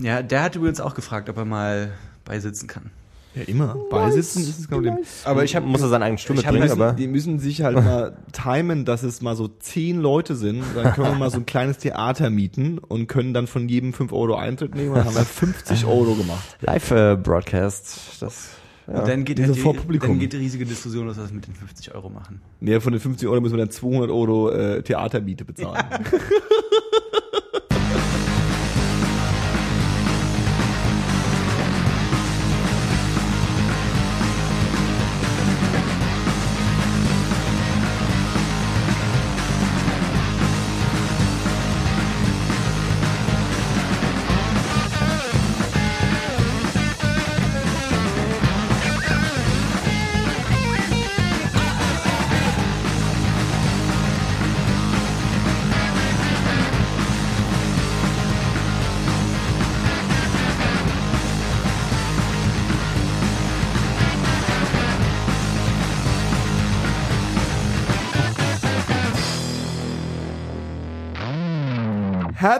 [0.00, 1.92] Ja, der hat übrigens auch gefragt, ob er mal
[2.24, 2.90] beisitzen kann.
[3.34, 3.76] Ja, immer.
[3.90, 4.98] Beisitzen ist es kein Problem.
[5.24, 7.76] Aber ich hab, muss er seine eigene Stimme bringen, müssen, aber die müssen sich halt
[7.84, 10.64] mal timen, dass es mal so zehn Leute sind.
[10.74, 14.12] Dann können wir mal so ein kleines Theater mieten und können dann von jedem 5
[14.12, 14.90] Euro Eintritt nehmen.
[14.90, 16.56] Und dann haben wir 50 Euro gemacht.
[16.62, 18.48] Live-Broadcast, das,
[18.88, 18.98] ja.
[18.98, 20.10] Und dann geht, halt die, vor Publikum.
[20.10, 22.40] dann geht die riesige Diskussion los, was wir mit den 50 Euro machen.
[22.58, 25.84] Nee, von den 50 Euro müssen wir dann 200 Euro äh, Theatermiete bezahlen.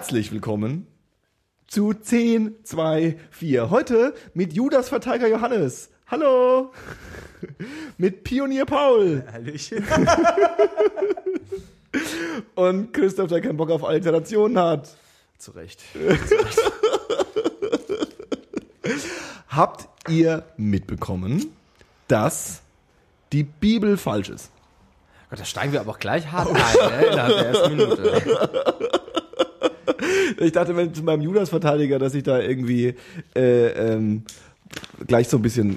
[0.00, 0.86] Herzlich willkommen
[1.66, 3.68] zu 10, 2, 4.
[3.68, 5.90] Heute mit Judas Verteidiger Johannes.
[6.06, 6.72] Hallo.
[7.98, 9.84] Mit Pionier Paul Hallöchen.
[12.54, 14.88] und Christoph, der keinen Bock auf Alterationen hat.
[15.36, 15.82] zu Recht.
[19.48, 21.52] Habt ihr mitbekommen,
[22.08, 22.62] dass
[23.32, 24.50] die Bibel falsch ist?
[25.28, 28.99] Gott, da steigen wir aber auch gleich hart ein, ey, innerhalb der ersten Minute.
[30.38, 32.94] Ich dachte wenn, zu meinem Judas-Verteidiger, dass ich da irgendwie
[33.34, 34.22] äh, ähm,
[35.06, 35.76] gleich so ein bisschen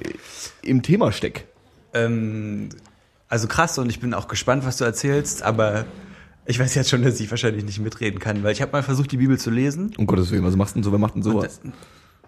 [0.62, 1.46] im Thema steck.
[1.94, 2.70] ähm,
[3.30, 5.86] also krass und ich bin auch gespannt, was du erzählst, aber
[6.46, 9.12] ich weiß jetzt schon, dass ich wahrscheinlich nicht mitreden kann, weil ich habe mal versucht,
[9.12, 9.92] die Bibel zu lesen.
[9.98, 11.60] Um Gottes Willen, was machst du denn so, wer macht denn sowas?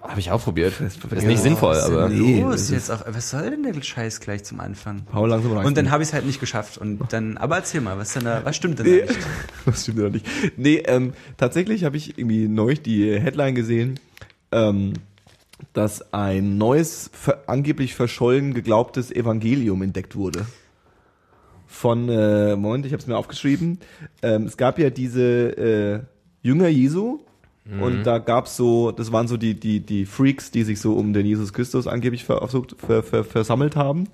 [0.10, 0.80] Habe ich auch probiert.
[0.82, 2.10] Ist Ja, nicht sinnvoll, was ist aber.
[2.10, 5.04] denn Nee, los das ist- jetzt auch, was soll denn der Scheiß gleich zum Anfang?
[5.12, 7.82] Paul, langsam reicht's Und dann habe ich es halt nicht geschafft und dann, aber erzähl
[7.82, 9.20] mal, was denn da, was stimmt denn Nee, da nicht?
[9.66, 10.26] das stimmt ja nicht.
[10.58, 14.00] Nee, ähm, tatsächlich habe ich irgendwie neulich die Headline gesehen,
[14.52, 14.94] ähm,
[15.74, 20.46] dass ein neues, ver angeblich verschollen geglaubtes Evangelium entdeckt wurde.
[21.68, 23.80] Von, äh, Moment, ich habe es mir aufgeschrieben.
[24.22, 25.22] Ähm, es gab ja diese
[25.58, 26.00] äh,
[26.42, 27.20] Jünger Jesu
[27.68, 31.14] und da gab's so, das waren so die, die, die Freaks, die sich so um
[31.14, 34.08] den Jesus Christus angeblich ver, versucht, ver, ver, versammelt haben.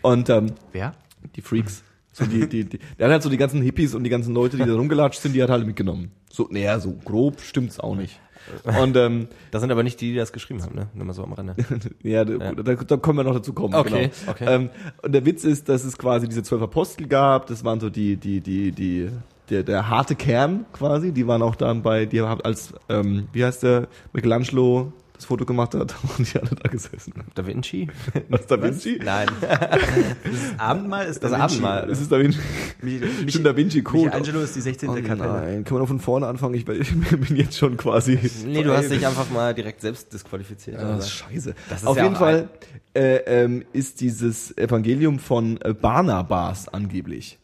[0.00, 0.94] Und ähm, Wer?
[1.34, 1.82] die Freaks.
[2.12, 4.56] So die, die, die, der hat halt so die ganzen Hippies und die ganzen Leute,
[4.56, 6.12] die da rumgelatscht sind, die hat halt mitgenommen.
[6.32, 8.18] So, naja, so grob stimmt's auch nicht.
[8.64, 10.88] Und ähm, Das sind aber nicht die, die das geschrieben haben, ne?
[10.94, 11.54] Nur mal so am Rande.
[12.02, 13.74] ja, da, da, da können wir noch dazu kommen.
[13.74, 14.30] Okay, genau.
[14.32, 14.44] okay.
[14.48, 14.70] Ähm,
[15.02, 17.46] und der Witz ist, dass es quasi diese zwölf Apostel gab.
[17.46, 19.10] Das waren so die, die, die, die,
[19.50, 21.12] der, der harte Kern quasi.
[21.12, 25.46] Die waren auch dann bei, die haben als, ähm, wie heißt der, Michelangelo das Foto
[25.46, 27.14] gemacht hat und die alle da gesessen.
[27.34, 27.88] Da Vinci?
[28.28, 29.00] Was, Da Vinci?
[29.02, 29.28] Nein.
[30.58, 31.44] Abendmahl ist Das Da Vinci.
[31.54, 31.86] Abendmahl.
[31.86, 32.38] Das ist Da Vinci.
[32.82, 34.04] Mich, Stimmt, Da Vinci Code.
[34.04, 34.88] Michelangelo ist die 16.
[34.90, 35.16] Oh Kapelle.
[35.16, 36.54] nein, können wir noch von vorne anfangen?
[36.54, 38.18] Ich, ich bin jetzt schon quasi.
[38.46, 40.78] Nee, du hast dich einfach mal direkt selbst disqualifiziert.
[40.78, 41.54] Ah, das ist scheiße.
[41.70, 42.48] Das ist Auf ja jeden auch Fall
[42.94, 47.38] äh, ähm, ist dieses Evangelium von äh, Barnabas angeblich.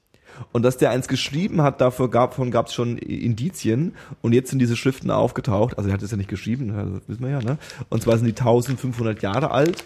[0.52, 3.94] Und dass der eins geschrieben hat, davon gab es schon Indizien.
[4.20, 5.78] Und jetzt sind diese Schriften aufgetaucht.
[5.78, 7.40] Also er hat es ja nicht geschrieben, das wissen wir ja.
[7.40, 7.58] Ne?
[7.88, 9.84] Und zwar sind die 1500 Jahre alt.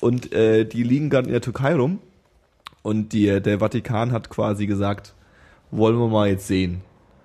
[0.00, 1.98] Und äh, die liegen gerade in der Türkei rum.
[2.82, 5.14] Und die, der Vatikan hat quasi gesagt,
[5.70, 6.80] wollen wir mal jetzt sehen.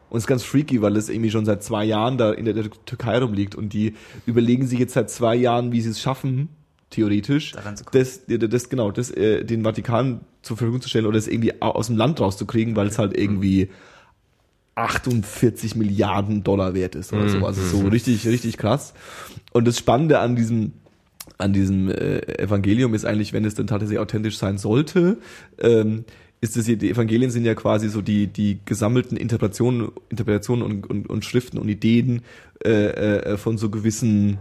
[0.10, 2.56] Und es ist ganz freaky, weil es irgendwie schon seit zwei Jahren da in der
[2.86, 3.96] Türkei rumliegt und die
[4.26, 6.50] überlegen sich jetzt seit zwei Jahren, wie sie es schaffen,
[6.90, 7.54] theoretisch,
[7.92, 11.72] das, das, genau, das, äh, den Vatikan zur Verfügung zu stellen oder es irgendwie au-
[11.72, 13.70] aus dem Land rauszukriegen, weil es halt irgendwie
[14.76, 17.46] 48 Milliarden Dollar wert ist oder so.
[17.46, 18.94] Also so richtig, richtig krass.
[19.54, 20.74] Und das Spannende an diesem
[21.38, 25.18] an diesem äh, Evangelium ist eigentlich, wenn es denn tatsächlich authentisch sein sollte,
[25.58, 26.06] ähm,
[26.40, 31.10] ist es, die Evangelien sind ja quasi so die, die gesammelten Interpretationen, Interpretationen und, und,
[31.10, 32.22] und Schriften und Ideen
[32.64, 34.38] äh, äh, von so gewissen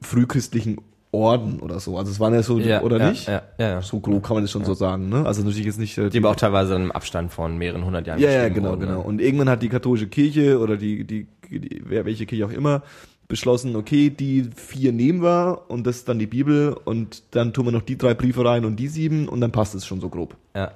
[0.00, 0.78] frühchristlichen
[1.14, 1.96] Orden oder so.
[1.96, 3.26] Also es waren ja so, Ja, oder ja, nicht?
[3.26, 3.82] Ja, ja, ja.
[3.82, 5.24] So grob kann man das schon so sagen, ne?
[5.24, 5.96] Also natürlich jetzt nicht.
[5.96, 8.80] Äh, Die aber auch teilweise im Abstand von mehreren hundert Jahren ja, ja, genau, wurden,
[8.80, 8.98] genau.
[8.98, 8.98] ne?
[9.00, 12.82] Und irgendwann hat die katholische Kirche oder die, die, die wer welche Kirche auch immer
[13.28, 17.66] beschlossen, okay, die vier nehmen wir und das ist dann die Bibel und dann tun
[17.66, 20.08] wir noch die drei Briefe rein und die sieben und dann passt es schon so
[20.08, 20.36] grob.
[20.54, 20.72] Ja.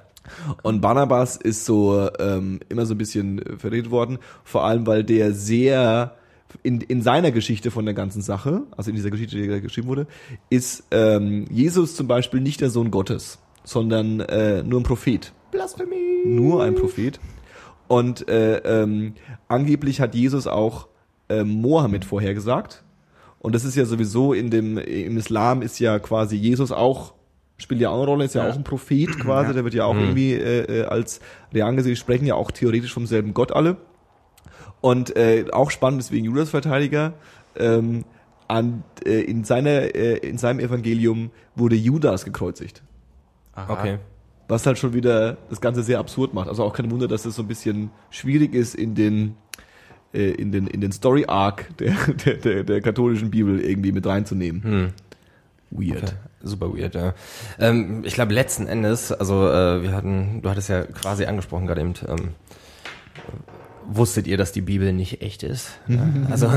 [0.63, 5.03] Und Barnabas ist so ähm, immer so ein bisschen äh, verredet worden, vor allem weil
[5.03, 6.15] der sehr
[6.63, 9.87] in, in seiner Geschichte von der ganzen Sache, also in dieser Geschichte, die da geschrieben
[9.87, 10.07] wurde,
[10.49, 15.31] ist ähm, Jesus zum Beispiel nicht der Sohn Gottes, sondern äh, nur ein Prophet.
[15.51, 16.25] Blasphemie.
[16.25, 17.19] Nur ein Prophet.
[17.87, 19.13] Und äh, ähm,
[19.47, 20.87] angeblich hat Jesus auch
[21.27, 22.83] äh, Mohammed vorhergesagt.
[23.39, 27.13] Und das ist ja sowieso in dem, im Islam ist ja quasi Jesus auch,
[27.57, 28.51] spielt ja auch eine Rolle, ist ja, Ja.
[28.51, 29.53] auch ein Prophet quasi, Ja.
[29.53, 31.19] der wird ja auch irgendwie äh, äh, als
[31.53, 33.77] real angesehen, die sprechen ja auch theoretisch vom selben Gott alle.
[34.81, 37.13] Und äh, auch spannend, deswegen Judas Verteidiger,
[37.57, 38.05] ähm,
[38.47, 42.81] an, äh, in, seiner, äh, in seinem Evangelium wurde Judas gekreuzigt.
[43.53, 43.73] Aha.
[43.73, 43.97] Okay.
[44.47, 46.47] Was halt schon wieder das Ganze sehr absurd macht.
[46.47, 49.35] Also auch kein Wunder, dass es so ein bisschen schwierig ist in den
[50.11, 51.93] äh, in den in den Story Arc der,
[52.25, 54.63] der, der, der katholischen Bibel irgendwie mit reinzunehmen.
[54.63, 54.93] Hm.
[55.71, 56.03] Weird.
[56.03, 56.13] Okay.
[56.41, 57.13] Super weird, ja.
[57.59, 61.81] Ähm, ich glaube letzten Endes, also äh, wir hatten, du hattest ja quasi angesprochen gerade
[61.81, 62.29] eben, ähm,
[63.91, 65.69] wusstet ihr, dass die Bibel nicht echt ist?
[65.87, 66.51] Ja, also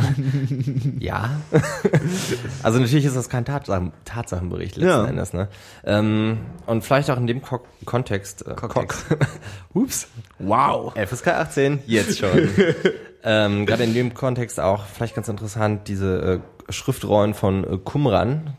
[0.98, 1.30] ja.
[2.62, 5.06] also natürlich ist das kein Tatsachen, Tatsachenbericht letzten Ja.
[5.06, 5.48] Endes, ne?
[5.84, 8.46] Ähm, und vielleicht auch in dem Ko Kontext.
[8.46, 9.08] Äh, Kontext.
[9.08, 9.16] Ko-
[9.80, 10.08] Ups.
[10.38, 10.92] Wow.
[10.94, 12.48] FSK 18, jetzt schon.
[13.24, 18.54] ähm, Gerade in dem Kontext auch vielleicht ganz interessant, diese äh, Schriftrollen von äh, Qumran.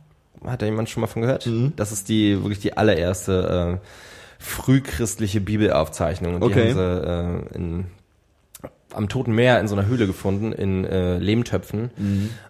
[0.46, 1.48] Hat da jemand schon mal von gehört?
[1.78, 3.88] Das ist die wirklich die allererste äh,
[4.44, 6.36] frühchristliche Bibelaufzeichnung.
[6.36, 6.74] Und die Okay.
[6.74, 7.86] haben sie äh, in,
[8.96, 11.92] am Toten Meer in so einer Höhle gefunden, in äh, Lehmtöpfen.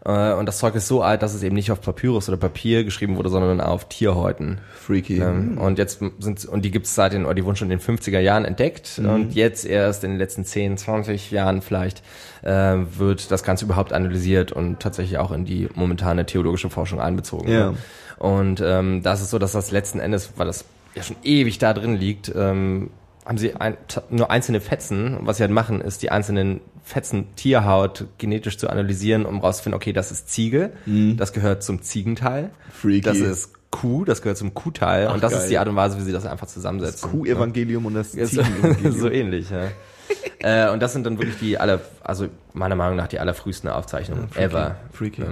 [0.06, 2.84] Äh, und das Zeug ist so alt, dass es eben nicht auf Papyrus oder Papier
[2.84, 4.60] geschrieben wurde, sondern auf Tierhäuten.
[4.74, 5.20] Freaky.
[5.20, 7.98] Ähm, und jetzt sind und die gibt's seit den, oder die wurden schon in den
[7.98, 12.04] 50er Jahren entdeckt und jetzt erst in den letzten 10, 20 Jahren vielleicht
[12.44, 17.50] äh, wird das Ganze überhaupt analysiert und tatsächlich auch in die momentane theologische Forschung einbezogen.
[17.50, 17.72] Ja.
[17.72, 17.78] Ne?
[18.18, 20.66] Und ähm, das ist so, dass das letzten Endes, weil das
[20.96, 22.90] ja schon ewig da drin liegt, ähm,
[23.26, 23.78] haben sie ein,
[24.10, 25.18] nur einzelne Fetzen.
[25.18, 29.78] Und was sie halt machen, ist die einzelnen Fetzen Tierhaut genetisch zu analysieren, um rauszufinden,
[29.78, 33.02] okay, das ist Ziege, das gehört zum Ziegenteil, Freaky.
[33.02, 35.42] das ist Kuh, das gehört zum Kuhteil und das geil.
[35.42, 37.10] ist die Art und Weise, wie sie das einfach zusammensetzen.
[37.10, 38.92] Kuh-Evangelium und das Ja, so, Ziegen-Evangelium.
[39.00, 40.68] so ähnlich, ja.
[40.68, 44.28] äh, und das sind dann wirklich die aller, also meiner Meinung nach die allerfrühesten Aufzeichnungen
[44.36, 44.76] ever.
[44.92, 45.22] Freaky.
[45.22, 45.28] Ja.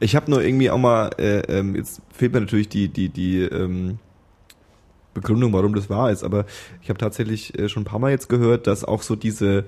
[0.00, 3.42] Ich habe nur irgendwie auch mal, äh, ähm, jetzt fehlt mir natürlich die, die, die
[3.42, 3.98] ähm,
[5.20, 6.44] Begründung, warum das wahr ist, aber
[6.82, 9.64] ich habe tatsächlich äh, schon ein paar Mal jetzt gehört, dass auch so diese,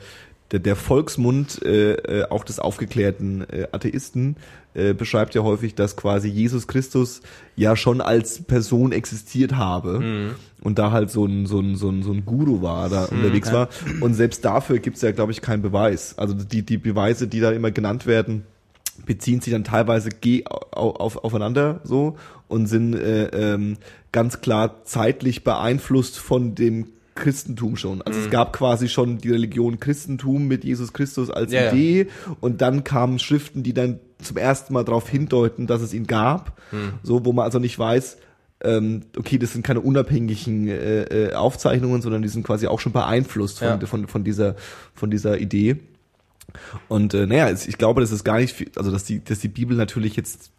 [0.52, 4.36] der, der Volksmund äh, äh, auch des aufgeklärten äh, Atheisten
[4.74, 7.20] äh, beschreibt ja häufig, dass quasi Jesus Christus
[7.56, 12.02] ja schon als Person existiert habe und da halt so ein, so ein, so ein,
[12.02, 13.68] so ein Guru war, da unterwegs war.
[14.00, 16.16] Und selbst dafür gibt's ja, glaube ich, keinen Beweis.
[16.18, 18.44] Also die, die Beweise, die da immer genannt werden,
[19.06, 22.16] beziehen sich dann teilweise ge au- auf, aufeinander so
[22.48, 23.76] und sind äh, ähm,
[24.18, 28.02] ganz klar zeitlich beeinflusst von dem Christentum schon.
[28.02, 28.24] Also Mhm.
[28.26, 31.72] es gab quasi schon die Religion Christentum mit Jesus Christus als Ja, ja.
[31.72, 32.08] Idee
[32.40, 36.58] und dann kamen Schriften, die dann zum ersten Mal darauf hindeuten, dass es ihn gab,
[36.72, 36.94] Mhm.
[37.04, 38.16] so wo man also nicht weiß,
[38.64, 42.92] ähm, okay, das sind keine unabhängigen äh, äh, Aufzeichnungen, sondern die sind quasi auch schon
[42.92, 43.86] beeinflusst von, Ja.
[43.86, 44.56] von, von dieser
[44.94, 45.76] von dieser Idee.
[46.88, 49.48] Und äh, naja, ich glaube, das ist gar nicht viel, also dass die, dass die
[49.48, 50.50] Bibel natürlich jetzt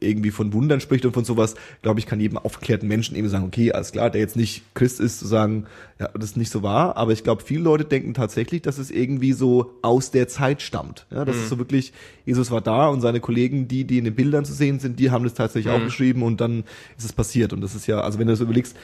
[0.00, 3.44] irgendwie von Wundern spricht und von sowas, glaube ich, kann jedem aufgeklärten Menschen eben sagen,
[3.44, 5.66] okay, alles klar, der jetzt nicht Christ ist, zu sagen,
[5.98, 8.90] ja, das ist nicht so wahr, aber ich glaube, viele Leute denken tatsächlich, dass es
[8.90, 11.06] irgendwie so aus der Zeit stammt.
[11.10, 11.92] Ja, das ist so wirklich,
[12.24, 15.10] Jesus war da und seine Kollegen, die, die in den Bildern zu sehen sind, die
[15.10, 16.64] haben das tatsächlich aufgeschrieben und dann
[16.98, 17.52] ist es passiert.
[17.52, 18.76] Und das ist ja, also wenn du das überlegst,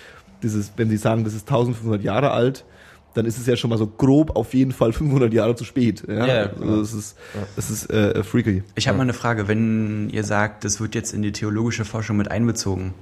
[0.43, 2.65] dieses, wenn sie sagen, das ist 1500 Jahre alt,
[3.15, 6.03] dann ist es ja schon mal so grob auf jeden Fall 500 Jahre zu spät.
[6.09, 7.17] Ja, Ja, also das ist,
[7.57, 8.63] das ist äh, freaky.
[8.75, 12.17] Ich habe mal eine Frage, wenn ihr sagt, das wird jetzt in die theologische Forschung
[12.17, 12.95] mit einbezogen.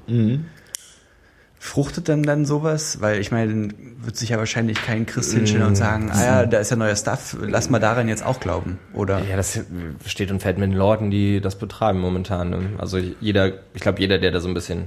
[1.63, 3.03] Fruchtet dann dann sowas?
[3.03, 6.47] Weil ich meine, dann wird sich ja wahrscheinlich kein Christ hinstellen und sagen, ah ja,
[6.47, 8.79] da ist ja neuer Stuff, lass mal daran jetzt auch glauben.
[8.95, 9.23] Oder?
[9.29, 9.61] Ja, das
[10.07, 12.79] steht und fällt mit den Leuten, die das betreiben momentan.
[12.79, 14.87] Also jeder, ich glaube, jeder, der da so ein bisschen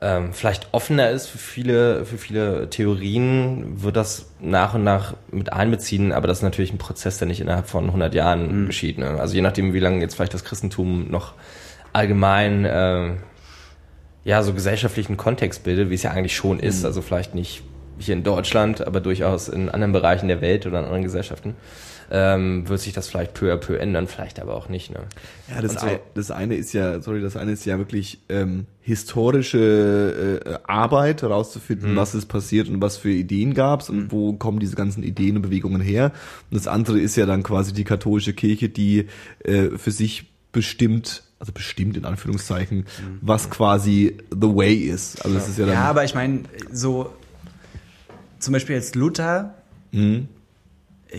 [0.00, 5.52] ähm, vielleicht offener ist für viele, für viele Theorien, wird das nach und nach mit
[5.52, 8.98] einbeziehen, aber das ist natürlich ein Prozess, der nicht innerhalb von 100 Jahren geschieht.
[8.98, 9.18] Ne?
[9.18, 11.34] Also je nachdem, wie lange jetzt vielleicht das Christentum noch
[11.92, 13.10] allgemein äh,
[14.24, 17.62] ja so gesellschaftlichen Kontext bildet, wie es ja eigentlich schon ist, also vielleicht nicht
[17.98, 21.56] hier in Deutschland, aber durchaus in anderen Bereichen der Welt oder in anderen Gesellschaften,
[22.10, 24.90] ähm, wird sich das vielleicht peu à peu ändern, vielleicht aber auch nicht.
[24.90, 25.00] Ne?
[25.54, 28.66] Ja, das, so- ei- das eine ist ja, sorry, das eine ist ja wirklich ähm,
[28.80, 34.58] historische äh, Arbeit, herauszufinden, was ist passiert und was für Ideen gab's und wo kommen
[34.60, 36.12] diese ganzen Ideen und Bewegungen her.
[36.50, 39.06] Und das andere ist ja dann quasi die katholische Kirche, die
[39.44, 42.86] äh, für sich bestimmt, also bestimmt in Anführungszeichen,
[43.20, 45.22] was quasi the way ist.
[45.24, 46.40] Also das ist ja dann Ja, aber ich meine,
[46.72, 47.12] so
[48.38, 49.54] zum Beispiel jetzt Luther,
[49.92, 50.20] äh,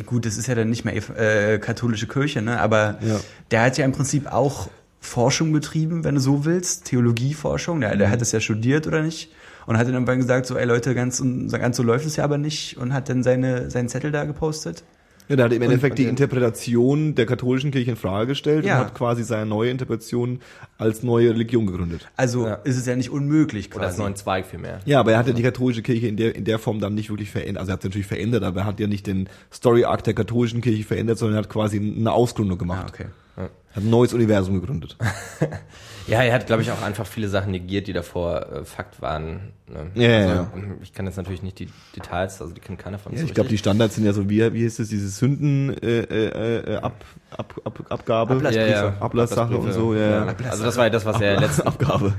[0.06, 2.60] gut, das ist ja dann nicht mehr äh, katholische Kirche, ne?
[2.60, 3.20] aber Ja.
[3.52, 4.70] der hat ja im Prinzip auch
[5.02, 9.32] Forschung betrieben, wenn du so willst, Theologieforschung, der, der hat das ja studiert oder nicht
[9.66, 12.38] und hat dann irgendwann gesagt, so, ey Leute, ganz, ganz so läuft es ja aber
[12.38, 14.84] nicht und hat dann seine, seinen Zettel da gepostet.
[15.30, 18.80] Ja, der hat im Endeffekt und die Interpretation der katholischen Kirche in Frage gestellt Ja.
[18.80, 20.40] und hat quasi seine neue Interpretation
[20.80, 22.10] als neue Religion gegründet.
[22.18, 22.54] Also Ja.
[22.56, 24.02] ist es ja nicht unmöglich Oder als quasi.
[24.02, 24.80] neuen Zweig vielmehr.
[24.86, 27.10] Ja, aber er hat ja die katholische Kirche in der, in der Form dann nicht
[27.12, 27.60] wirklich verändert.
[27.60, 30.62] Also er hat sie natürlich verändert, aber er hat ja nicht den Story-Arc der katholischen
[30.62, 32.86] Kirche verändert, sondern er hat quasi eine Ausgründung gemacht.
[32.86, 33.06] Ah, okay.
[33.72, 34.98] Hat ein neues Universum gegründet.
[36.10, 39.52] Ja, er hat, glaube ich, auch einfach viele Sachen negiert, die davor äh, Fakt waren.
[39.68, 39.92] Ne?
[39.94, 40.48] Ja, ja, also, ja.
[40.82, 43.30] Ich kann jetzt natürlich nicht die Details, also die kennt keiner von uns Ja, so
[43.30, 43.58] ich glaube, die.
[43.58, 47.06] Standards sind ja so, wie, wie hieß es, diese Sünden äh, äh, äh, ab,
[47.38, 48.70] ab, ab, Abgabe, Ablassbriefe.
[48.70, 48.98] Ja, ja.
[49.00, 50.26] Ablasssache und so, ja.
[50.26, 50.36] ja.
[50.50, 52.14] Also das war ja das, was er letzten, Abgabe.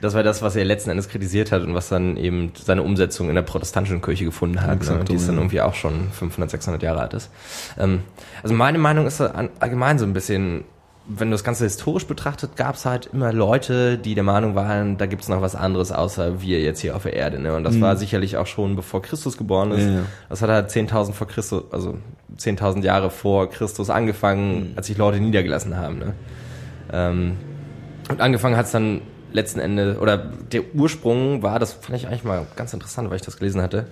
[0.00, 3.28] das war das, was er letzten Endes kritisiert hat und was dann eben seine Umsetzung
[3.28, 4.74] in der protestantischen Kirche gefunden hat, ne?
[4.74, 7.30] Exakt, die ist dann irgendwie auch schon 500, 600 Jahre alt ist.
[7.78, 8.02] Ähm,
[8.42, 10.64] also meine Meinung ist allgemein so ein bisschen,
[11.06, 14.98] wenn du das Ganze historisch betrachtet, gab es halt immer Leute, die der Meinung waren,
[14.98, 17.40] da gibt es noch was anderes außer wir jetzt hier auf der Erde.
[17.40, 17.54] Ne?
[17.54, 19.84] Und das war sicherlich auch schon bevor Christus geboren ist.
[19.84, 20.02] Ja, ja.
[20.28, 21.98] Das hat halt 10.000 vor Christus, also
[22.38, 25.98] 10.000 Jahre vor Christus angefangen, als sich Leute niedergelassen haben.
[25.98, 26.14] Ne?
[26.92, 27.36] Ähm,
[28.08, 32.24] und angefangen hat es dann letzten Endes, oder der Ursprung war, das fand ich eigentlich
[32.24, 33.86] mal ganz interessant, weil ich das gelesen hatte,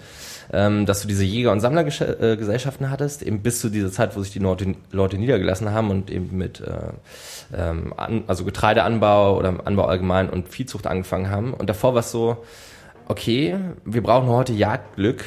[0.52, 4.32] ähm, dass du diese Jäger- und Sammlergesellschaften hattest, eben bis zu dieser Zeit, wo sich
[4.32, 9.84] die Leute, Leute niedergelassen haben und eben mit äh, ähm, an, also Getreideanbau oder Anbau
[9.86, 11.54] allgemein und Viehzucht angefangen haben.
[11.54, 12.44] Und davor war es so,
[13.06, 15.24] okay, wir brauchen heute Jagdglück,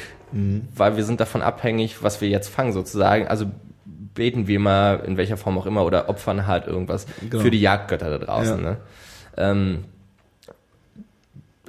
[0.76, 3.28] weil wir sind davon abhängig, was wir jetzt fangen sozusagen.
[3.28, 3.46] Also
[3.84, 7.42] beten wir mal in welcher Form auch immer oder opfern halt irgendwas Genau.
[7.42, 8.64] für die Jagdgötter da draußen.
[8.64, 8.70] Ja.
[8.70, 8.76] Ne?
[9.36, 9.84] Ähm,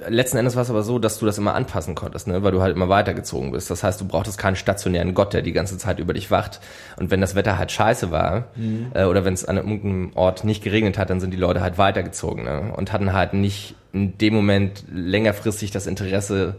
[0.08, 2.42] letzten Endes war es aber so, dass du das immer anpassen konntest, ne?
[2.42, 3.70] weil du halt immer weitergezogen bist.
[3.70, 6.60] Das heißt, du brauchtest keinen stationären Gott, der die ganze Zeit über dich wacht.
[6.98, 8.48] Und wenn das Wetter halt scheiße war
[8.94, 11.78] äh, oder wenn es an irgendeinem Ort nicht geregnet hat, dann sind die Leute halt
[11.78, 12.72] weitergezogen ne?
[12.76, 16.56] und hatten halt nicht in dem Moment längerfristig das Interesse,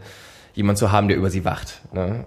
[0.54, 1.80] jemand zu haben, der über sie wacht.
[1.92, 2.24] Ne?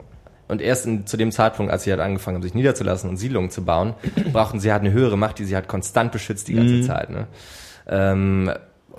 [0.47, 3.49] Und erst in, zu dem Zeitpunkt, als sie halt angefangen haben, sich niederzulassen und Siedlungen
[3.51, 3.95] zu bauen,
[4.31, 7.09] brauchten sie halt eine höhere Macht, die sie halt konstant beschützt die ganze Zeit.
[7.09, 7.27] Ne?
[7.87, 8.51] Ähm,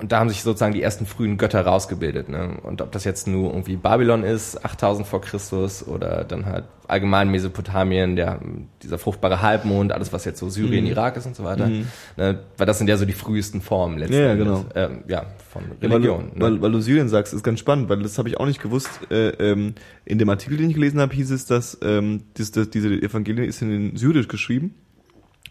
[0.02, 2.28] und da haben sich sozusagen die ersten frühen Götter rausgebildet.
[2.28, 2.58] Ne?
[2.64, 7.30] Und ob das jetzt nur irgendwie Babylon ist, 8000 vor Christus, oder dann halt allgemein
[7.30, 8.40] Mesopotamien, der,
[8.82, 11.68] dieser fruchtbare Halbmond, alles was jetzt so Syrien, Irak ist und so weiter.
[12.16, 12.40] Ne?
[12.56, 14.64] Weil das sind ja so die frühesten Formen letzten Ja, genau.
[14.74, 16.32] Ähm, ja, von Religion.
[16.34, 16.56] weil, ne?
[16.56, 18.90] weil, weil du Syrien sagst, ist ganz spannend, weil das habe ich auch nicht gewusst.
[19.08, 22.70] Äh, ähm, in dem Artikel, den ich gelesen habe, hieß es, dass ähm, das, das,
[22.70, 24.74] diese Evangelien ist in Syrisch geschrieben.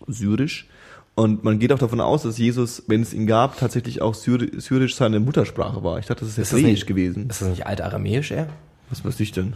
[0.08, 0.68] Syrisch.
[1.14, 4.50] Und man geht auch davon aus, dass Jesus, wenn es ihn gab, tatsächlich auch Syri
[4.60, 6.00] Syrisch seine Muttersprache war.
[6.00, 7.30] Ich dachte, das ist Ist das Hebräisch nicht- gewesen.
[7.30, 8.48] Ist das nicht Altaramäisch eher?
[8.90, 9.54] Was weiß ich denn?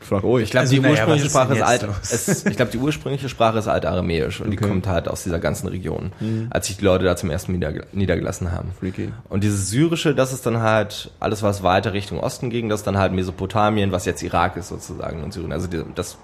[0.00, 0.44] Frag euch.
[0.44, 1.88] Ich glaube, Also, die naja, ursprüngliche ist Sprache ist alt.
[2.02, 4.66] Es, ich glaube, die ursprüngliche Sprache ist altaramäisch und die Okay.
[4.68, 6.10] kommt halt aus dieser ganzen Region,
[6.50, 8.72] als sich die Leute da zum ersten Mal niederge niedergelassen haben.
[8.80, 9.12] Freaky.
[9.28, 12.86] Und dieses Syrische, das ist dann halt alles, was weiter Richtung Osten ging, das ist
[12.88, 15.52] dann halt Mesopotamien, was jetzt Irak ist sozusagen und Syrien.
[15.52, 16.16] Also die, das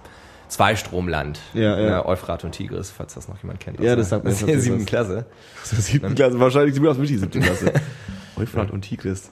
[0.49, 1.41] Zweistromland.
[1.55, 1.91] Ja, ja.
[1.91, 3.81] Ne, Euphrat und Tigris, falls das noch jemand kennt.
[3.81, 4.87] Ja, das der- sagt mir aus der natürlich siebten.
[4.87, 5.27] Klasse.
[5.63, 7.73] Aus der siebten Klasse, wahrscheinlich sind wir aus der siebten Klasse.
[8.37, 9.31] Euphrat und Tigris.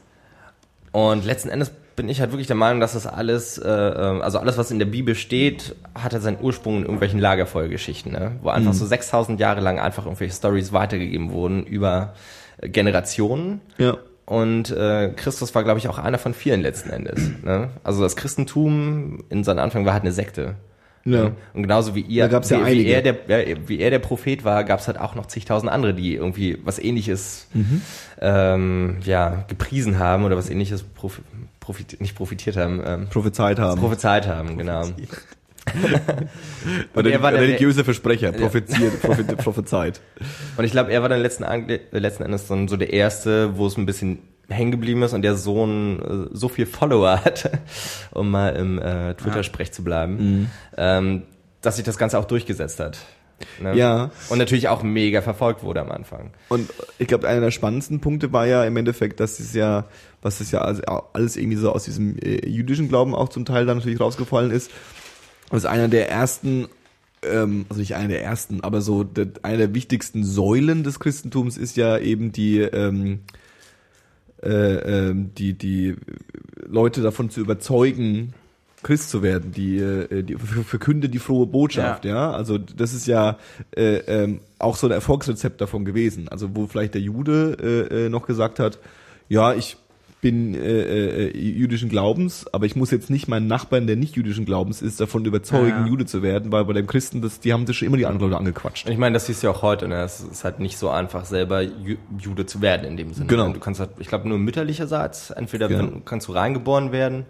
[0.92, 4.38] Und letzten Endes bin ich halt wirklich der Meinung, dass das alles, äh, äh, also
[4.38, 8.32] alles, was in der Bibel steht, hat halt seinen Ursprung in irgendwelchen Lagerfeuergeschichten, ne?
[8.42, 12.14] wo einfach so 6000 Jahre lang einfach irgendwelche Stories weitergegeben wurden über
[12.58, 13.60] äh, Generationen.
[13.78, 13.96] Ja.
[14.26, 17.30] Und äh, Christus war, glaube ich, auch einer von vielen letzten Endes.
[17.44, 17.70] Ne?
[17.84, 20.56] Also das Christentum in seinem Anfang war halt eine Sekte.
[21.06, 21.30] Ja.
[21.54, 23.16] Und genauso wie ihr, gab's ja wie, wie, er der,
[23.68, 26.78] wie er der Prophet war, gab es halt auch noch zigtausend andere, die irgendwie was
[26.78, 27.80] ähnliches Mhm.
[28.20, 31.22] ähm, ja, gepriesen haben oder was ähnliches profi
[31.60, 33.80] profit nicht profitiert haben, ähm, Prophezeit haben.
[33.80, 34.84] prophezeit haben, genau.
[36.94, 39.00] Oder er war der- religiöse Versprecher, propheziert,
[39.38, 40.00] prophezeit.
[40.56, 43.66] Und ich glaube, er war dann letzten, äh, letzten Endes dann so der Erste, wo
[43.66, 47.50] es ein bisschen hängen geblieben ist und der Sohn äh, so viel Follower hat,
[48.12, 51.22] um mal im äh, Twitter-Sprech zu bleiben, ähm,
[51.62, 52.98] dass sich das Ganze auch durchgesetzt hat.
[53.60, 53.76] Ne?
[53.76, 54.10] Ja.
[54.28, 56.30] Und natürlich auch mega verfolgt wurde am Anfang.
[56.48, 59.84] Und ich glaube, einer der spannendsten Punkte war ja im Endeffekt, dass es ja,
[60.22, 63.78] was es ja alles irgendwie so aus diesem äh, jüdischen Glauben auch zum Teil dann
[63.78, 64.70] natürlich rausgefallen ist,
[65.50, 66.68] was einer der ersten,
[67.22, 71.58] ähm, also nicht einer der ersten, aber so der, einer der wichtigsten Säulen des Christentums
[71.58, 73.20] ist ja eben die, ähm,
[74.42, 74.48] äh,
[75.08, 75.96] ähm, die, die
[76.66, 78.34] Leute davon zu überzeugen,
[78.82, 82.30] Christ zu werden, die, äh, die ver- verkünde die frohe Botschaft, ja.
[82.30, 83.38] Also das ist ja
[83.76, 86.28] äh, ähm, auch so ein Erfolgsrezept davon gewesen.
[86.28, 87.56] Also wo vielleicht der Jude
[87.90, 88.78] äh, äh, noch gesagt hat,
[89.28, 89.76] ja, ich
[90.22, 94.44] bin äh, äh, jüdischen Glaubens, aber ich muss jetzt nicht meinen Nachbarn, der nicht jüdischen
[94.46, 95.86] Glaubens ist, davon überzeugen, Ja.
[95.86, 98.30] Jude zu werden, weil bei dem Christen, das, die haben sich schon immer die anderen
[98.30, 98.86] Leute angequatscht.
[98.86, 100.02] Und ich meine, das siehst du ja auch heute, ne?
[100.02, 103.26] Es ist halt nicht so einfach, selber Ju Jude zu werden in dem Sinne.
[103.26, 103.52] Genau.
[103.52, 107.26] Du kannst halt, ich glaube, nur mütterlicherseits, entweder wenn- kannst du reingeboren werden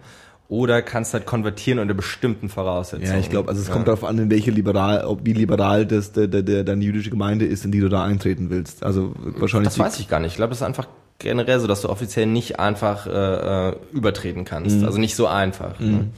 [0.48, 3.10] oder kannst halt konvertieren unter bestimmten Voraussetzungen.
[3.12, 3.74] Ja, ich glaube, also es Ja.
[3.74, 7.10] kommt darauf an, in welche liberal, ob wie liberal das der, der, der deine jüdische
[7.10, 8.84] Gemeinde ist, in die du da eintreten willst.
[8.84, 10.30] Also wahrscheinlich Das weiß ich gar nicht.
[10.30, 10.86] Ich glaube, das ist einfach
[11.18, 14.84] generell so, dass du offiziell nicht einfach äh, äh, übertreten kannst.
[14.84, 15.78] Also nicht so einfach.
[15.80, 16.10] Ne?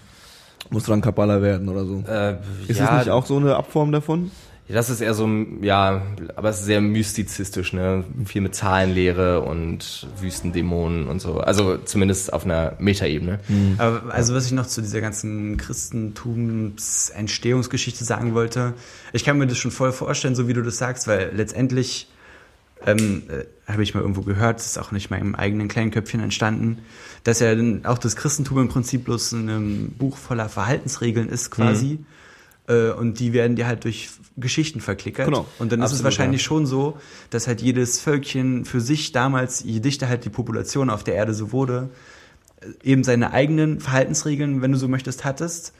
[0.70, 2.04] muss dann Kabbala werden oder so.
[2.08, 2.36] Äh,
[2.66, 4.30] Ist ja, es nicht auch so eine Abform davon?
[4.68, 5.26] Das ist eher so,
[5.62, 6.02] ja,
[6.36, 8.04] aber es ist sehr mystizistisch, ne?
[8.26, 11.40] Viel mit Zahlenlehre und Wüstendämonen und so.
[11.40, 13.40] Also zumindest auf einer Metaebene.
[13.78, 18.74] Aber also was ich noch zu dieser ganzen Christentums-Entstehungsgeschichte sagen wollte,
[19.14, 22.08] ich kann mir das schon voll vorstellen, so wie du das sagst, weil letztendlich
[22.87, 25.90] ähm, äh, habe ich mal irgendwo gehört, das ist auch nicht mal im eigenen kleinen
[25.90, 26.78] Köpfchen entstanden,
[27.25, 31.99] dass ja dann auch das Christentum im Prinzip bloß ein Buch voller Verhaltensregeln ist quasi.
[32.68, 35.26] Äh, Und die werden dir halt durch Geschichten verklickert.
[35.26, 35.47] Genau.
[35.58, 36.47] Und dann ist es Absolut, wahrscheinlich ja.
[36.47, 36.99] schon so,
[37.30, 41.35] dass halt jedes Völkchen für sich damals, je dichter halt die Population auf der Erde
[41.35, 41.90] so wurde,
[42.82, 45.73] eben seine eigenen Verhaltensregeln, wenn du so möchtest, hattest.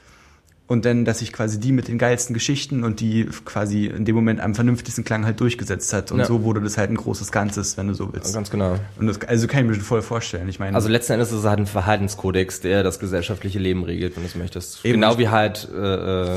[0.69, 4.15] Und dann, dass sich quasi die mit den geilsten Geschichten und die quasi in dem
[4.15, 6.11] Moment am vernünftigsten Klang halt durchgesetzt hat.
[6.11, 6.25] Und Ja.
[6.25, 8.35] so wurde das halt ein großes Ganzes, wenn du so willst.
[8.35, 8.75] Ganz genau.
[8.99, 10.47] Und das, also kann ich mir schon voll vorstellen.
[10.47, 14.15] Ich meine, Also letzten Endes ist es halt ein Verhaltenskodex, der das gesellschaftliche Leben regelt,
[14.15, 14.85] wenn du es möchtest.
[14.85, 15.01] Eben.
[15.01, 15.77] Genau wie halt äh,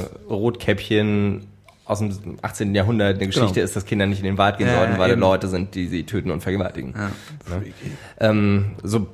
[0.00, 1.46] äh, Rotkäppchen
[1.84, 2.74] aus dem 18.
[2.74, 3.64] Jahrhundert eine Geschichte Genau.
[3.64, 5.20] ist, dass Kinder nicht in den Wald gehen Ja, sollten, weil eben.
[5.20, 6.94] Leute sind, die sie töten und vergewaltigen.
[6.96, 7.08] Ja.
[7.58, 7.64] Ne?
[8.18, 9.08] Ähm, so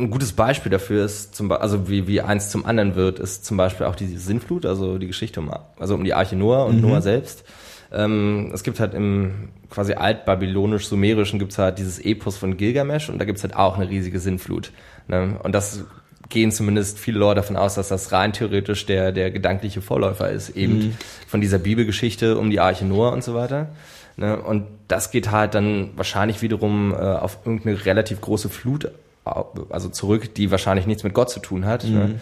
[0.00, 3.56] ein gutes Beispiel dafür ist, zum, also wie, wie eins zum anderen wird, ist zum
[3.56, 7.02] Beispiel auch die Sinnflut, also die Geschichte um, also um die Arche Noah und Noah
[7.02, 7.44] selbst.
[7.92, 13.24] Ähm, es gibt halt im quasi altbabylonisch-sumerischen gibt's halt dieses Epos von Gilgamesh und da
[13.24, 14.72] gibt's halt auch eine riesige Sinnflut.
[15.08, 15.38] Ne?
[15.42, 15.84] Und das
[16.28, 20.50] gehen zumindest viele Leute davon aus, dass das rein theoretisch der, der gedankliche Vorläufer ist,
[20.50, 23.70] eben von dieser Bibelgeschichte um die Arche Noah und so weiter.
[24.16, 24.40] Ne?
[24.40, 28.90] Und das geht halt dann wahrscheinlich wiederum äh, auf irgendeine relativ große Flut
[29.24, 31.84] also zurück, die wahrscheinlich nichts mit Gott zu tun hat.
[31.84, 32.20] Ne?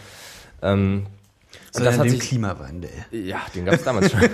[0.62, 1.07] Ähm,
[1.75, 2.90] und das hat sich, Klimawandel.
[3.12, 4.21] ja, den gab es damals schon.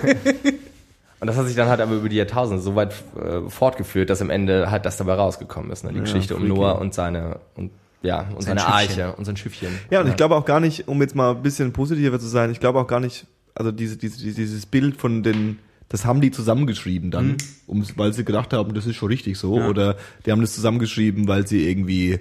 [1.21, 4.21] Und das hat sich dann halt aber über die Jahrtausende so weit äh, fortgeführt, dass
[4.21, 5.93] am Ende halt das dabei rausgekommen ist, ne?
[5.93, 6.47] die Geschichte um.
[6.47, 7.71] Noah und seine und
[8.03, 9.01] ja und Sein seine Schiffchen.
[9.03, 9.79] Eiche und sein Schiffchen.
[9.89, 12.51] Ja, und ich glaube auch gar nicht, um jetzt mal ein bisschen positiver zu sein,
[12.51, 15.57] ich glaube auch gar nicht, also diese, diese, dieses Bild von den,
[15.89, 19.57] das haben die zusammengeschrieben dann, um, weil sie gedacht haben, das ist schon richtig so,
[19.57, 19.67] Ja.
[19.69, 22.19] oder die haben das zusammengeschrieben, weil sie irgendwie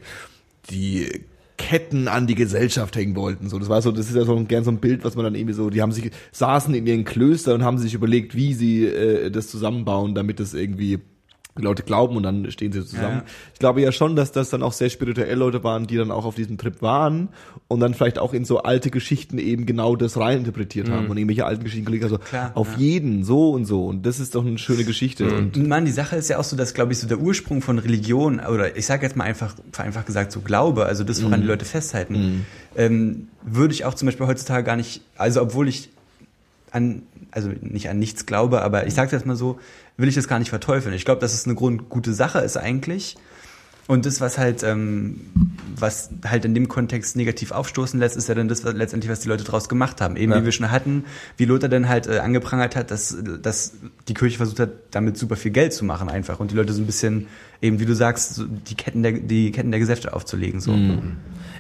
[0.70, 3.48] die Ketten an die Gesellschaft hängen wollten.
[3.48, 5.24] So, das war so, das ist ja so ein, gern so ein Bild, was man
[5.24, 8.55] dann irgendwie so, die haben sich, saßen in ihren Klöstern und haben sich überlegt, wie
[8.55, 10.98] sie äh, das zusammenbauen, damit das irgendwie
[11.57, 13.19] Leute glauben und dann stehen sie zusammen.
[13.19, 13.25] Ja.
[13.53, 16.25] Ich glaube ja schon, dass das dann auch sehr spirituelle Leute waren, die dann auch
[16.25, 17.29] auf diesem Trip waren
[17.69, 21.47] und dann vielleicht auch in so alte Geschichten eben genau das reininterpretiert haben und irgendwelche
[21.47, 22.79] alten Geschichten gelegt also Klar, auf ja.
[22.79, 25.93] jeden so und so und das ist doch eine schöne Geschichte und Und Mann, die
[25.93, 28.87] Sache ist ja auch so, dass, glaube ich, so der Ursprung von Religion, oder ich
[28.87, 33.29] sage jetzt mal einfach, vereinfacht gesagt, so Glaube, also das, woran die Leute festhalten, ähm,
[33.43, 35.90] würde ich auch zum Beispiel heutzutage gar nicht, also obwohl ich
[36.71, 37.03] an,
[37.35, 39.59] also nicht an nichts glaube, aber ich sage jetzt mal so,
[39.97, 40.94] will ich das gar nicht verteufeln.
[40.94, 43.16] Ich glaube, dass es eine Grund gute Sache ist eigentlich.
[43.87, 45.20] Und das, was halt, ähm,
[45.77, 49.20] was halt in dem Kontext negativ aufstoßen lässt, ist ja dann das, was letztendlich, was
[49.20, 50.16] die Leute draus gemacht haben.
[50.16, 50.40] Eben Ja.
[50.40, 51.05] wie wir schon hatten,
[51.37, 53.75] wie Lothar dann halt äh, angeprangert hat, dass, dass
[54.09, 56.81] die Kirche versucht hat, damit super viel Geld zu machen einfach und die Leute so
[56.81, 57.27] ein bisschen,
[57.61, 60.61] eben wie du sagst, so die Ketten der, die Ketten der Gesellschaft aufzulegen.
[60.61, 60.75] So.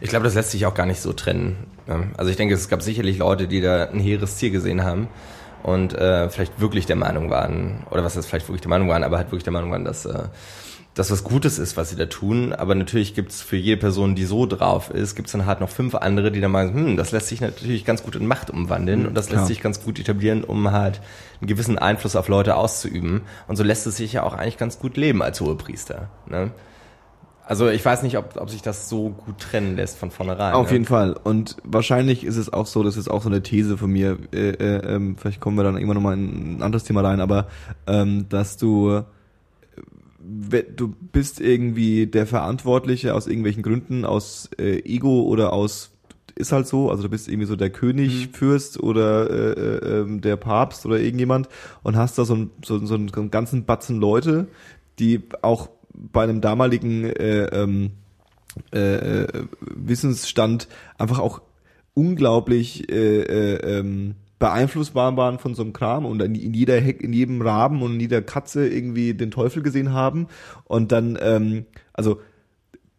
[0.00, 1.56] Ich glaube, das lässt sich auch gar nicht so trennen.
[1.86, 2.08] ne?
[2.16, 5.08] Also ich denke, es gab sicherlich Leute, die da ein hehres Ziel gesehen haben
[5.64, 9.02] und äh, vielleicht wirklich der Meinung waren, oder was heißt vielleicht wirklich der Meinung waren,
[9.02, 10.24] aber halt wirklich der Meinung waren, dass äh,
[10.92, 12.52] das was Gutes ist, was sie da tun.
[12.52, 15.94] Aber natürlich gibt's für jede Person, die so drauf ist, gibt's dann halt noch fünf
[15.94, 19.14] andere, die dann meinen, hm, das lässt sich natürlich ganz gut in Macht umwandeln und
[19.14, 19.40] das klar.
[19.40, 21.00] lässt sich ganz gut etablieren, um halt
[21.40, 23.22] einen gewissen Einfluss auf Leute auszuüben.
[23.48, 26.10] Und so lässt es sich ja auch eigentlich ganz gut leben als Hohepriester.
[26.26, 26.50] Ne?
[27.46, 30.54] Also ich weiß nicht, ob, ob sich das so gut trennen lässt von vornherein.
[30.54, 30.72] Auf ne?
[30.74, 31.14] jeden Fall.
[31.22, 34.50] Und wahrscheinlich ist es auch so, das ist auch so eine These von mir, äh,
[34.50, 37.48] äh, ähm, vielleicht kommen wir dann irgendwann nochmal in ein anderes Thema rein, aber
[37.86, 45.22] ähm, dass du äh, du bist irgendwie der Verantwortliche aus irgendwelchen Gründen, aus äh, Ego
[45.22, 45.90] oder aus
[46.36, 50.20] ist halt so, also du bist irgendwie so der König, Fürst oder äh, äh, ähm,
[50.20, 51.48] der Papst oder irgendjemand
[51.82, 54.48] und hast da so, ein, so, so einen ganzen Batzen Leute,
[54.98, 57.92] die auch bei einem damaligen äh, ähm,
[58.72, 61.42] äh, äh, Wissensstand einfach auch
[61.94, 67.12] unglaublich äh, äh, ähm, beeinflussbar waren von so einem Kram und in, jeder Heck, in
[67.12, 70.26] jedem Raben und in jeder Katze irgendwie den Teufel gesehen haben.
[70.64, 72.20] Und dann ähm, also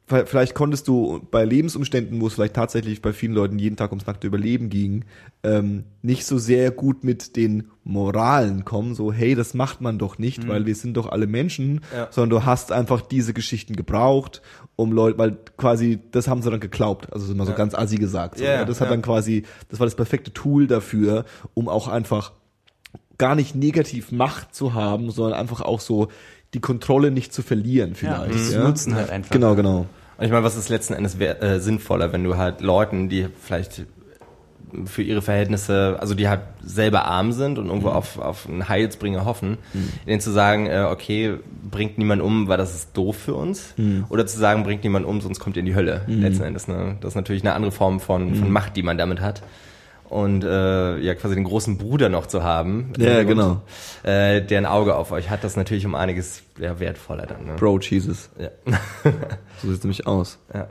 [0.07, 4.05] Vielleicht konntest du bei Lebensumständen, wo es vielleicht tatsächlich bei vielen Leuten jeden Tag ums
[4.05, 5.03] nackte Überleben ging,
[5.41, 10.19] ähm, nicht so sehr gut mit den Moralen kommen, so hey, das macht man doch
[10.19, 12.07] nicht, weil wir sind doch alle Menschen, Ja.
[12.11, 14.43] sondern du hast einfach diese Geschichten gebraucht,
[14.75, 17.57] um Leute, weil quasi, das haben sie dann geglaubt, also immer so Ja.
[17.57, 18.37] ganz assi gesagt.
[18.37, 21.87] So, Ja, ja, das hat dann quasi, das war das perfekte Tool dafür, um auch
[21.87, 22.33] einfach
[23.17, 26.09] gar nicht negativ Macht zu haben, sondern einfach auch so
[26.55, 28.33] die Kontrolle nicht zu verlieren Ja, vielleicht.
[28.33, 29.31] das Ja, nutzen halt einfach.
[29.31, 29.85] Genau, genau.
[30.17, 33.83] Und ich meine, was ist letzten Endes äh, sinnvoller, wenn du halt Leuten, die vielleicht
[34.85, 39.23] für ihre Verhältnisse, also die halt selber arm sind und irgendwo auf, auf einen Heilsbringer
[39.25, 39.57] hoffen,
[40.07, 41.35] denen zu sagen, äh, okay,
[41.69, 43.73] bringt niemand um, weil das ist doof für uns,
[44.09, 46.67] oder zu sagen, bringt niemand um, sonst kommt ihr in die Hölle, letzten Endes.
[46.67, 46.97] Ne?
[47.01, 49.43] Das ist natürlich eine andere Form von, von Macht, die man damit hat.
[50.09, 53.63] Und äh, ja, quasi den großen Bruder noch zu haben, Ja, Hintergrund,
[54.03, 54.11] genau.
[54.11, 57.45] äh, der ein Auge auf euch hat, das natürlich um einiges ja, wertvoller dann.
[57.45, 57.53] Ne?
[57.57, 58.29] Bro, Jesus.
[58.37, 58.49] Ja.
[59.61, 60.37] So sieht's nämlich aus.
[60.53, 60.67] Ja.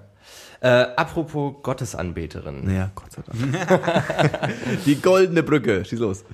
[0.60, 2.64] Äh, apropos Gottesanbeterin.
[2.64, 4.50] Naja, Gott sei Dank.
[4.86, 5.84] die goldene Brücke.
[5.84, 6.24] Schieß los.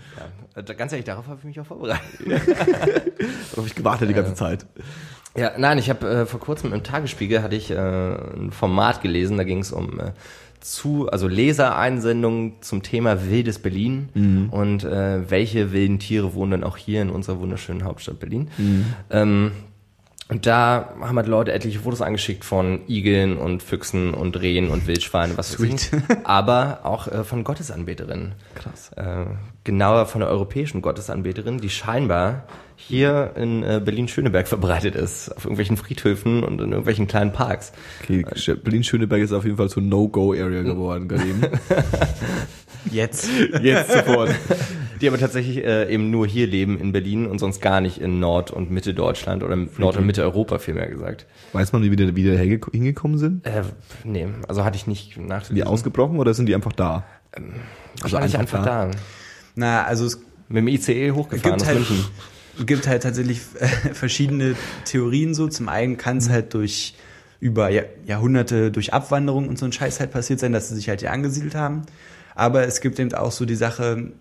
[0.54, 0.62] Ja.
[0.62, 2.04] Äh, Ganz ehrlich, darauf habe ich mich auch vorbereitet.
[2.26, 4.66] Darauf habe ich gewartet die ganze Zeit.
[5.36, 9.36] Ja, nein, ich habe äh, vor kurzem im Tagesspiegel hatte ich äh, ein Format gelesen,
[9.36, 10.12] da ging es um äh,
[10.60, 14.08] zu, also Lesereinsendungen zum Thema wildes Berlin.
[14.50, 18.48] Und äh, welche wilden Tiere wohnen dann auch hier in unserer wunderschönen Hauptstadt Berlin.
[19.10, 19.52] Ähm,
[20.30, 24.86] und da haben halt Leute etliche Fotos angeschickt von Igeln und Füchsen und Rehen und
[24.86, 25.90] Wildschweinen, was weiß ich.
[26.24, 28.32] Aber auch äh, von Gottesanbeterinnen.
[28.54, 28.92] Krass.
[28.96, 29.24] Äh,
[29.64, 32.44] genauer von der europäischen Gottesanbeterin, die scheinbar
[32.76, 35.36] hier in äh, Berlin-Schöneberg verbreitet ist.
[35.36, 37.72] Auf irgendwelchen Friedhöfen und in irgendwelchen kleinen Parks.
[38.02, 38.24] Okay,
[38.62, 41.42] Berlin-Schöneberg ist auf jeden Fall zur No-Go-Area geworden, Karim.
[42.90, 43.28] Jetzt.
[43.62, 44.30] Jetzt sofort.
[45.00, 48.20] Die aber tatsächlich äh, eben nur hier leben in Berlin und sonst gar nicht in
[48.20, 51.26] Nord- und Mitte-Deutschland oder Nord- und Mitte-Europa vielmehr gesagt.
[51.52, 53.46] Weiß man, wie die wieder hingekommen sind?
[53.46, 53.62] Äh,
[54.04, 55.68] nee, also hatte ich nicht Sind die nachgelesen.
[55.68, 57.04] ausgebrochen oder sind die einfach da?
[58.00, 58.98] Wahrscheinlich einfach einfach da.
[59.54, 62.04] Na, also es Mit dem ICE hochgefahren gibt aus halt, München.
[62.66, 65.48] gibt halt tatsächlich äh, verschiedene Theorien so.
[65.48, 66.94] Zum einen kann es halt durch
[67.40, 70.88] über Jahr- Jahrhunderte durch Abwanderung und so ein Scheiß halt passiert sein, dass sie sich
[70.90, 71.82] halt hier angesiedelt haben.
[72.40, 74.12] Aber es gibt eben auch so die Sache,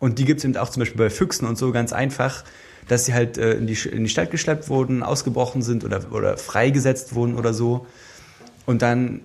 [0.00, 2.42] und die gibt es eben auch zum Beispiel bei Füchsen und so ganz einfach,
[2.88, 6.36] dass sie halt äh, in, die, in die Stadt geschleppt wurden, ausgebrochen sind oder, oder
[6.36, 7.86] freigesetzt wurden oder so.
[8.66, 9.20] Und dann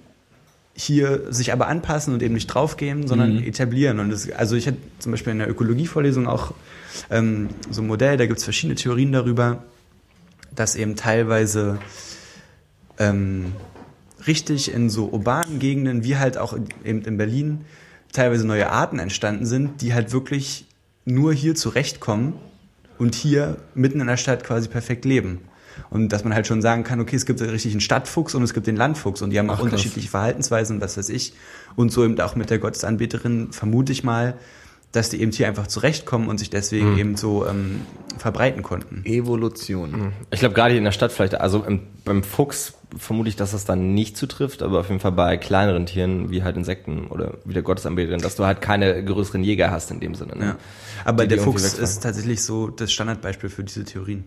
[0.75, 3.99] hier sich aber anpassen und eben nicht draufgehen, sondern etablieren.
[3.99, 6.53] Und das, also ich hatte zum Beispiel in der Ökologievorlesung auch
[7.09, 9.63] ähm, so ein Modell, da gibt es verschiedene Theorien darüber,
[10.53, 11.79] dass eben teilweise
[12.99, 13.53] ähm,
[14.27, 17.65] richtig in so urbanen Gegenden, wie halt auch eben in Berlin,
[18.11, 20.65] teilweise neue Arten entstanden sind, die halt wirklich
[21.05, 22.33] nur hier zurechtkommen
[22.97, 25.39] und hier mitten in der Stadt quasi perfekt leben.
[25.89, 28.53] Und dass man halt schon sagen kann, okay, es gibt den richtigen Stadtfuchs und es
[28.53, 31.33] gibt den Landfuchs und die haben auch Ach, unterschiedliche Verhaltensweisen und was weiß ich.
[31.75, 34.35] Und so eben auch mit der Gottesanbeterin vermute ich mal,
[34.91, 37.81] dass die eben hier einfach zurechtkommen und sich deswegen eben so ähm,
[38.17, 39.03] verbreiten konnten.
[39.05, 40.13] Evolution.
[40.31, 43.51] Ich glaube gerade hier in der Stadt vielleicht, also im, beim Fuchs vermute ich, dass
[43.51, 47.35] das dann nicht zutrifft, aber auf jeden Fall bei kleineren Tieren wie halt Insekten oder
[47.45, 50.35] wie der Gottesanbeterin, dass du halt keine größeren Jäger hast in dem Sinne.
[50.35, 50.45] Ne?
[50.45, 50.55] Ja.
[51.05, 51.83] Aber Die, die der irgendwie Fuchs wegfallen.
[51.83, 54.23] ist tatsächlich so das Standardbeispiel für diese Theorien.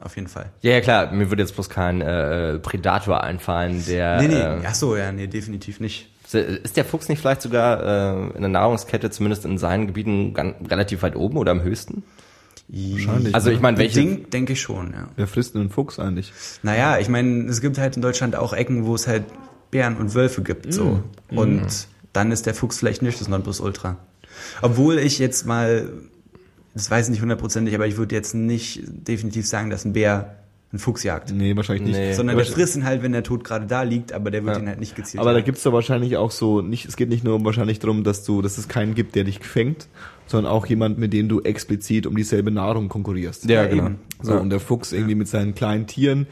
[0.00, 0.50] Auf jeden Fall.
[0.62, 4.60] Ja, ja klar, mir würde jetzt bloß kein äh, Predator einfallen, der Nee, nee, äh,
[4.66, 6.08] ach so, ja, nee, definitiv nicht.
[6.34, 10.56] Ist der Fuchs nicht vielleicht sogar äh, in der Nahrungskette zumindest in seinen Gebieten ganz,
[10.70, 12.04] relativ weit oben oder am höchsten?
[12.68, 13.34] Wahrscheinlich.
[13.34, 15.08] Also ich meine, welche Ding, denke ich schon, ja.
[15.16, 16.32] Wer frisst denn einen Fuchs eigentlich?
[16.62, 19.24] Naja, ich meine, es gibt halt in Deutschland auch Ecken, wo es halt
[19.70, 21.02] Bären und Wölfe gibt, so.
[21.30, 23.96] Und dann ist der Fuchs vielleicht nicht das Nonplusultra.
[24.62, 25.90] Obwohl ich jetzt mal,
[26.74, 30.39] das weiß ich nicht hundertprozentig, aber ich würde jetzt nicht definitiv sagen, dass ein Bär
[30.72, 31.32] einen Fuchs jagt.
[31.32, 31.98] Nee, wahrscheinlich nicht.
[31.98, 32.12] Nee.
[32.12, 34.56] Sondern Aber der frisst ihn halt, wenn der Tod gerade da liegt, aber der wird
[34.56, 34.62] Ja.
[34.62, 37.24] ihn halt nicht gezielt Aber da gibt's doch wahrscheinlich auch so, nicht, es geht nicht
[37.24, 39.88] nur wahrscheinlich darum, dass du, dass es keinen gibt, der dich fängt,
[40.26, 43.46] sondern auch jemand, mit dem du explizit um dieselbe Nahrung konkurrierst.
[43.48, 43.86] Ja, Ja, genau.
[43.86, 43.98] eben.
[44.22, 46.26] So, und der Fuchs irgendwie mit seinen kleinen Tieren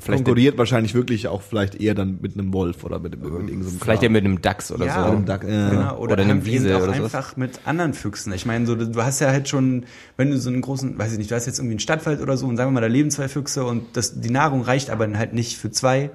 [0.00, 3.62] Vielleicht, konkurriert wahrscheinlich wirklich auch vielleicht eher dann mit einem Wolf oder mit, mit irgendeinem
[3.80, 4.12] vielleicht ja Kram.
[4.12, 5.06] mit einem Dachs oder Ja.
[5.06, 5.12] so.
[5.12, 5.70] Einem Duck, ja.
[5.70, 7.14] Genau, oder, Oder einem Wiesel auch oder sowas.
[7.14, 8.32] einfach mit anderen Füchsen.
[8.32, 9.84] Ich meine, so, du hast ja halt schon,
[10.16, 12.36] wenn du so einen großen, weiß ich nicht, du hast jetzt irgendwie einen Stadtwald oder
[12.36, 15.06] so und sagen wir mal, da leben zwei Füchse und das, die Nahrung reicht aber
[15.16, 16.10] halt nicht für zwei,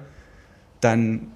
[0.80, 1.28] dann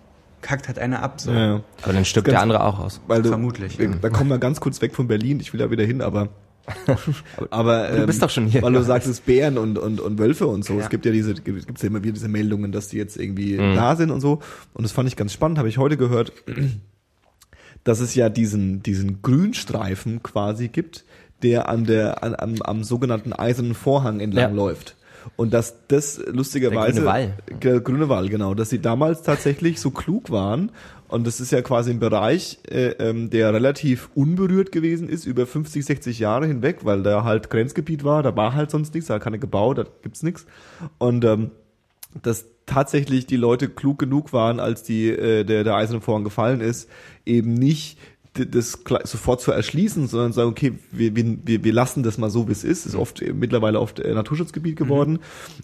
[0.42, 1.20] kackt halt einer ab.
[1.20, 1.32] So.
[1.32, 1.60] Ja, ja.
[1.82, 3.00] Aber dann stirbt der andere auch aus.
[3.06, 3.78] Weil du, Vermutlich.
[4.00, 5.40] Da kommen wir ganz kurz weg von Berlin.
[5.40, 6.28] Ich will da wieder hin, aber
[7.50, 8.62] aber Du bist doch schon hier.
[8.62, 10.74] Weil du sagst, es Bären und und und Wölfe und so.
[10.74, 10.80] Ja.
[10.80, 13.74] Es gibt ja diese gibt's ja immer wieder diese Meldungen, dass die jetzt irgendwie Mhm.
[13.74, 14.40] da sind und so.
[14.74, 15.58] Und das fand ich ganz spannend.
[15.58, 16.32] Habe ich heute gehört,
[17.84, 21.04] dass es ja diesen diesen Grünstreifen quasi gibt,
[21.42, 24.56] der an der an, am, am sogenannten eisernen Vorhang entlang Ja.
[24.56, 24.95] läuft.
[25.34, 27.02] Und dass das lustigerweise.
[27.02, 27.60] Der grüne Wall.
[27.62, 28.54] Der grüne Wall, genau.
[28.54, 30.70] Dass sie damals tatsächlich so klug waren.
[31.08, 35.46] Und das ist ja quasi ein Bereich, äh, ähm, der relativ unberührt gewesen ist, über
[35.46, 39.18] 50, 60 Jahre hinweg, weil da halt Grenzgebiet war, da war halt sonst nichts, da
[39.20, 40.46] keine gebaut, da gibt's nichts.
[40.98, 41.52] Und ähm,
[42.22, 46.60] dass tatsächlich die Leute klug genug waren, als die äh, der der eiserne Vorhang gefallen
[46.60, 46.90] ist,
[47.24, 47.98] eben nicht
[48.44, 52.52] das sofort zu erschließen, sondern sagen, okay, wir, wir, wir lassen das mal so, wie
[52.52, 52.86] es ist.
[52.86, 55.20] Ist oft äh, mittlerweile oft äh, Naturschutzgebiet geworden.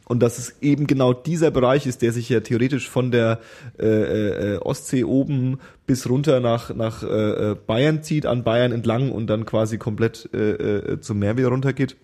[0.07, 3.41] Und dass es eben genau dieser Bereich ist, der sich ja theoretisch von der
[3.79, 9.13] äh, äh, Ostsee oben bis runter nach, nach äh, äh, Bayern zieht, an Bayern entlang
[9.13, 11.97] und dann quasi komplett äh, äh, zum Meer wieder runtergeht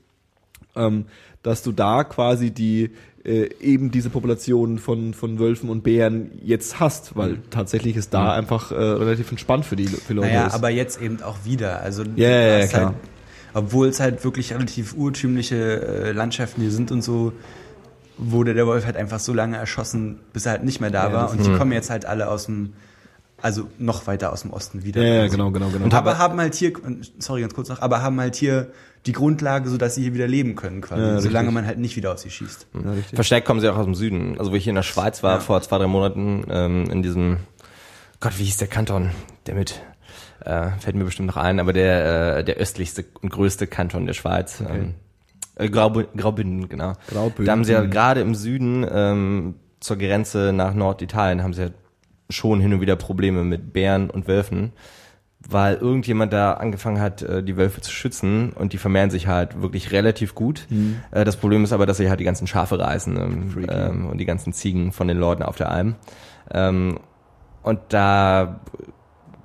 [0.79, 1.07] ähm,
[1.43, 2.91] dass du da quasi die
[3.25, 8.33] äh, eben diese Population von von Wölfen und Bären jetzt hast, weil tatsächlich ist da
[8.33, 10.55] einfach äh, relativ entspannt für die für Leute Naja, ist.
[10.55, 11.81] aber jetzt eben auch wieder.
[11.81, 12.85] Also Ja, ja, ja, hast klar.
[12.87, 12.95] Halt,
[13.55, 17.33] obwohl es halt wirklich relativ urtümliche äh, Landschaften hier sind und so,
[18.19, 21.13] wurde der Wolf halt einfach so lange erschossen, bis er halt nicht mehr da Ja,
[21.13, 21.31] war.
[21.31, 22.73] Und die kommen jetzt halt alle aus dem,
[23.43, 25.03] also noch weiter aus dem Osten wieder.
[25.03, 25.85] ja, ja, genau, genau, genau.
[25.85, 26.73] Und aber haben halt hier,
[27.19, 28.73] sorry, ganz kurz noch, aber haben halt hier
[29.07, 31.01] die Grundlage, sodass sie hier wieder leben können, quasi.
[31.03, 32.67] Ja, solange man halt nicht wieder auf sie schießt.
[32.85, 33.15] ja, richtig.
[33.15, 34.37] Verstärkt kommen sie auch aus dem Süden.
[34.39, 35.41] Also wo ich hier in der Schweiz war Ja.
[35.41, 37.37] vor zwei, drei Monaten, ähm, in diesem,
[38.21, 39.11] Gott, wie hieß der Kanton?
[39.47, 39.81] Der mit,
[40.45, 44.15] äh, fällt mir bestimmt noch ein, aber der, äh, der östlichste und größte Kanton der
[44.15, 44.61] Schweiz.
[44.69, 44.95] Ähm,
[45.55, 46.95] äh, Graubü- Graubünden, genau.
[47.09, 47.45] Graubünden.
[47.47, 51.69] Da haben sie ja gerade im Süden, ähm, zur Grenze nach Norditalien, haben sie ja
[52.29, 54.73] schon hin und wieder Probleme mit Bären und Wölfen,
[55.49, 59.63] weil irgendjemand da angefangen hat, äh, die Wölfe zu schützen und die vermehren sich halt
[59.63, 60.67] wirklich relativ gut.
[61.11, 64.19] Äh, Das Problem ist aber, dass sie halt die ganzen Schafe reißen ähm, ähm, und
[64.19, 65.95] die ganzen Ziegen von den Leuten auf der Alm.
[66.51, 66.99] Ähm,
[67.63, 68.61] und da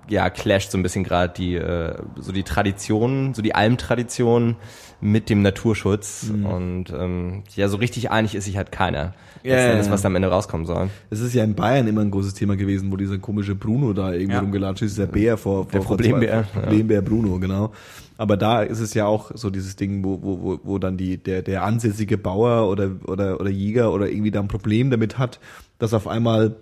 [0.09, 4.57] ja clasht so ein bisschen gerade die äh, so die Tradition, so die Almtradition
[5.03, 9.13] mit dem Naturschutz und ähm, ja so richtig einig ist sich halt keiner.
[9.43, 9.91] Ja, letzten ja, Endes, ja.
[9.91, 10.89] was da am Ende rauskommen soll.
[11.09, 14.13] Es ist ja in Bayern immer ein großes Thema gewesen, wo dieser komische Bruno da
[14.13, 14.39] irgendwie Ja.
[14.39, 17.73] rumgelatscht ist, dieser Bär vor, vor Der vor Problembär, zwei- Problembär Bruno, genau.
[18.17, 21.17] Aber da ist es ja auch so dieses Ding, wo, wo, wo, wo dann die,
[21.17, 25.39] der, der ansässige Bauer oder, oder, oder Jäger oder irgendwie da ein Problem damit hat,
[25.79, 26.55] dass auf einmal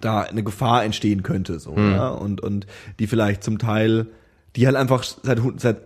[0.00, 2.66] da eine Gefahr entstehen könnte, so, ja, und, und
[2.98, 4.06] die vielleicht zum Teil,
[4.56, 5.76] die halt einfach seit, seit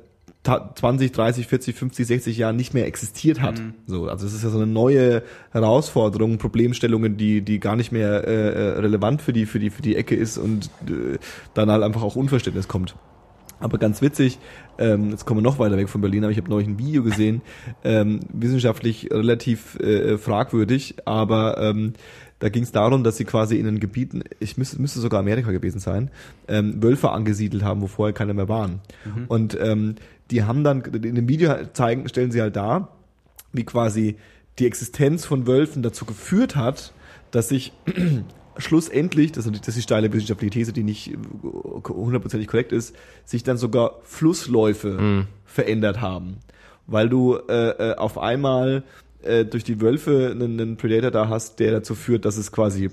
[0.44, 3.62] 20, 30, 40, 50, 60 Jahren nicht mehr existiert hat.
[3.86, 8.26] So, also es ist ja so eine neue Herausforderung, Problemstellungen, die die gar nicht mehr
[8.26, 11.18] äh, äh, relevant für die für die für die Ecke ist und äh,
[11.54, 12.96] dann halt einfach auch Unverständnis kommt.
[13.60, 14.40] Aber ganz witzig,
[14.78, 17.04] ähm, jetzt kommen wir noch weiter weg von Berlin, aber ich habe neulich ein Video
[17.04, 17.42] gesehen,
[17.84, 21.92] ähm, wissenschaftlich relativ äh, fragwürdig, aber ähm,
[22.42, 25.52] da ging es darum, dass sie quasi in den Gebieten, ich müsste, müsste sogar Amerika
[25.52, 26.10] gewesen sein,
[26.48, 28.80] ähm, Wölfe angesiedelt haben, wo vorher keine mehr waren.
[29.28, 29.94] Und ähm,
[30.32, 32.96] die haben dann, in dem Video zeigen, stellen sie halt dar,
[33.52, 34.16] wie quasi
[34.58, 36.92] die Existenz von Wölfen dazu geführt hat,
[37.30, 37.72] dass sich
[38.56, 41.16] schlussendlich, das ist, die steile wissenschaftliche These, die nicht äh,
[41.88, 46.38] hundertprozentig korrekt ist, sich dann sogar Flussläufe verändert haben.
[46.88, 48.82] Weil du äh, äh, auf einmal
[49.24, 52.90] äh, durch die Wölfe einen, einen Predator da hast, der dazu führt, dass es quasi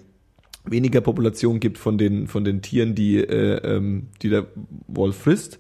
[0.66, 4.48] weniger Population gibt von den von den Tieren, die äh, ähm, die der
[4.88, 5.60] Wolf frisst,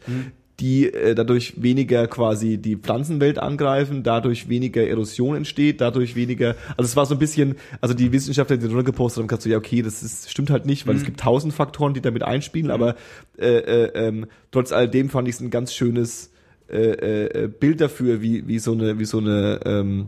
[0.60, 6.84] die äh, dadurch weniger quasi die Pflanzenwelt angreifen, dadurch weniger Erosion entsteht, dadurch weniger, also
[6.84, 9.58] es war so ein bisschen, also die Wissenschaftler, die drunter gepostet haben, kannst du ja
[9.58, 12.96] okay, das ist, stimmt halt nicht, weil es gibt tausend Faktoren, die damit einspielen, aber
[13.38, 16.32] äh, äh, ähm, trotz alledem fand ich es ein ganz schönes
[16.70, 20.08] äh, äh, Bild dafür, wie wie so eine wie so eine ähm,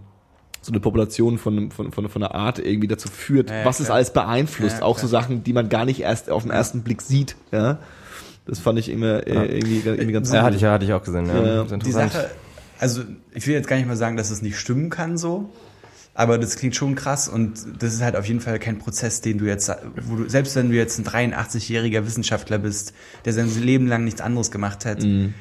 [0.61, 3.79] so eine Population von, von, von, von einer Art irgendwie dazu führt, Ja, ja, was
[3.79, 3.95] es klar.
[3.97, 4.77] alles beeinflusst.
[4.79, 5.21] Ja, auch so klar.
[5.23, 7.35] Sachen, die man gar nicht erst auf den ersten Blick sieht.
[7.51, 7.79] Ja,
[8.45, 11.03] Das fand ich immer äh, irgendwie, irgendwie ganz Ja, hatte ich, ja, hatte ich auch
[11.03, 11.25] gesehen.
[11.27, 11.63] Ja.
[11.63, 11.91] Die.
[11.91, 12.29] Sache,
[12.79, 13.01] also
[13.33, 15.49] ich will jetzt gar nicht mal sagen, dass es nicht stimmen kann so,
[16.13, 19.37] aber das klingt schon krass und das ist halt auf jeden Fall kein Prozess, den
[19.39, 19.71] du jetzt,
[20.03, 22.93] wo du, selbst wenn du jetzt ein 83-jähriger Wissenschaftler bist,
[23.25, 25.33] der sein Leben lang nichts anderes gemacht hat, Mhm.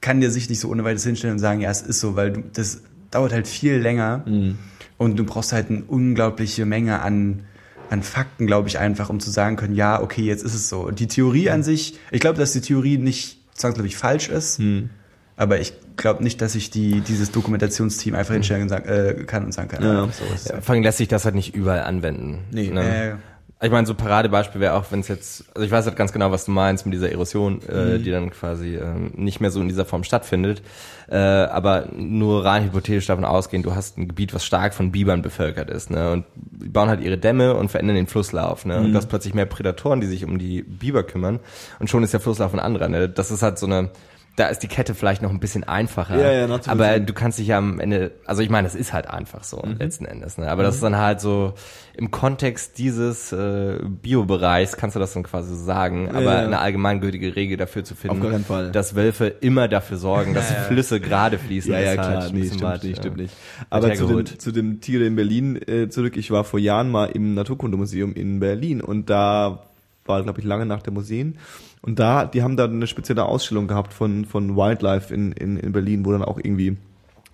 [0.00, 2.32] kann der sich nicht so ohne weiteres hinstellen und sagen, ja, es ist so, weil
[2.32, 4.58] du, das dauert halt viel länger Mhm.
[4.98, 7.44] und du brauchst halt eine unglaubliche Menge an
[7.88, 10.90] an Fakten, glaube ich, einfach, um zu sagen können, ja, okay, jetzt ist es so.
[10.90, 14.90] Die Theorie an sich, ich glaube, dass die Theorie nicht zwangsläufig falsch ist, Mhm.
[15.36, 19.44] aber ich glaube nicht, dass ich die, dieses Dokumentationsteam einfach hinstellen und sagen, äh, kann
[19.44, 19.84] und sagen kann.
[19.84, 20.08] Ja.
[20.10, 20.24] so.
[20.52, 22.40] Ja, vor allem lässt sich das halt nicht überall anwenden.
[22.50, 22.70] Nee.
[22.70, 23.10] Ne?
[23.12, 23.14] Äh,
[23.62, 26.30] Ich meine, so Paradebeispiel wäre auch, wenn es jetzt, also ich weiß halt ganz genau,
[26.30, 29.68] was du meinst mit dieser Erosion, äh, die dann quasi ähm, nicht mehr so in
[29.68, 30.60] dieser Form stattfindet.
[31.08, 35.22] Äh, aber nur rein hypothetisch davon ausgehen, du hast ein Gebiet, was stark von Bibern
[35.22, 36.12] bevölkert ist, ne?
[36.12, 38.76] Und die bauen halt ihre Dämme und verändern den Flusslauf, ne?
[38.78, 41.40] Und du hast plötzlich mehr Prädatoren, die sich um die Biber kümmern.
[41.78, 43.08] Und schon ist der Flusslauf ein anderer, ne?
[43.08, 43.88] Das ist halt so eine
[44.36, 46.18] da ist die Kette vielleicht noch ein bisschen einfacher.
[46.18, 46.72] Ja, ja, nachzuvollziehen.
[46.94, 49.62] aber du kannst dich ja am Ende, also ich meine, es ist halt einfach so
[49.64, 49.76] Mhm.
[49.78, 50.36] letzten Endes.
[50.36, 50.48] Ne?
[50.50, 51.54] Aber das ist dann halt so
[51.94, 56.10] im Kontext dieses äh, Biobereichs kannst du das dann quasi sagen.
[56.10, 56.44] Aber ja.
[56.44, 58.70] eine allgemeingültige Regel dafür zu finden, Auf gar keinen Fall.
[58.72, 61.72] dass Wölfe immer dafür sorgen, dass Flüsse gerade fließen.
[61.72, 63.02] Ja, ja, halt klar, ein nee, stimmt weit, nicht, ja.
[63.02, 63.34] stimmt nicht.
[63.70, 66.16] Aber zu dem, zu dem Tiere in Berlin äh, zurück.
[66.18, 69.62] Ich war vor Jahren mal im Naturkundemuseum in Berlin und da
[70.08, 71.36] war, glaube ich, lange nach der Museen.
[71.82, 75.72] Und da, die haben da eine spezielle Ausstellung gehabt von, von Wildlife in, in, in
[75.72, 76.76] Berlin, wo dann auch irgendwie,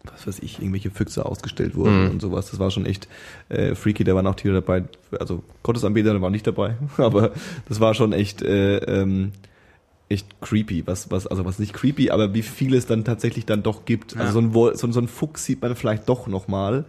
[0.04, 2.50] was weiß ich, irgendwelche Füchse ausgestellt wurden und sowas.
[2.50, 3.08] Das war schon echt
[3.48, 4.84] äh, freaky, da waren auch Tiere dabei.
[5.18, 7.32] Also Gottesanbeter waren nicht dabei, aber
[7.68, 9.32] das war schon echt äh, ähm,
[10.08, 13.62] echt creepy, was, was, also was nicht creepy, aber wie viel es dann tatsächlich dann
[13.62, 14.14] doch gibt.
[14.16, 16.84] Also so ein, Wol- so, so ein Fuchs sieht man vielleicht doch nochmal.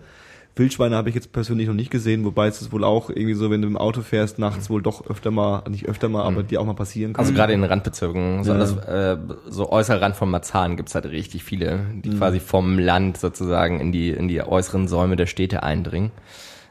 [0.56, 3.50] Wildschweine habe ich jetzt persönlich noch nicht gesehen, wobei es ist wohl auch irgendwie so,
[3.50, 6.60] wenn du im Auto fährst, nachts wohl doch öfter mal, nicht öfter mal, aber die
[6.60, 7.22] auch mal passieren kann.
[7.26, 8.60] Also gerade in den Randbezirken, so, Ja.
[8.60, 9.18] das, äh,
[9.50, 12.18] so äußerer Rand von Marzahn gibt's halt richtig viele, die Mhm.
[12.20, 16.12] quasi vom Land sozusagen in die, in die äußeren Säume der Städte eindringen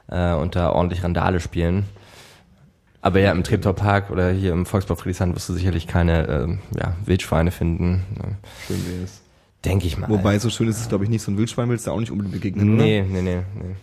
[0.09, 1.87] äh, und da ordentlich Randale spielen.
[3.01, 6.59] Aber ja, im Treptower Park oder hier im Volkspark Friedrichshain wirst du sicherlich keine ähm,
[6.79, 8.05] ja, Wildschweine finden.
[8.69, 9.22] Schön wär's.
[9.65, 10.09] Denke ich mal.
[10.09, 11.23] Wobei, so schön ist es, glaube ich, nicht.
[11.23, 12.83] So ein Wildschwein willst du auch nicht unbedingt begegnen, oder?
[12.83, 13.37] Nee, nee, nee.
[13.55, 13.75] nee.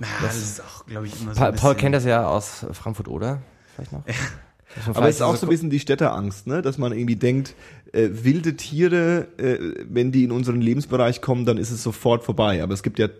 [0.00, 3.08] Ja, das ist auch, glaube ich, immer so Paul bisschen- kennt das ja aus Frankfurt,
[3.08, 3.42] oder?
[3.74, 4.02] Vielleicht noch?
[4.94, 6.62] Aber es ist auch so ein bisschen die Städterangst, ne?
[6.62, 7.54] dass man irgendwie denkt,
[7.92, 12.62] äh, wilde Tiere, äh, wenn die in unseren Lebensbereich kommen, dann ist es sofort vorbei.
[12.62, 13.10] Aber es gibt ja äh,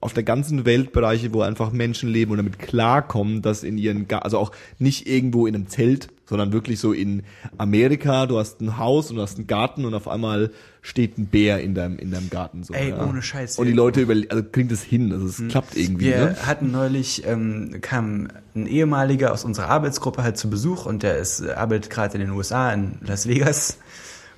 [0.00, 4.06] auf der ganzen Welt Bereiche, wo einfach Menschen leben und damit klarkommen, dass in ihren,
[4.08, 7.22] Ga also auch nicht irgendwo in einem Zelt, sondern wirklich so in
[7.58, 11.26] Amerika, du hast ein Haus und du hast einen Garten und auf einmal steht ein
[11.26, 12.62] Bär in deinem, in deinem Garten.
[12.64, 13.06] So, Ey, ja.
[13.06, 16.06] ohne Scheiß, Und die Leute über, also kriegen das hin, also es klappt irgendwie.
[16.06, 16.36] Wir Ne?
[16.46, 21.40] hatten neulich, ähm, kam ein ehemaliger aus unserer Arbeitsgruppe halt zu Besuch und der ist,
[21.40, 23.73] äh, arbeitet gerade in den USA, in Las Vegas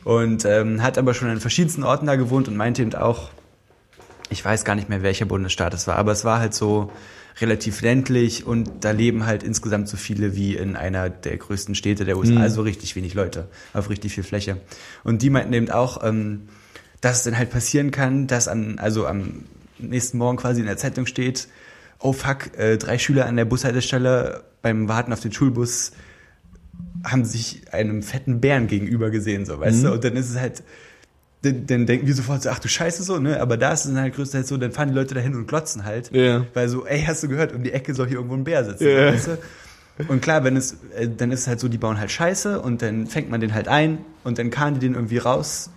[0.04, 3.30] und ähm, hat aber schon an verschiedensten Orten da gewohnt und meinte eben auch,
[4.30, 6.90] ich weiß gar nicht mehr, welcher Bundesstaat es war, aber es war halt so
[7.40, 12.04] relativ ländlich und da leben halt insgesamt so viele wie in einer der größten Städte
[12.04, 14.58] der USA, also richtig wenig Leute auf richtig viel Fläche.
[15.04, 16.48] Und die meinten eben auch, ähm,
[17.00, 19.44] dass es dann halt passieren kann, dass an, also am
[19.78, 21.48] nächsten Morgen quasi in der Zeitung steht,
[21.98, 25.92] oh fuck, äh, drei Schüler an der Bushaltestelle beim Warten auf den Schulbus
[27.04, 29.92] haben sich einem fetten Bären gegenüber gesehen, so, weißt du?
[29.92, 30.62] Und dann ist es halt,
[31.42, 33.40] dann, dann denken wir sofort so, ach du Scheiße so, ne?
[33.40, 35.84] Aber da ist es dann halt größtenteils so, dann fahren die Leute dahin und glotzen
[35.84, 36.10] halt.
[36.12, 36.46] Ja.
[36.54, 38.88] Weil so, ey, hast du gehört, um die Ecke soll hier irgendwo ein Bär sitzen,
[38.88, 39.12] Ja.
[39.12, 39.38] weißt du?
[40.08, 42.82] Und klar, wenn es, äh, dann ist es halt so, die bauen halt Scheiße und
[42.82, 45.70] dann fängt man den halt ein und dann karren die den irgendwie raus,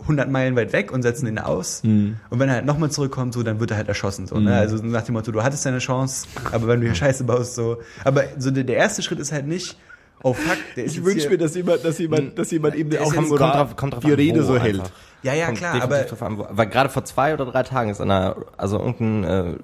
[0.00, 1.80] 100 Meilen weit weg und setzen den aus.
[1.82, 4.54] Und wenn er halt nochmal zurückkommt, so, dann wird er halt erschossen, so, ne?
[4.54, 7.78] Also nach dem Motto, du hattest deine Chance, aber wenn du hier Scheiße baust, so.
[8.04, 9.78] Aber so der, der erste Schritt ist halt nicht,
[10.22, 13.02] oh fuck, der ist Ich wünsche mir, dass jemand, dass jemand, dass jemand eben Der
[13.02, 14.64] auch kommt, kommt drauf, kommt drauf die an, Rede so einfach.
[14.66, 14.82] hält.
[15.22, 17.90] Ja, ja, Kommt klar, aber drauf an, wo- weil gerade vor zwei oder drei Tagen
[17.90, 19.58] ist einer, also irgendein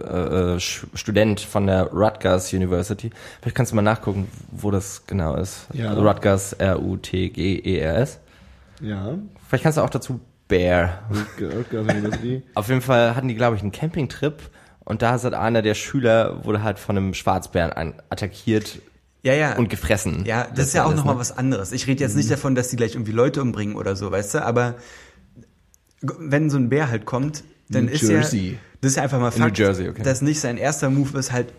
[0.00, 3.10] äh, äh, Student von der Rutgers University.
[3.40, 5.66] Vielleicht kannst du mal nachgucken, wo das genau ist.
[5.72, 5.90] Ja.
[5.90, 8.18] Also Rutgers, R-U-T-G-E-R-S.
[8.80, 9.18] Ja.
[9.48, 11.04] Vielleicht kannst du auch dazu Bear.
[11.70, 12.42] University.
[12.54, 14.42] Auf jeden Fall hatten die, glaube ich, einen Campingtrip
[14.84, 18.80] und da ist halt einer der Schüler, wurde halt von einem Schwarzbären attackiert
[19.24, 19.56] ja, ja.
[19.56, 20.24] und gefressen.
[20.26, 21.20] Ja, das, ist ja auch nochmal ne?
[21.20, 21.72] was anderes.
[21.72, 24.44] Ich rede jetzt nicht davon, dass die gleich irgendwie Leute umbringen oder so, weißt du,
[24.44, 24.76] aber
[26.02, 28.52] wenn so ein Bär halt kommt, dann New ist Jersey.
[28.52, 30.02] ja, das ist ja einfach mal Fakt, Jersey, okay.
[30.02, 31.52] dass nicht sein erster Move ist halt,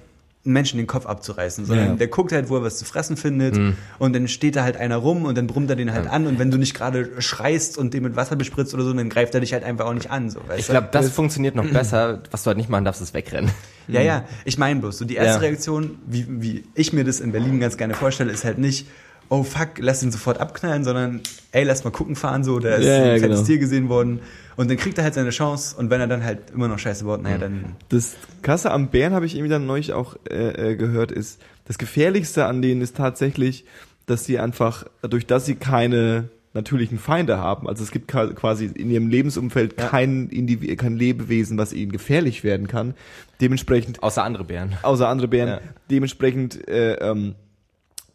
[0.45, 1.95] Menschen den Kopf abzureißen, sondern Ja.
[1.95, 3.75] der guckt halt, wo er was zu fressen findet Mhm.
[3.99, 6.37] und dann steht da halt einer rum und dann brummt er den halt an und
[6.39, 9.41] wenn du nicht gerade schreist und den mit Wasser bespritzt oder so, dann greift er
[9.41, 12.21] dich halt einfach auch nicht an, so, weißt Ich glaube, das funktioniert noch besser.
[12.31, 13.49] Was du halt nicht machen darfst, ist wegrennen.
[13.87, 15.49] Ja, ja, ich meine bloß, so die erste Ja.
[15.49, 18.87] Reaktion, wie, wie ich mir das in Berlin ganz gerne vorstelle, ist halt nicht,
[19.29, 22.85] oh fuck, lass ihn sofort abknallen, sondern ey, lass mal gucken fahren, so, da ist
[22.85, 23.47] Ja, ja, ein fettes genau.
[23.47, 24.19] Tier gesehen worden
[24.55, 27.05] und dann kriegt er halt seine Chance und wenn er dann halt immer noch Scheiße
[27.05, 30.75] baut, naja, dann, Das Krasse am Bären habe ich irgendwie dann neulich auch äh, äh,
[30.75, 33.65] gehört, ist, das Gefährlichste an denen ist tatsächlich,
[34.05, 38.89] dass sie einfach, dadurch, dass sie keine natürlichen Feinde haben, also es gibt quasi in
[38.89, 42.93] ihrem Lebensumfeld kein, Indiv kein Lebewesen, was ihnen gefährlich werden kann,
[43.41, 44.73] dementsprechend, Außer andere Bären.
[44.83, 45.59] außer andere Bären, Ja.
[45.91, 47.35] dementsprechend äh, ähm,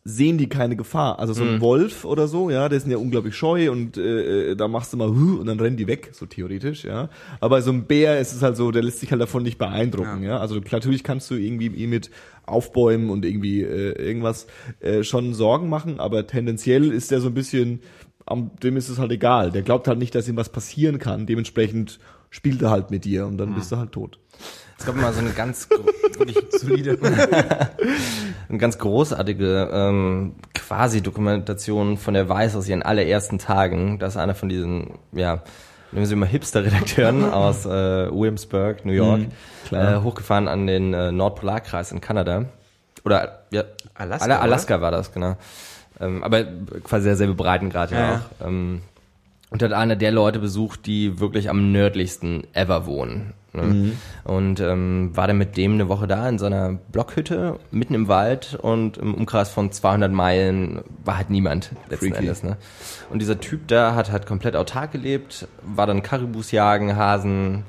[0.03, 1.19] sehen die keine Gefahr.
[1.19, 1.61] Also so ein Mhm.
[1.61, 4.97] Wolf oder so, ja, der sind ja unglaublich scheu und äh, äh, da machst du
[4.97, 7.11] mal und dann rennen die weg, so theoretisch, ja.
[7.41, 10.23] Aber so ein Bär ist es halt so, der lässt sich halt davon nicht beeindrucken,
[10.23, 10.39] ja.
[10.39, 12.11] Also natürlich kannst du irgendwie ihm mit
[12.47, 14.47] aufbäumen und irgendwie äh, irgendwas
[14.81, 17.81] äh, schon Sorgen machen, aber tendenziell ist der so ein bisschen,
[18.25, 19.51] am, dem ist es halt egal.
[19.53, 21.27] Der glaubt halt nicht, dass ihm was passieren kann.
[21.27, 21.99] Dementsprechend
[22.31, 24.19] spielt er halt mit dir und dann bist du halt tot.
[24.81, 25.69] Es gab mal so eine ganz
[26.17, 26.99] wirklich solide,
[28.49, 33.99] eine ganz großartige ähm, quasi Dokumentation von der Weiß aus ihren allerersten Tagen.
[33.99, 35.43] Das ist einer von diesen, ja,
[35.93, 37.69] nehmen Sie mal Hipster-Redakteuren aus äh,
[38.11, 39.27] Williamsburg, New York,
[39.69, 39.97] klar.
[39.97, 42.47] äh, hochgefahren an den äh, Nordpolarkreis in Kanada.
[43.05, 43.65] Oder ja,
[43.95, 45.37] Alaska, Ala- Alaska war das, genau.
[46.01, 46.45] Ähm, aber
[46.85, 48.15] quasi derselbe Breitengrad Ja, ja.
[48.41, 48.47] auch.
[48.47, 48.81] Ähm,
[49.51, 53.35] und hat einer der Leute besucht, die wirklich am nördlichsten ever wohnen.
[53.53, 53.63] Ne?
[53.63, 53.93] Mhm.
[54.25, 58.59] Und ähm, war dann mit dem eine Woche da in seiner Blockhütte, mitten im Wald
[58.61, 62.19] und im Umkreis von 200 Meilen war halt niemand letzten Freaky.
[62.19, 62.43] Endes.
[62.43, 62.57] Ne?
[63.11, 67.65] Und dieser Typ da hat halt komplett autark gelebt, war dann Karibus jagen, Hasen,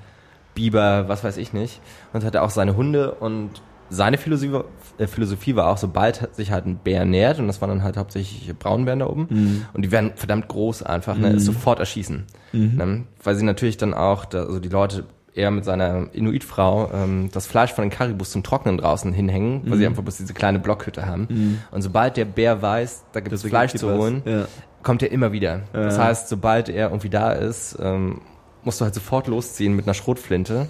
[0.53, 1.81] Biber, was weiß ich nicht.
[2.13, 4.63] Und hatte auch seine Hunde und seine Philosophie,
[4.99, 7.97] äh, Philosophie war auch, sobald sich halt ein Bär nähert, und das waren dann halt
[7.97, 12.23] hauptsächlich Braunbären da oben, und die werden verdammt groß einfach, ne, ist sofort erschießen.
[12.53, 17.29] Ne, weil sie natürlich dann auch, da, also die Leute eher mit seiner Inuitfrau ähm,
[17.31, 20.59] das Fleisch von den Karibus zum Trocknen draußen hinhängen, weil sie einfach bloß diese kleine
[20.59, 21.59] Blockhütte haben.
[21.71, 24.45] Und sobald der Bär weiß, da gibt es Das Fleisch zu holen, Ja.
[24.83, 25.61] kommt er immer wieder.
[25.73, 26.03] Das Ja.
[26.05, 28.21] heißt, sobald er irgendwie da ist, ähm,
[28.63, 30.67] musst du halt sofort losziehen mit einer Schrotflinte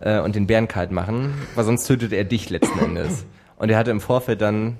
[0.00, 3.26] äh, und den Bären kalt machen, weil sonst tötet er dich letzten Endes.
[3.56, 4.78] Und er hatte im Vorfeld dann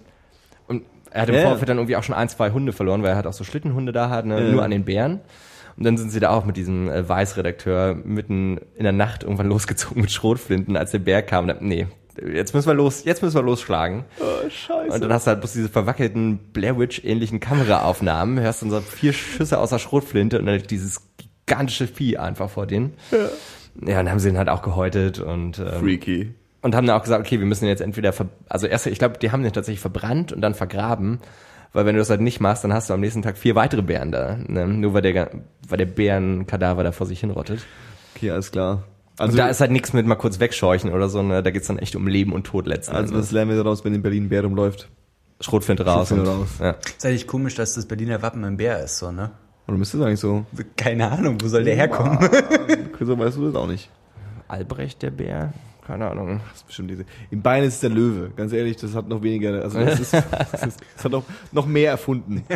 [0.66, 0.82] und
[1.12, 1.42] er hat im ja.
[1.42, 3.92] Vorfeld dann irgendwie auch schon ein, zwei Hunde verloren, weil er halt auch so Schlittenhunde
[3.92, 4.44] da hat, ne?
[4.46, 4.50] Ja.
[4.52, 5.20] nur an den Bären.
[5.76, 9.48] Und dann sind sie da auch mit diesem äh, Weißredakteur mitten in der Nacht irgendwann
[9.48, 11.44] losgezogen mit Schrotflinten, als der Bär kam.
[11.44, 11.86] Und dann, nee,
[12.32, 14.04] jetzt müssen wir los, jetzt müssen wir losschlagen.
[14.20, 14.94] Oh, scheiße.
[14.94, 19.12] Und dann hast du halt bloß diese verwackelten Blair Witch-ähnlichen Kameraaufnahmen, hörst dann so vier
[19.12, 21.02] Schüsse aus der Schrotflinte und dann dieses
[21.46, 22.94] gigantische Vieh einfach vor denen.
[23.10, 23.28] Ja, ja
[23.76, 26.34] und dann haben sie ihn halt auch gehäutet und, ähm, Freaky.
[26.62, 28.98] und haben dann auch gesagt, okay, wir müssen ihn jetzt entweder, ver also erst, ich
[28.98, 31.20] glaube, die haben den tatsächlich verbrannt und dann vergraben,
[31.74, 33.82] weil wenn du das halt nicht machst, dann hast du am nächsten Tag vier weitere
[33.82, 34.66] Bären da, ne?
[34.66, 35.30] nur weil der,
[35.68, 37.66] weil der Bärenkadaver da vor sich hinrottet.
[38.14, 38.84] Okay, alles klar.
[39.18, 41.42] Also und da ist halt nichts mit mal kurz wegscheuchen oder so, ne?
[41.42, 43.26] da geht's dann echt um Leben und Tod letzten also Endes.
[43.26, 44.88] was lernen wir daraus, wenn in Berlin ein Bär rumläuft?
[45.40, 46.08] Schrotflinte raus.
[46.08, 46.48] Schrotflinte raus.
[46.60, 46.76] Ja.
[46.96, 49.32] Ist eigentlich komisch, dass das Berliner Wappen ein Bär ist, so, ne?
[49.66, 50.46] Oder müsste das eigentlich so?
[50.76, 52.18] Keine Ahnung, wo soll der herkommen?
[52.98, 53.90] Wieso weißt du das auch nicht?
[54.46, 55.52] Albrecht der Bär?
[55.86, 56.40] Keine Ahnung.
[56.50, 57.04] Das ist bestimmt diese.
[57.30, 58.30] In Bayern ist es der Löwe.
[58.34, 61.66] Ganz ehrlich, das hat noch weniger, also das ist, das, ist, das hat noch, noch
[61.66, 62.44] mehr erfunden.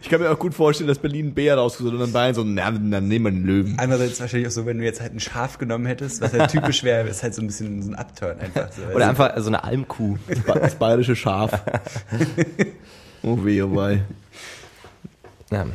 [0.00, 2.34] Ich kann mir auch gut vorstellen, dass Berlin einen Bär rausgesucht hat und dann Bayern
[2.34, 3.74] so, na, dann nehmen wir einen Löwen.
[3.78, 6.84] Andererseits wahrscheinlich auch so, wenn du jetzt halt ein Schaf genommen hättest, was halt typisch
[6.84, 8.72] wäre, ist halt so ein bisschen so ein Upturn einfach.
[8.72, 8.82] So.
[8.94, 10.16] Oder Also, einfach so eine Almkuh.
[10.26, 11.62] Das, ba das bayerische Schaf.
[13.22, 14.02] Oh weh, oh wei.
[15.50, 15.66] Ja.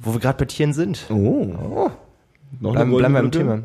[0.00, 1.06] Wo wir gerade bei Tieren sind.
[1.10, 1.90] Oh.
[2.60, 3.62] Noch Bleiben, bleiben wir im Thema.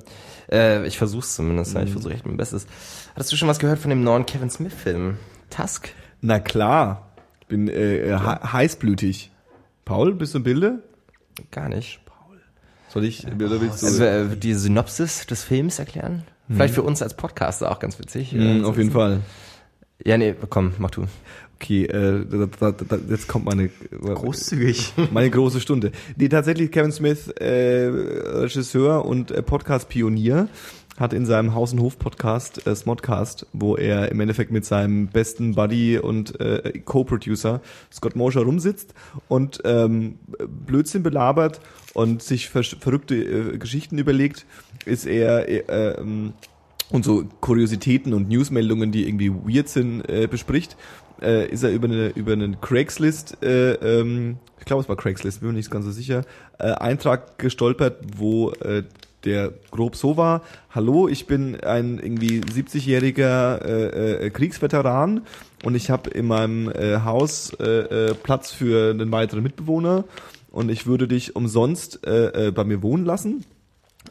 [0.51, 2.67] Äh, ich versuch's zumindest, ja, ich versuche echt mein Bestes.
[3.15, 5.17] Hattest du schon was gehört von dem neuen Kevin Smith-Film?
[5.49, 5.89] Tusk?
[6.21, 7.11] Na klar.
[7.41, 9.31] Ich bin äh, äh, he- heißblütig.
[9.85, 10.83] Paul, bist du im Bilde?
[11.51, 11.99] Gar nicht.
[12.89, 13.87] Soll ich, oder willst du?
[13.87, 16.23] Also äh, die Synopsis des Films erklären?
[16.49, 18.31] Vielleicht für uns als Podcaster auch ganz witzig.
[18.31, 19.19] Mhm, auf jeden Fall.
[20.05, 21.05] Ja, nee, komm, mach du.
[21.59, 24.93] Okay, äh, da, da, da, jetzt kommt meine großzügig.
[25.11, 25.91] meine große Stunde.
[26.15, 30.49] Nee, tatsächlich Kevin Smith, äh, Regisseur und äh, Podcast-Pionier,
[30.97, 35.55] hat in seinem Haus- und Hof-Podcast, äh, Smodcast, wo er im Endeffekt mit seinem besten
[35.55, 38.93] Buddy und äh, Co-Producer Scott Mosher rumsitzt
[39.27, 40.19] und ähm,
[40.65, 41.59] Blödsinn belabert
[41.95, 44.45] und sich ver verrückte äh, Geschichten überlegt,
[44.85, 45.63] ist er äh,
[45.99, 46.33] ähm,
[46.89, 50.77] und so Kuriositäten und Newsmeldungen, die irgendwie weird sind, äh, bespricht,
[51.21, 55.39] äh, ist er über eine über einen Craigslist, äh, ähm, ich glaube es war Craigslist,
[55.39, 56.23] bin mir nicht ganz so sicher,
[56.59, 58.83] äh, Eintrag gestolpert, wo äh,
[59.25, 65.21] der grob so war, hallo, ich bin ein irgendwie 70-jähriger äh, äh, Kriegsveteran
[65.63, 70.05] und ich habe in meinem äh, Haus äh, äh, Platz für einen weiteren Mitbewohner
[70.51, 73.43] und ich würde dich umsonst äh, äh, bei mir wohnen lassen.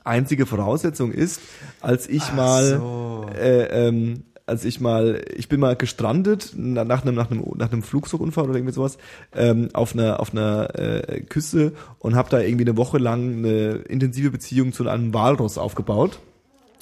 [0.05, 1.41] Einzige Voraussetzung ist,
[1.81, 3.27] als ich mal, so.
[3.35, 7.73] äh, ähm, als ich mal, ich bin mal gestrandet na- nach einem nach einem nach
[7.73, 8.97] einem Flugzeugunfall oder irgendwie sowas
[9.35, 13.73] ähm, auf einer auf einer äh, Küste und habe da irgendwie eine Woche lang eine
[13.89, 16.21] intensive Beziehung zu einem Walross aufgebaut.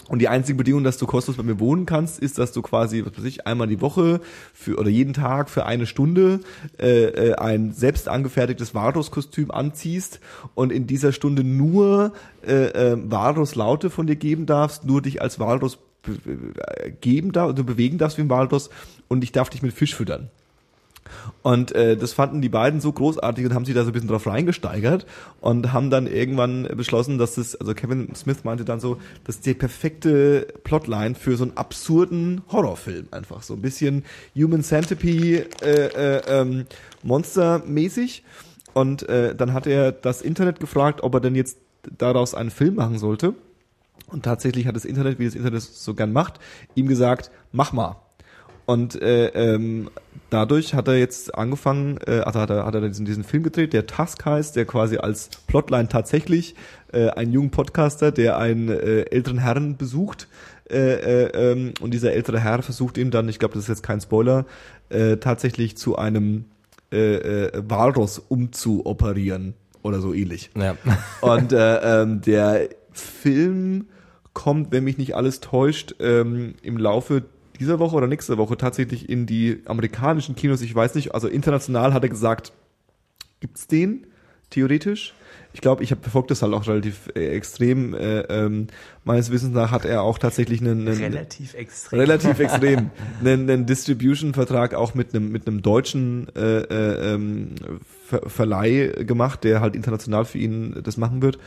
[0.06, 3.02] Und die einzige Bedingung, dass du kostenlos bei mir wohnen kannst, ist, dass du quasi,
[3.06, 4.20] was weiß ich, einmal die Woche
[4.52, 6.40] für oder jeden Tag für eine Stunde
[6.78, 10.20] äh, äh, ein selbst angefertigtes Varus-Kostüm anziehst
[10.54, 12.12] und in dieser Stunde nur
[12.46, 15.70] äh, äh, Varus-Laute von dir geben darfst, nur dich als be-
[17.00, 18.70] geben darfst, du bewegen darfst wie ein Walrus
[19.08, 20.30] und ich darf dich mit Fisch füttern.
[21.42, 24.08] Und äh, das fanden die beiden so großartig und haben sich da so ein bisschen
[24.08, 25.06] drauf reingesteigert
[25.40, 29.46] und haben dann irgendwann beschlossen, dass das, also Kevin Smith meinte dann so, das ist
[29.46, 33.42] die perfekte Plotline für so einen absurden Horrorfilm einfach.
[33.42, 36.66] So ein bisschen Human Centipede äh, äh, ähm,
[37.02, 38.24] Monster-mäßig.
[38.72, 41.58] Und äh, dann hat er das Internet gefragt, ob er denn jetzt
[41.98, 43.34] daraus einen Film machen sollte.
[44.06, 46.38] Und tatsächlich hat das Internet, wie das Internet es so gern macht,
[46.74, 47.96] ihm gesagt, mach mal.
[48.66, 49.90] Und äh, ähm,
[50.30, 53.72] dadurch hat er jetzt angefangen, äh, also hat er, hat er diesen, diesen Film gedreht,
[53.72, 56.54] der Task heißt, der quasi als Plotline tatsächlich
[56.92, 60.28] äh, einen jungen Podcaster, der einen äh, älteren Herrn besucht.
[60.70, 63.82] Äh, äh, ähm, und dieser ältere Herr versucht ihm dann, ich glaube, das ist jetzt
[63.82, 64.46] kein Spoiler,
[64.88, 66.46] äh, tatsächlich zu einem
[66.90, 70.50] äh, äh, Walross umzuoperieren oder so ähnlich.
[70.56, 70.76] Ja.
[71.20, 73.86] Und äh, ähm, der Film
[74.32, 77.24] kommt, wenn mich nicht alles täuscht, ähm, im Laufe
[77.60, 80.60] dieser Woche oder nächste Woche tatsächlich in die amerikanischen Kinos.
[80.60, 82.52] Ich weiß nicht, also international hat er gesagt,
[83.40, 84.06] gibt's den
[84.50, 85.14] theoretisch.
[85.52, 87.94] Ich glaube, ich habe verfolgt das halt auch relativ äh, extrem.
[87.94, 88.66] Äh, ähm,
[89.04, 92.00] meines Wissens nach hat er auch tatsächlich einen, einen Relativ extrem.
[92.00, 92.90] relativ extrem
[93.20, 97.54] einen, einen Distribution-Vertrag auch mit einem mit einem deutschen äh, äh, ähm,
[98.04, 101.38] Ver Verleih gemacht, der halt international für ihn das machen wird.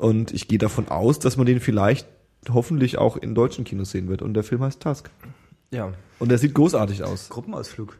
[0.00, 2.06] Und ich gehe davon aus, dass man den vielleicht
[2.48, 4.22] hoffentlich auch in deutschen Kinos sehen wird.
[4.22, 5.10] Und der Film heißt Tusk.
[5.70, 5.92] Ja.
[6.18, 7.28] Und der sieht großartig aus.
[7.28, 7.98] Gruppenausflug.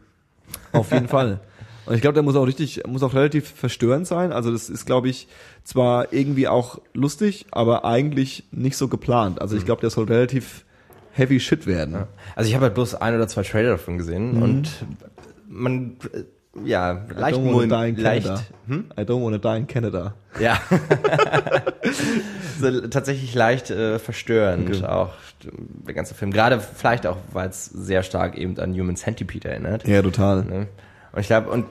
[0.71, 1.41] Auf jeden Fall.
[1.85, 4.31] Und ich glaube, der muss auch richtig, muss auch relativ verstörend sein.
[4.31, 5.27] Also das ist, glaube ich,
[5.63, 9.39] zwar irgendwie auch lustig, aber eigentlich nicht so geplant.
[9.39, 10.65] Also ich glaube, der soll relativ
[11.11, 12.05] heavy shit werden.
[12.35, 14.85] Also ich habe halt bloß ein oder zwei Trailer davon gesehen und
[15.47, 15.97] man,
[16.65, 18.43] ja, leicht, I don't wanna mul- die in leicht, Canada.
[18.67, 18.85] hm?
[18.97, 20.13] I don't wanna die in Canada.
[20.39, 20.59] ja,
[22.59, 24.85] so, tatsächlich leicht äh, verstörend Okay.
[24.85, 25.09] auch
[25.43, 26.31] der ganze Film.
[26.31, 29.87] Gerade vielleicht auch, weil es sehr stark eben an Human Centipede erinnert.
[29.87, 30.43] Ja, total.
[30.43, 30.67] Ne?
[31.13, 31.65] Und ich glaube, und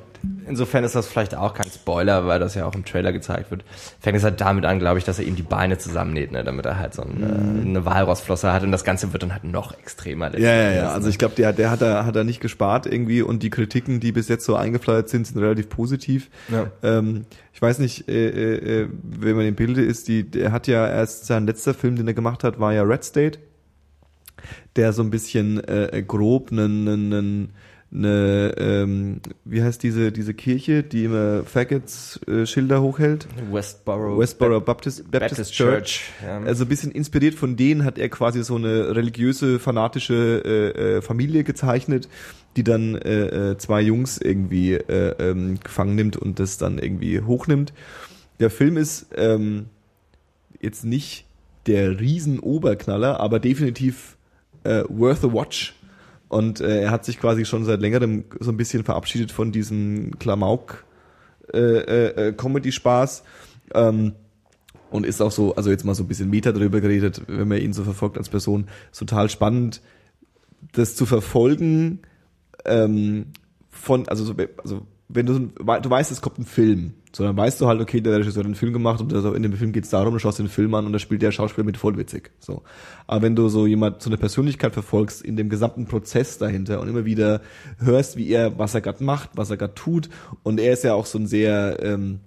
[0.47, 3.65] insofern ist das vielleicht auch kein Spoiler, weil das ja auch im Trailer gezeigt wird.
[4.01, 6.45] Fängt es halt damit an, glaube ich, dass er ihm die Beine zusammennäht, ne?
[6.45, 9.77] damit er halt so eine, eine Walrossflosse hat und das Ganze wird dann halt noch
[9.79, 10.31] extremer.
[10.31, 10.43] Mhm.
[10.43, 10.89] Ja, ja, ja.
[10.91, 11.11] Also ne?
[11.11, 14.13] ich glaube, der, der hat da hat er nicht gespart irgendwie und die Kritiken, die
[14.13, 16.31] bis jetzt so eingefleiert sind, sind relativ positiv.
[16.49, 16.71] Ja.
[16.83, 20.67] Ähm, ich weiß nicht, äh, äh, äh, wenn man im Bilde ist, die, der hat
[20.67, 23.39] ja erst sein letzter Film, den er gemacht hat, war ja Red State,
[24.77, 27.53] der so ein bisschen äh, grob einen, einen, einen
[27.93, 33.27] eine, ähm, wie heißt diese diese Kirche, die immer Faggots äh, Schilder hochhält?
[33.51, 35.75] Westboro, Westboro Baptist, Baptist, Baptist Church.
[35.75, 36.11] Church.
[36.25, 36.41] Ja.
[36.41, 41.03] Also ein bisschen inspiriert von denen hat er quasi so eine religiöse, fanatische äh, äh,
[41.03, 42.09] Familie gezeichnet,
[42.57, 47.21] die dann äh, äh, zwei Jungs irgendwie äh, ähm, gefangen nimmt und das dann irgendwie
[47.21, 47.73] hochnimmt.
[48.39, 49.67] Der Film ist ähm,
[50.61, 51.27] jetzt nicht
[51.67, 54.17] der Riesen-Oberknaller, aber definitiv
[54.65, 55.75] äh, worth a watch.
[56.31, 60.17] Und äh, er hat sich quasi schon seit längerem so ein bisschen verabschiedet von diesem
[60.21, 60.85] Klamauk
[61.53, 63.25] äh, äh, äh, Comedy-Spaß.
[63.75, 64.13] Ähm,
[64.91, 67.59] und ist auch so, also jetzt mal so ein bisschen Meta drüber geredet, wenn man
[67.59, 69.83] ihn so verfolgt als Person, total spannend,
[70.73, 72.01] das zu verfolgen,
[72.65, 73.27] ähm,
[73.69, 77.61] von, also, so, also wenn du, du weißt, es kommt ein Film, so dann weißt
[77.61, 79.85] du halt, okay, der Regisseur hat einen Film gemacht und also in dem Film geht
[79.85, 82.31] es darum, du schaust den Film an und da spielt der Schauspieler mit voll witzig.
[82.39, 82.63] So.
[83.07, 86.89] Aber wenn du so jemand, so eine Persönlichkeit verfolgst in dem gesamten Prozess dahinter und
[86.89, 87.41] immer wieder
[87.79, 90.09] hörst, wie er, was er gerade macht, was er gerade tut,
[90.45, 92.21] und er ist ja auch so ein sehr ähm,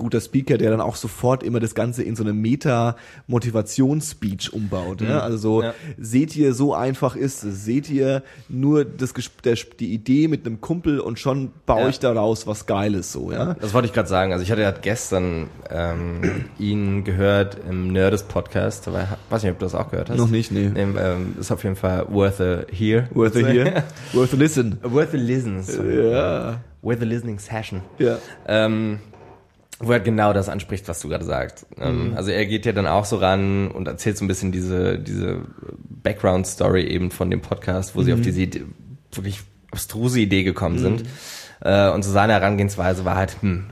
[0.00, 5.00] guter Speaker, der dann auch sofort immer das Ganze in so eine Meta-Motivations-Speech umbaut.
[5.02, 5.20] Ja?
[5.20, 5.74] Also so, Ja.
[5.98, 7.64] seht ihr, so einfach ist es.
[7.64, 11.88] Seht ihr nur das, der, die Idee mit einem Kumpel und schon baue Ja.
[11.88, 13.54] ich daraus was Geiles so, ja.
[13.60, 14.32] Das wollte ich gerade sagen.
[14.32, 18.88] Also ich hatte ja gestern ähm, ihn gehört im Nerdist-Podcast.
[18.88, 20.18] aber ich weiß nicht, ob du das auch gehört hast.
[20.18, 20.70] Noch nicht, nee.
[20.74, 23.08] Ähm, ähm, ist auf jeden Fall worth a hear.
[23.14, 24.78] Worth a hear, worth a listen.
[24.82, 25.62] worth a listen.
[25.62, 26.10] sorry.
[26.10, 27.82] Ja, Worth a listening session.
[27.98, 28.16] ja.
[28.48, 28.98] Ähm,
[29.80, 31.66] wo er genau das anspricht, was du gerade sagst.
[31.80, 34.98] Ähm, Also er geht ja dann auch so ran und erzählt so ein bisschen diese,
[34.98, 35.40] diese
[36.02, 38.64] Background-Story eben von dem Podcast, wo sie auf diese Idee,
[39.12, 39.40] wirklich
[39.72, 41.04] abstruse Idee gekommen sind.
[41.62, 43.66] Äh, und so seine Herangehensweise war halt, hm,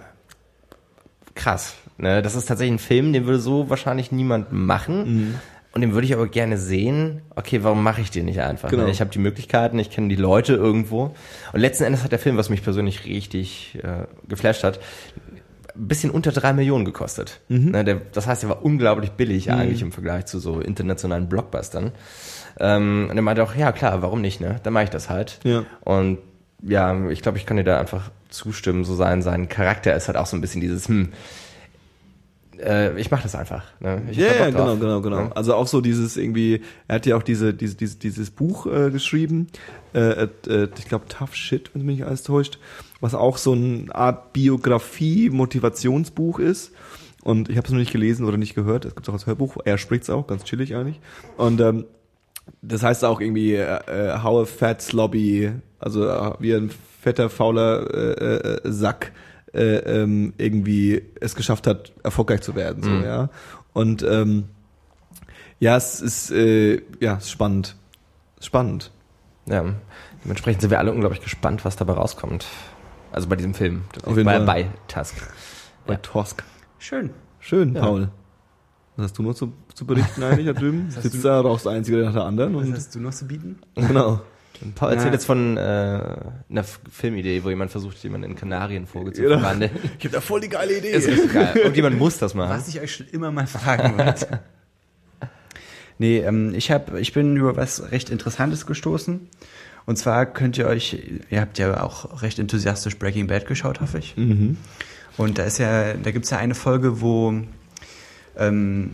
[1.34, 1.74] krass.
[1.98, 2.22] Ne?
[2.22, 5.34] Das ist tatsächlich ein Film, den würde so wahrscheinlich niemand machen.
[5.74, 7.20] Und den würde ich aber gerne sehen.
[7.36, 8.70] Okay, warum mache ich den nicht einfach?
[8.70, 8.84] Genau.
[8.84, 8.90] Ne?
[8.90, 11.14] Ich habe die Möglichkeiten, ich kenne die Leute irgendwo.
[11.52, 14.80] Und letzten Endes hat der Film, was mich persönlich richtig äh, geflasht hat,
[15.78, 17.40] ein bisschen unter drei Millionen gekostet.
[17.70, 21.92] Ne, der, das heißt, er war unglaublich billig eigentlich im Vergleich zu so internationalen Blockbustern.
[22.60, 24.60] Ähm, und er meinte auch, ja klar, warum nicht, ne?
[24.62, 25.38] Dann mache ich das halt.
[25.44, 25.64] Ja.
[25.80, 26.18] Und
[26.62, 28.84] ja, ich glaube, ich kann dir da einfach zustimmen.
[28.84, 31.12] So sein, sein Charakter ist halt auch so ein bisschen dieses, hm,
[32.60, 33.64] äh, ich mache das einfach.
[33.80, 34.02] Ne?
[34.10, 35.24] Ich hab Ja, ja, genau, genau, genau.
[35.24, 35.36] Ne?
[35.36, 38.90] Also auch so dieses irgendwie, er hat ja auch diese, diese, diese dieses Buch äh,
[38.90, 39.48] geschrieben,
[39.94, 42.58] äh, äh, ich glaube Tough Shit, wenn mich nicht alles täuscht,
[43.00, 46.72] was auch so eine Art Biografie, Motivationsbuch ist.
[47.22, 48.84] Und ich habe es noch nicht gelesen oder nicht gehört.
[48.84, 49.56] Es gibt auch als Hörbuch.
[49.64, 51.00] Er spricht's auch, ganz chillig eigentlich.
[51.36, 51.84] Und ähm,
[52.62, 56.70] das heißt auch irgendwie äh, äh, How a Fat Slobby, also äh, wie ein
[57.00, 59.12] fetter fauler äh, äh, Sack
[59.52, 63.04] äh, ähm, irgendwie es geschafft hat, erfolgreich zu werden, so Mhm.
[63.04, 63.30] ja.
[63.72, 64.44] Und ähm,
[65.60, 67.76] ja, es ist äh, ja es ist spannend,
[68.40, 68.90] spannend.
[69.46, 69.64] Ja,
[70.24, 72.46] dementsprechend sind wir alle unglaublich gespannt, was dabei rauskommt.
[73.12, 73.82] Also bei diesem Film.
[74.04, 74.44] Auf jeden bei, Fall.
[74.44, 75.14] bei Tusk.
[75.86, 75.98] Bei Ja.
[76.00, 76.44] Tosk.
[76.78, 77.10] Schön.
[77.40, 77.80] Schön, Ja.
[77.82, 78.08] Paul.
[78.96, 80.90] Was hast du noch zu, zu berichten eigentlich da drüben?
[80.90, 83.26] Sitzt du- da, rauchst der Einzige nach der anderen Was und hast du noch zu
[83.26, 83.58] bieten?
[83.76, 84.20] genau.
[84.60, 85.12] Und Paul erzählt Ja.
[85.12, 85.60] jetzt von äh,
[86.50, 89.38] einer Filmidee, wo jemand versucht, jemanden in Kanarienvogel zu Genau.
[89.38, 89.70] verwandeln.
[90.00, 90.90] Ich hab da voll die geile Idee.
[90.90, 91.62] Ist richtig geil.
[91.64, 92.50] Und jemand muss das machen.
[92.50, 94.40] Was ich euch schon immer mal fragen wollte.
[95.98, 99.28] nee, ähm, ich, hab, ich bin über was recht Interessantes gestoßen.
[99.88, 100.98] Und zwar könnt ihr euch,
[101.30, 104.14] ihr habt ja auch recht enthusiastisch Breaking Bad geschaut, hoffe ich.
[104.18, 104.58] Mhm.
[105.16, 107.32] Und da ist ja, da gibt's ja eine Folge, wo,
[108.36, 108.90] ähm,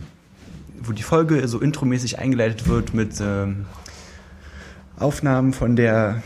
[0.81, 3.65] wo die Folge so intromäßig eingeleitet wird mit ähm,
[4.97, 6.23] Aufnahmen von der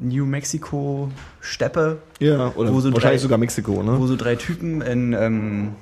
[0.00, 1.10] New Mexico
[1.42, 3.98] Steppe, Ja, oder Wo so wahrscheinlich drei- sogar Mexiko, ne?
[4.00, 5.72] wo so drei Typen in ähm,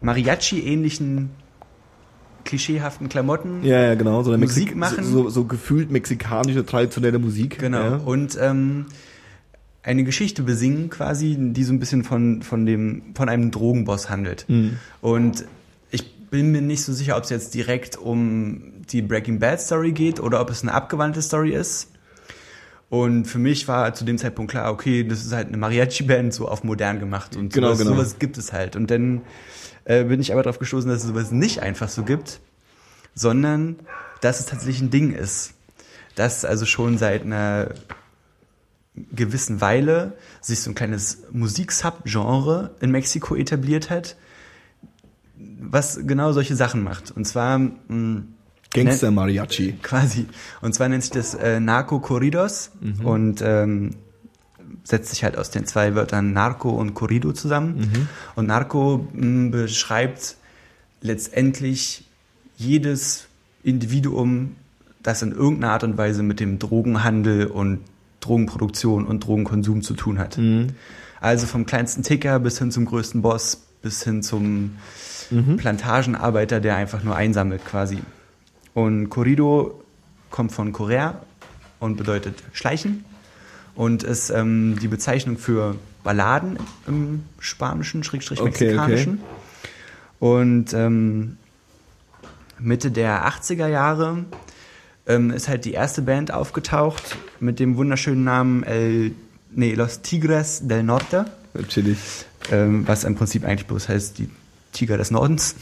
[0.00, 1.28] Mariachi-ähnlichen,
[2.48, 3.62] klischeehaften Klamotten.
[3.62, 4.22] Ja, ja, genau.
[4.22, 5.04] So, eine Musik machen.
[5.04, 7.58] So, so, so gefühlt mexikanische, traditionelle Musik.
[7.58, 7.78] Genau.
[7.78, 7.96] Ja.
[7.96, 8.86] Und ähm,
[9.82, 14.46] eine Geschichte besingen quasi, die so ein bisschen von, von, dem, von einem Drogenboss handelt.
[14.48, 14.78] Mhm.
[15.02, 15.44] Und
[15.90, 19.92] ich bin mir nicht so sicher, ob es jetzt direkt um die Breaking Bad Story
[19.92, 21.90] geht oder ob es eine abgewandte Story ist.
[22.90, 26.48] Und für mich war zu dem Zeitpunkt klar, okay, das ist halt eine Mariachi-Band so
[26.48, 27.90] auf modern gemacht und Genau, sowas, genau.
[27.96, 28.76] sowas gibt es halt.
[28.76, 29.22] Und dann
[29.84, 32.40] äh, bin ich aber darauf gestoßen, dass es sowas nicht einfach so gibt,
[33.14, 33.76] sondern
[34.22, 35.52] dass es tatsächlich ein Ding ist.
[36.14, 37.74] Dass also schon seit einer
[39.12, 44.16] gewissen Weile sich so ein kleines Musik-Subgenre in Mexiko etabliert hat,
[45.60, 47.10] was genau solche Sachen macht.
[47.10, 48.22] Und zwar mh,
[48.72, 49.74] Gangster Mariachi.
[49.82, 50.26] quasi.
[50.60, 52.70] Und zwar nennt sich das äh, Narco Corridos
[53.02, 53.96] und ähm,
[54.84, 58.08] setzt sich halt aus den zwei Wörtern Narco und Corrido zusammen.
[58.36, 60.36] Und Narco mh, beschreibt
[61.00, 62.04] letztendlich
[62.56, 63.26] jedes
[63.62, 64.56] Individuum,
[65.02, 67.80] das in irgendeiner Art und Weise mit dem Drogenhandel und
[68.20, 70.38] Drogenproduktion und Drogenkonsum zu tun hat.
[71.20, 74.72] Also vom kleinsten Ticker bis hin zum größten Boss, bis hin zum
[75.56, 77.98] Plantagenarbeiter, der einfach nur einsammelt quasi.
[78.78, 79.82] Und Corrido
[80.30, 81.20] kommt von Correr
[81.80, 83.04] und bedeutet Schleichen
[83.74, 85.74] und ist ähm, die Bezeichnung für
[86.04, 89.20] Balladen im Spanischen, Schrägstrich Okay, Mexikanischen.
[90.20, 91.38] Und ähm,
[92.60, 94.24] Mitte der 80er Jahre
[95.08, 99.10] ähm, ist halt die erste Band aufgetaucht mit dem wunderschönen Namen El,
[99.50, 101.24] nee, Los Tigres del Norte,
[101.66, 101.98] Chillig.
[102.52, 104.30] ähm, was im Prinzip eigentlich bloß heißt die
[104.70, 105.56] Tiger des Nordens.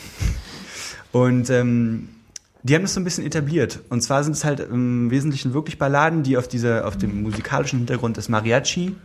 [1.13, 2.11] Und ähm,
[2.69, 3.81] die haben das so ein bisschen etabliert.
[3.91, 7.79] Und zwar sind es halt im Wesentlichen wirklich Balladen, die auf dieser, auf dem musikalischen
[7.79, 8.97] Hintergrund des Mariachi,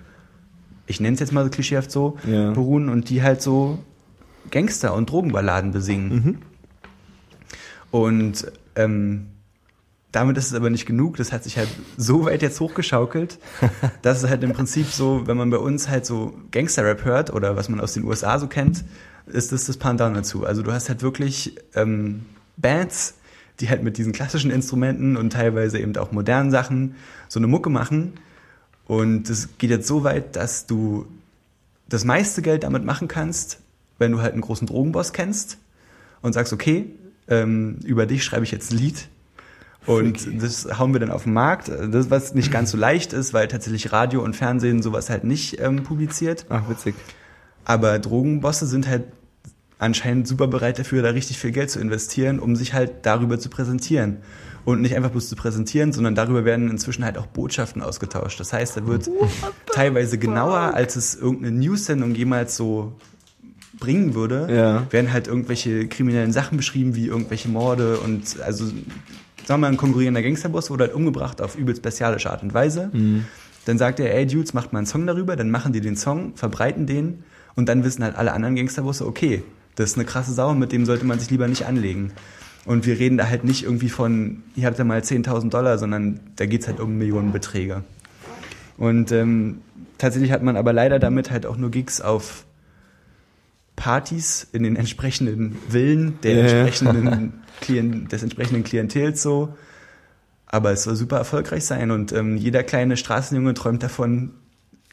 [0.88, 2.52] ich nenne es jetzt mal so klischeehaft so, Ja.
[2.52, 3.78] beruhen und die halt so
[4.50, 6.40] Gangster- und Drogenballaden besingen.
[7.92, 9.28] Und ähm,
[10.12, 11.18] damit ist es aber nicht genug.
[11.18, 13.38] Das hat sich halt so weit jetzt hochgeschaukelt,
[14.02, 17.56] dass es halt im Prinzip so, wenn man bei uns halt so Gangster-Rap hört oder
[17.56, 18.84] was man aus den USA so kennt,
[19.28, 20.46] ist das das Pendant dazu.
[20.46, 22.26] Also du hast halt wirklich ähm,
[22.58, 23.16] Bands,
[23.62, 26.96] die halt mit diesen klassischen Instrumenten und teilweise eben auch modernen Sachen
[27.28, 28.14] so eine Mucke machen.
[28.86, 31.06] Und das geht jetzt so weit, dass du
[31.88, 33.60] das meiste Geld damit machen kannst,
[34.00, 35.58] wenn du halt einen großen Drogenboss kennst
[36.22, 36.88] und sagst, okay,
[37.28, 39.08] ähm, über dich schreibe ich jetzt ein Lied.
[39.86, 40.38] Und Freaky.
[40.38, 41.70] das hauen wir dann auf den Markt.
[41.70, 45.60] Das, was nicht ganz so leicht ist, weil tatsächlich Radio und Fernsehen sowas halt nicht
[45.60, 46.46] ähm, publiziert.
[46.50, 46.96] Ach, witzig.
[47.66, 49.06] Aber Drogenbosse sind halt
[49.82, 53.50] anscheinend super bereit dafür, da richtig viel Geld zu investieren, um sich halt darüber zu
[53.50, 54.18] präsentieren.
[54.64, 58.40] Und nicht einfach bloß zu präsentieren, sondern darüber werden inzwischen halt auch Botschaften ausgetauscht.
[58.40, 59.10] Das heißt, da wird
[59.74, 62.94] teilweise genauer, als es irgendeine News-Sendung jemals so
[63.80, 64.86] bringen würde, Ja.
[64.92, 68.76] werden halt irgendwelche kriminellen Sachen beschrieben, wie irgendwelche Morde und also sagen
[69.48, 72.92] wir mal, ein konkurrierender Gangsterboss wurde halt umgebracht auf übelst bestialische Art und Weise.
[73.66, 76.34] Dann sagt er, ey Dudes, macht mal einen Song darüber, dann machen die den Song,
[76.36, 77.24] verbreiten den
[77.56, 79.42] und dann wissen halt alle anderen Gangsterbosse, okay,
[79.82, 82.14] das ist eine krasse Sau, mit dem sollte man sich lieber nicht anlegen.
[82.66, 86.20] Und wir reden da halt nicht irgendwie von, ihr habt ja mal 10.000 Dollar, sondern
[86.36, 87.84] da geht's halt um Millionenbeträge.
[88.78, 89.62] Und ähm,
[89.98, 92.46] tatsächlich hat man aber leider damit halt auch nur Gigs auf
[93.76, 96.42] Partys in den entsprechenden Villen der ja.
[96.42, 99.56] entsprechenden Klien des entsprechenden Klientels so.
[100.46, 104.34] Aber es soll super erfolgreich sein und ähm, jeder kleine Straßenjunge träumt davon,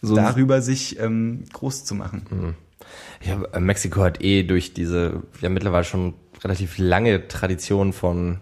[0.00, 2.54] So darüber sich ähm, groß zu machen.
[3.22, 6.14] Ja, Mexiko hat eh durch diese, ja mittlerweile schon
[6.44, 8.40] relativ lange Tradition von,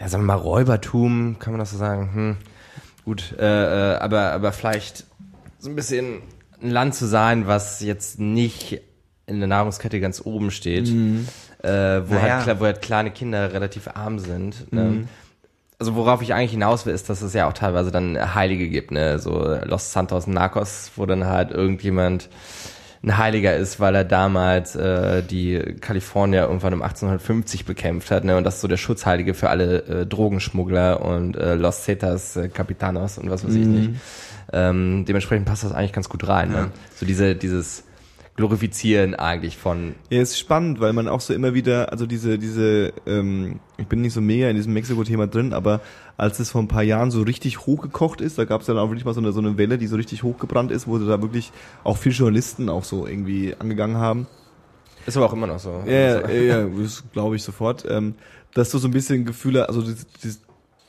[0.00, 2.10] ja sagen wir mal Räubertum, kann man das so sagen?
[2.12, 2.36] Hm.
[3.04, 5.04] Gut, äh, äh, aber aber vielleicht
[5.58, 6.22] so ein bisschen
[6.62, 8.80] ein Land zu sein, was jetzt nicht
[9.26, 10.92] in der Nahrungskette ganz oben steht, äh,
[12.08, 12.44] wo, Naja.
[12.44, 14.72] halt, wo halt kleine Kinder relativ arm sind.
[14.72, 15.06] Ne?
[15.78, 18.90] also worauf ich eigentlich hinaus will, ist, dass es ja auch teilweise dann Heilige gibt,
[18.90, 22.28] ne, so Los Santos Narcos, wo dann halt irgendjemand
[23.02, 28.36] ein Heiliger ist, weil er damals äh, die Kalifornier irgendwann um 1850 bekämpft hat, ne,
[28.36, 32.48] und das ist so der Schutzheilige für alle äh, Drogenschmuggler und äh, Los Cetas äh,
[32.48, 33.72] Capitanos und was weiß ich Mhm.
[33.74, 33.90] nicht.
[34.52, 36.62] Ähm, dementsprechend passt das eigentlich ganz gut rein, Ja.
[36.62, 36.70] ne?
[36.96, 37.84] So diese dieses
[38.38, 42.38] Glorifizieren eigentlich von Ja, es ist spannend, weil man auch so immer wieder, also diese,
[42.38, 45.80] diese, ähm, ich bin nicht so mega in diesem Mexiko-Thema drin, aber
[46.16, 48.90] als es vor ein paar Jahren so richtig hochgekocht ist, da gab es dann auch
[48.90, 51.50] wirklich mal so eine, so eine Welle, die so richtig hochgebrannt ist, wo da wirklich
[51.82, 54.28] auch viele Journalisten auch so irgendwie angegangen haben.
[55.04, 55.82] ist aber auch immer noch so.
[55.84, 57.86] Ja, ja, ja, ja das glaube ich sofort.
[57.88, 58.14] Ähm,
[58.54, 60.40] dass du so ein bisschen Gefühle, also dieses, dieses,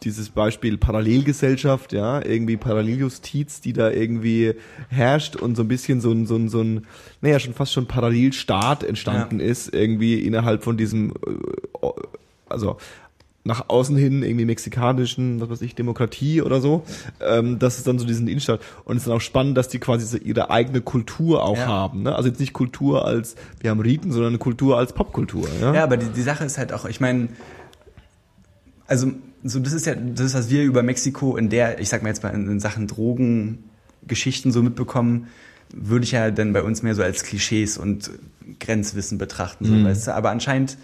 [0.03, 4.53] dieses Beispiel Parallelgesellschaft, ja, irgendwie Paralleljustiz, die da irgendwie
[4.89, 6.85] herrscht und so ein bisschen so ein, so ein, so ein,
[7.21, 11.11] naja, schon fast schon Parallelstaat entstanden ist, irgendwie innerhalb von diesem,
[11.81, 11.87] äh,
[12.47, 12.77] also
[13.45, 16.83] nach außen hin irgendwie mexikanischen, was weiß ich, Demokratie oder so.
[17.21, 18.59] Ähm, das ist dann so diesen Innenstadt.
[18.83, 21.65] Und es ist dann auch spannend, dass die quasi so ihre eigene Kultur auch Ja.
[21.65, 22.03] haben.
[22.03, 22.15] Ne?
[22.15, 25.47] Also jetzt nicht Kultur als, wir haben Riten, sondern eine Kultur als Popkultur.
[25.61, 27.29] Ja, Ja, aber die, die Sache ist halt auch, ich meine,
[28.87, 29.13] also
[29.43, 32.09] so das ist ja das ist, was wir über Mexiko in der, ich sag mal
[32.09, 35.27] jetzt mal in, in Sachen Drogengeschichten so mitbekommen,
[35.73, 38.11] würde ich ja dann bei uns mehr so als Klischees und
[38.59, 40.15] Grenzwissen betrachten, so, weißt du.
[40.15, 40.77] Aber anscheinend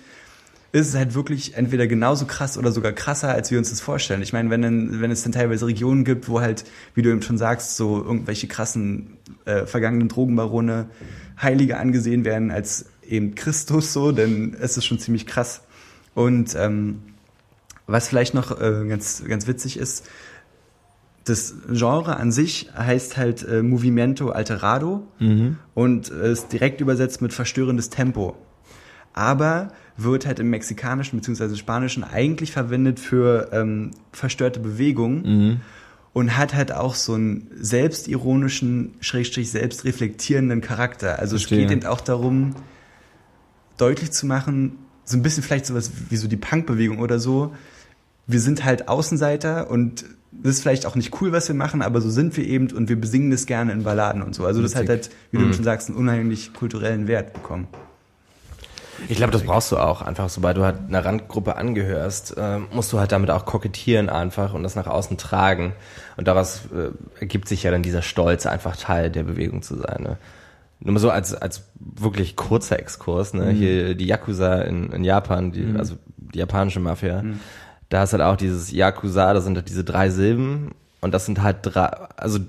[0.71, 4.21] ist es halt wirklich entweder genauso krass oder sogar krasser, als wir uns das vorstellen.
[4.21, 7.21] Ich meine, wenn, dann, wenn es dann teilweise Regionen gibt, wo halt, wie du eben
[7.21, 10.87] schon sagst, so irgendwelche krassen äh, vergangenen Drogenbarone
[11.41, 15.61] Heilige angesehen werden als eben Christus so, dann ist es schon ziemlich krass.
[16.13, 16.99] Und ähm,
[17.87, 20.09] was vielleicht noch äh, ganz, ganz witzig ist,
[21.23, 25.07] das Genre an sich heißt halt äh, Movimiento Alterado
[25.73, 28.37] und äh, ist direkt übersetzt mit verstörendes Tempo.
[29.13, 31.55] Aber wird halt im Mexikanischen bzw.
[31.55, 35.23] Spanischen eigentlich verwendet für ähm, verstörte Bewegungen
[36.13, 41.19] und hat halt auch so einen selbstironischen, schrägstrich selbstreflektierenden Charakter.
[41.19, 41.67] Also es Verstehe.
[41.67, 42.55] geht eben auch darum,
[43.77, 47.53] deutlich zu machen, so ein bisschen vielleicht sowas wie so die Punkbewegung oder so.
[48.27, 52.01] Wir sind halt Außenseiter und das ist vielleicht auch nicht cool, was wir machen, aber
[52.01, 54.45] so sind wir eben und wir besingen das gerne in Balladen und so.
[54.45, 57.67] Also das hat halt, wie du schon sagst, einen unheimlich kulturellen Wert bekommen.
[59.09, 60.29] Ich glaube, das brauchst du auch einfach.
[60.29, 64.63] Sobald du halt einer Randgruppe angehörst, äh, musst du halt damit auch kokettieren einfach und
[64.63, 65.73] das nach außen tragen.
[66.17, 70.01] Und daraus äh, ergibt sich ja dann dieser Stolz, einfach Teil der Bewegung zu sein.
[70.01, 70.17] Ne?
[70.79, 73.49] Nur mal so als, als wirklich kurzer Exkurs, ne?
[73.49, 77.23] Hier die Yakuza in, in Japan, die, also die japanische Mafia,
[77.89, 80.71] da ist halt auch dieses Yakuza, da sind halt diese drei Silben
[81.01, 81.85] und das sind halt drei,
[82.17, 82.39] also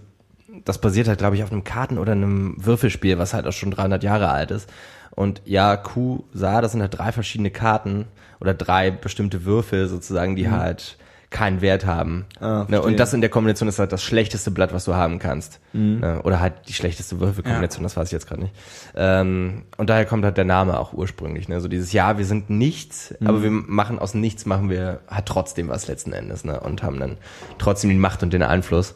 [0.64, 3.70] das basiert halt, glaube ich, auf einem Karten- oder einem Würfelspiel, was halt auch schon
[3.70, 4.68] 300 Jahre alt ist.
[5.10, 8.06] Und Yakuza, das sind halt drei verschiedene Karten
[8.40, 10.98] oder drei bestimmte Würfel sozusagen, die halt
[11.30, 12.24] keinen Wert haben.
[12.40, 12.80] Ah, ne?
[12.80, 15.60] Und das in der Kombination ist halt das schlechteste Blatt, was du haben kannst.
[15.72, 16.22] Ne?
[16.22, 18.54] Oder halt die schlechteste Würfelkombination, das weiß ich jetzt gerade nicht.
[18.94, 21.48] Ähm, und daher kommt halt der Name auch ursprünglich.
[21.48, 21.60] Ne?
[21.60, 25.68] So dieses, ja, wir sind nichts, aber wir machen aus nichts, machen wir halt trotzdem
[25.68, 26.44] was letzten Endes.
[26.44, 26.60] Ne?
[26.60, 27.18] Und haben dann
[27.58, 28.94] trotzdem die Macht und den Einfluss.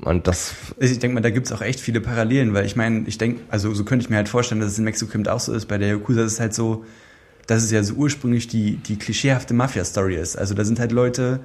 [0.00, 3.18] Und das Ich denke mal, da gibt's auch echt viele Parallelen, weil ich meine, ich
[3.18, 5.52] denke, also so könnte ich mir halt vorstellen, dass es in Mexiko eben auch so
[5.52, 5.66] ist.
[5.66, 6.84] Bei der Yakuza ist es halt so,
[7.46, 10.36] dass es ja so ursprünglich die, die klischeehafte Mafia-Story ist.
[10.36, 11.40] Also da sind halt Leute,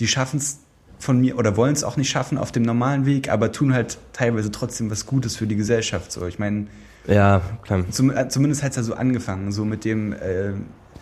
[0.00, 0.58] die schaffen es
[0.98, 3.98] von mir oder wollen es auch nicht schaffen auf dem normalen Weg, aber tun halt
[4.12, 6.10] teilweise trotzdem was Gutes für die Gesellschaft.
[6.12, 6.66] So, ich meine,
[7.06, 7.84] Ja, klar.
[7.90, 10.52] zum, äh, zumindest hat's ja so angefangen, so mit dem, äh,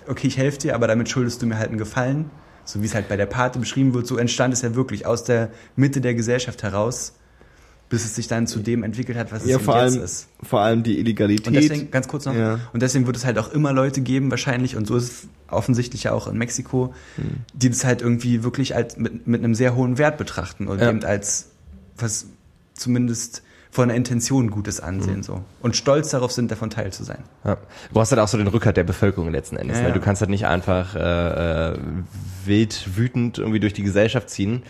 [0.08, 2.30] okay, ich helfe dir, aber damit schuldest du mir halt einen Gefallen.
[2.64, 5.24] So wie es halt bei der Pate beschrieben wird, so entstand es ja wirklich aus
[5.24, 7.14] der Mitte der Gesellschaft heraus,
[7.92, 10.02] bis es sich dann zu dem entwickelt hat, was es Ja, eben vor jetzt allem,
[10.04, 10.28] ist.
[10.42, 11.46] vor allem die Illegalität.
[11.48, 12.58] Und deswegen, ganz kurz noch, Ja.
[12.72, 16.04] und deswegen wird es halt auch immer Leute geben, wahrscheinlich, und so ist es offensichtlich
[16.04, 17.24] ja auch in Mexiko, Hm.
[17.52, 20.88] die das halt irgendwie wirklich als mit, mit einem sehr hohen Wert betrachten und Ja.
[20.88, 21.50] eben als
[21.98, 22.28] was
[22.72, 25.22] zumindest von der Intention Gutes ansehen, Hm.
[25.22, 25.44] so.
[25.60, 27.22] Und stolz darauf sind, davon Teil zu sein.
[27.44, 27.58] Ja.
[27.92, 29.78] Du hast halt auch so den Rückhalt der Bevölkerung letzten Endes.
[29.78, 29.92] Ja, ne?
[29.92, 31.78] Du kannst halt nicht einfach äh, äh,
[32.46, 34.62] wild wütend irgendwie durch die Gesellschaft ziehen,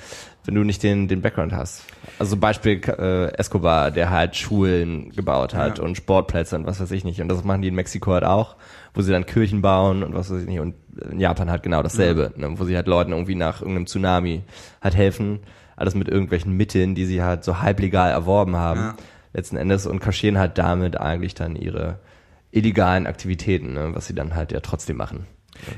[0.45, 1.85] wenn du nicht den, den Background hast.
[2.19, 5.85] Also Beispiel äh, Escobar, der halt Schulen gebaut hat Ja.
[5.85, 7.21] und Sportplätze und was weiß ich nicht.
[7.21, 8.57] Und das machen die in Mexiko halt auch,
[8.95, 10.61] wo sie dann Kirchen bauen und was weiß ich nicht.
[10.61, 10.75] Und
[11.11, 12.59] in Japan halt genau dasselbe, ne?
[12.59, 14.43] wo sie halt Leuten irgendwie nach irgendeinem Tsunami
[14.83, 15.41] halt helfen.
[15.77, 18.81] Alles mit irgendwelchen Mitteln, die sie halt so halblegal erworben haben.
[18.81, 18.95] Ja.
[19.33, 21.99] Letzten Endes und kaschieren halt damit eigentlich dann ihre
[22.51, 25.27] illegalen Aktivitäten, ne, was sie dann halt ja trotzdem machen.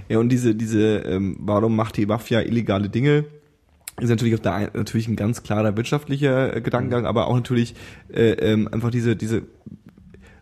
[0.09, 3.25] Ja, und diese, diese, ähm, warum macht die Mafia illegale Dinge?
[4.01, 7.75] Ist natürlich auf der ein, natürlich ein ganz klarer wirtschaftlicher äh, Gedankengang, aber auch natürlich
[8.13, 9.43] äh, ähm, einfach diese, diese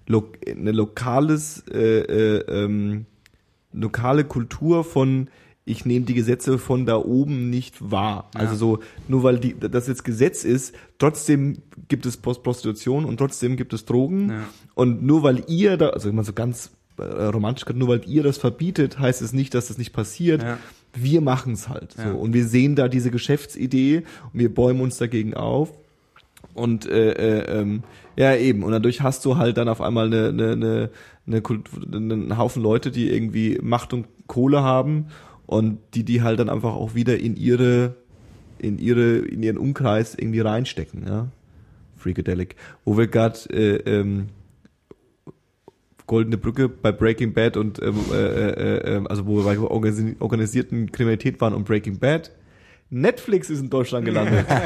[0.06, 3.06] lo eine lokales, äh, äh, ähm,
[3.72, 5.28] lokale Kultur von
[5.64, 8.28] ich nehme die Gesetze von da oben nicht wahr.
[8.34, 13.16] Also so, nur weil die, das jetzt Gesetz ist, trotzdem gibt es Prost- Prostitution und
[13.18, 14.30] trotzdem gibt es Drogen.
[14.30, 14.48] Ja.
[14.74, 18.38] Und nur weil ihr da, also immer so ganz äh, romantisch, nur weil ihr das
[18.38, 20.42] verbietet, heißt es nicht, dass das nicht passiert.
[20.42, 20.58] Ja.
[20.94, 21.92] Wir machen es halt.
[21.92, 22.02] So.
[22.02, 22.12] Ja.
[22.12, 25.72] Und wir sehen da diese Geschäftsidee und wir bäumen uns dagegen auf.
[26.54, 27.82] Und äh, äh, ähm,
[28.16, 28.62] ja, eben.
[28.62, 30.90] Und dadurch hast du halt dann auf einmal eine, eine, eine,
[31.26, 31.42] eine
[31.92, 35.06] einen Haufen Leute, die irgendwie Macht und Kohle haben
[35.46, 37.94] und die die halt dann einfach auch wieder in ihre
[38.58, 41.28] in ihre in ihren Umkreis irgendwie reinstecken, ja.
[41.96, 42.56] Freakadelic.
[42.84, 44.28] Wo wir gerade äh, ähm,
[46.06, 50.16] Goldene Brücke bei Breaking Bad und ähm, äh, äh, äh, also wo wir bei organisi-
[50.20, 52.30] organisierten Kriminalität waren und Breaking Bad.
[52.90, 54.46] Netflix ist in Deutschland gelandet.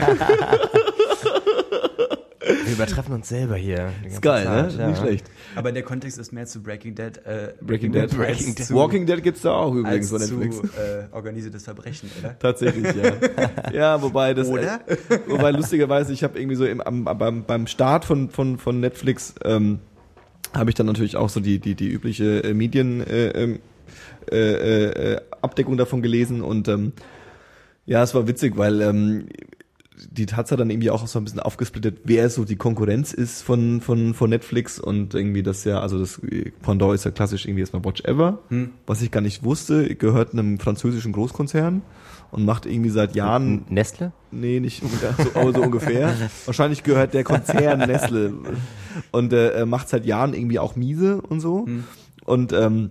[2.65, 3.91] Wir übertreffen uns selber hier.
[4.05, 4.79] Ist geil, Zeit, ne?
[4.79, 4.89] ja.
[4.89, 5.31] Nicht schlecht.
[5.57, 7.17] Aber der Kontext ist mehr zu Breaking Dead.
[7.25, 8.09] Äh, Breaking Dead.
[8.17, 8.71] Breaking Dead.
[8.71, 10.77] Walking Dead gibt's da auch übrigens von zu Netflix.
[10.77, 12.39] äh, organisiertes Verbrechen, oder?
[12.39, 13.13] Tatsächlich, ja.
[13.73, 14.81] ja, wobei das, Oder?
[14.87, 18.79] Äh, wobei lustigerweise, ich habe irgendwie so im, am, beim, beim Start von, von, von
[18.81, 19.81] Netflix, ähm,
[20.59, 23.59] habe ich dann natürlich auch so die, die, die übliche äh, Medien, äh, ähm,
[24.31, 26.93] äh, äh, Abdeckung davon gelesen und, ähm,
[27.87, 29.27] ja, es war witzig, weil, ähm,
[30.11, 33.81] die Tatsache dann irgendwie auch so ein bisschen aufgesplittet, wer so die Konkurrenz ist von,
[33.81, 36.21] von, von Netflix und irgendwie das ja, also das
[36.63, 38.71] Pendant ist ja klassisch irgendwie erstmal Watch Ever, Hm.
[38.87, 41.83] was ich gar nicht wusste, gehört einem französischen Großkonzern
[42.37, 44.13] und macht irgendwie seit Jahren, Nestle?
[44.31, 46.15] nee, nicht so, aber so ungefähr.
[46.45, 48.35] Wahrscheinlich gehört der Konzern Nestle
[49.11, 51.67] und äh, macht seit Jahren irgendwie auch miese und so.
[51.67, 51.85] Hm.
[52.25, 52.91] Und ähm,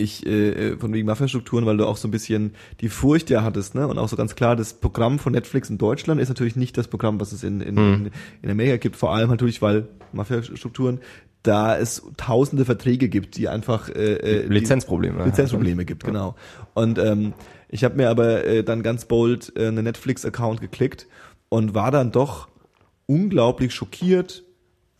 [0.00, 3.74] ich äh, von wegen Mafia-Strukturen, weil du auch so ein bisschen die Furcht ja hattest,
[3.74, 3.86] ne?
[3.86, 6.88] Und auch so ganz klar, das Programm von Netflix in Deutschland ist natürlich nicht das
[6.88, 8.10] Programm, was es in, in, in,
[8.42, 8.96] in Amerika gibt.
[8.96, 11.00] Vor allem natürlich, weil Mafia-Strukturen,
[11.42, 15.24] da es tausende Verträge gibt, die einfach äh, äh, die- Lizenzprobleme.
[15.24, 16.34] Lizenzprobleme gibt, genau.
[16.74, 17.32] Und ähm,
[17.68, 21.06] ich habe mir aber äh, dann ganz bold äh, einen Netflix-Account geklickt
[21.48, 22.48] und war dann doch
[23.06, 24.44] unglaublich schockiert,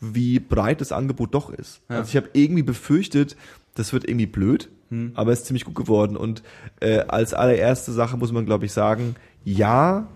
[0.01, 1.82] wie breit das Angebot doch ist.
[1.90, 1.98] Ja.
[1.98, 3.36] Also ich habe irgendwie befürchtet,
[3.74, 4.70] das wird irgendwie blöd,
[5.14, 6.16] aber es ist ziemlich gut geworden.
[6.16, 6.43] Und
[6.80, 9.14] äh, als allererste Sache muss man, glaube ich, sagen,
[9.45, 10.09] ja,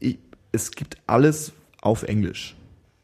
[0.00, 0.18] ich,
[0.52, 2.56] es gibt alles auf Englisch.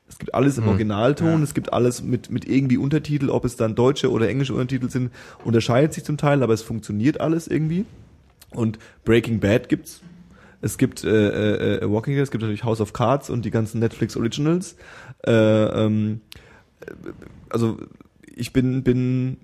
[0.09, 1.43] Es gibt alles im Originalton, Ja.
[1.43, 5.13] es gibt alles mit, mit irgendwie Untertitel, ob es dann deutsche oder englische Untertitel sind,
[5.45, 7.85] unterscheidet sich zum Teil, aber es funktioniert alles irgendwie.
[8.51, 10.01] Und Breaking Bad gibt's.
[10.61, 13.79] Es gibt äh, äh, Walking Dead, es gibt natürlich House of Cards und die ganzen
[13.81, 14.77] Netflix Originals.
[15.27, 16.23] Äh, ähm,
[16.81, 16.93] äh,
[17.51, 17.77] also
[18.35, 19.37] ich bin, bin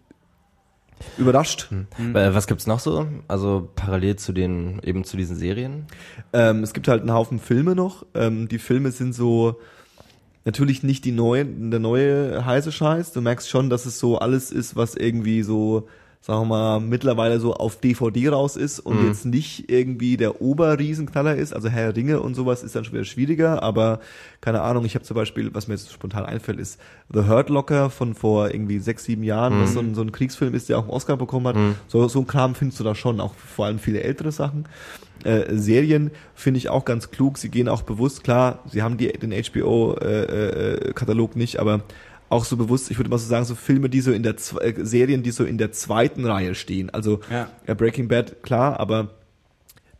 [1.18, 1.68] überrascht.
[1.98, 3.06] Äh, Was gibt's noch so?
[3.28, 5.86] Also parallel zu den, eben zu diesen Serien?
[6.32, 8.06] Ähm, es gibt halt einen Haufen Filme noch.
[8.14, 9.60] Ähm, die Filme sind so
[10.44, 13.12] natürlich nicht die neue, der neue heiße Scheiß.
[13.12, 15.88] Du merkst schon, dass es so alles ist, was irgendwie so,
[16.24, 21.36] sagen wir mal, mittlerweile so auf DVD raus ist und jetzt nicht irgendwie der Oberriesenknaller
[21.36, 21.52] ist.
[21.52, 24.00] Also Herr Ringe und sowas ist dann schon wieder schwieriger, aber
[24.40, 26.80] keine Ahnung, ich habe zum Beispiel, was mir jetzt spontan einfällt, ist
[27.12, 30.54] The Hurt Locker von vor irgendwie sechs, sieben Jahren, was so ein, so ein Kriegsfilm
[30.54, 31.56] ist, der auch einen Oscar bekommen hat.
[31.88, 34.64] So, so ein Kram findest du da schon, auch vor allem viele ältere Sachen.
[35.24, 37.36] Äh, Serien finde ich auch ganz klug.
[37.36, 39.76] Sie gehen auch bewusst, klar, sie haben die, den HBO-Katalog
[41.36, 41.82] nicht, aber
[42.34, 44.74] auch so bewusst, ich würde mal so sagen, so Filme, die so in der, äh,
[44.84, 46.90] Serien, die so in der zweiten Reihe stehen.
[46.90, 47.48] Also Ja.
[47.66, 49.10] äh, Breaking Bad, klar, aber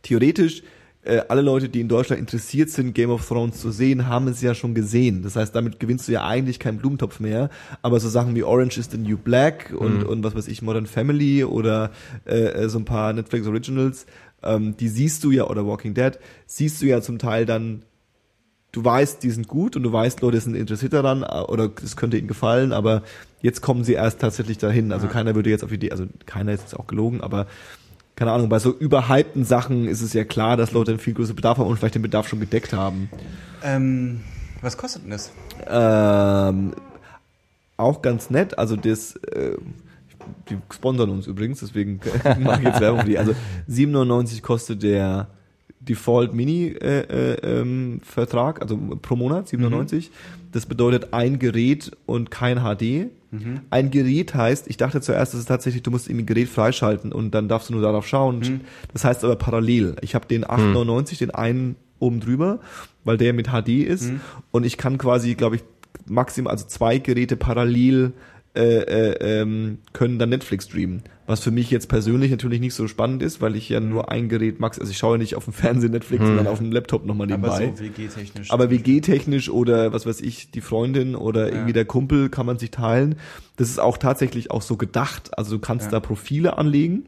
[0.03, 0.63] theoretisch,
[1.03, 4.41] äh, alle Leute, die in Deutschland interessiert sind, Game of Thrones zu sehen, haben es
[4.41, 5.21] ja schon gesehen.
[5.21, 7.49] Das heißt, damit gewinnst du ja eigentlich keinen Blumentopf mehr.
[7.83, 10.87] Aber so Sachen wie Orange is the New Black und, und was weiß ich, Modern
[10.87, 11.91] Family oder
[12.25, 14.07] äh, äh, so ein paar Netflix Originals,
[14.41, 16.17] ähm, die siehst du ja, oder Walking Dead,
[16.47, 17.83] siehst du ja zum Teil dann
[18.75, 21.95] du weißt, die sind gut und du weißt, Leute sind interessiert daran äh, oder es
[21.95, 23.03] könnte ihnen gefallen, aber
[23.41, 24.91] jetzt kommen sie erst tatsächlich dahin.
[24.91, 27.47] Also keiner würde jetzt auf die Idee, also keiner ist jetzt auch gelogen, aber
[28.15, 31.35] keine Ahnung, bei so überhypten Sachen ist es ja klar, dass Leute einen viel größeren
[31.35, 33.09] Bedarf haben und vielleicht den Bedarf schon gedeckt haben.
[33.63, 34.21] Ähm,
[34.61, 35.31] was kostet denn das?
[35.67, 36.73] Ähm,
[37.77, 39.57] auch ganz nett, also das, äh,
[40.49, 41.99] die sponsern uns übrigens, deswegen
[42.39, 43.17] mache ich jetzt Werbung für die.
[43.17, 43.33] Also
[43.69, 45.27] 7,99 kostet der
[45.87, 50.09] Default Mini äh, äh, ähm, Vertrag, also pro Monat 7,99.
[50.51, 53.07] Das bedeutet ein Gerät und kein HD.
[53.69, 57.11] Ein Gerät heißt, ich dachte zuerst, das ist tatsächlich, du musst irgendwie ein Gerät freischalten
[57.11, 58.61] und dann darfst du nur darauf schauen.
[58.93, 59.97] Das heißt aber parallel.
[60.01, 62.59] Ich habe den 8,99, den einen oben drüber,
[63.03, 64.11] weil der mit HD ist
[64.51, 65.63] und ich kann quasi, glaube ich,
[66.05, 68.13] maximal, also zwei Geräte parallel
[68.55, 68.79] äh,
[69.11, 71.03] äh, ähm, können dann Netflix streamen.
[71.27, 74.29] Was für mich jetzt persönlich natürlich nicht so spannend ist, weil ich ja nur ein
[74.29, 77.03] Gerät max, also ich schaue ja nicht auf dem Fernsehen Netflix, sondern auf dem Laptop
[77.05, 77.73] nochmal Aber nebenbei.
[77.75, 78.51] so WG-technisch.
[78.51, 82.69] Aber WG-technisch oder was weiß ich, die Freundin oder irgendwie der Kumpel kann man sich
[82.71, 83.15] teilen.
[83.55, 85.35] Das ist auch tatsächlich auch so gedacht.
[85.37, 85.91] Also du kannst Ja.
[85.93, 87.05] da Profile anlegen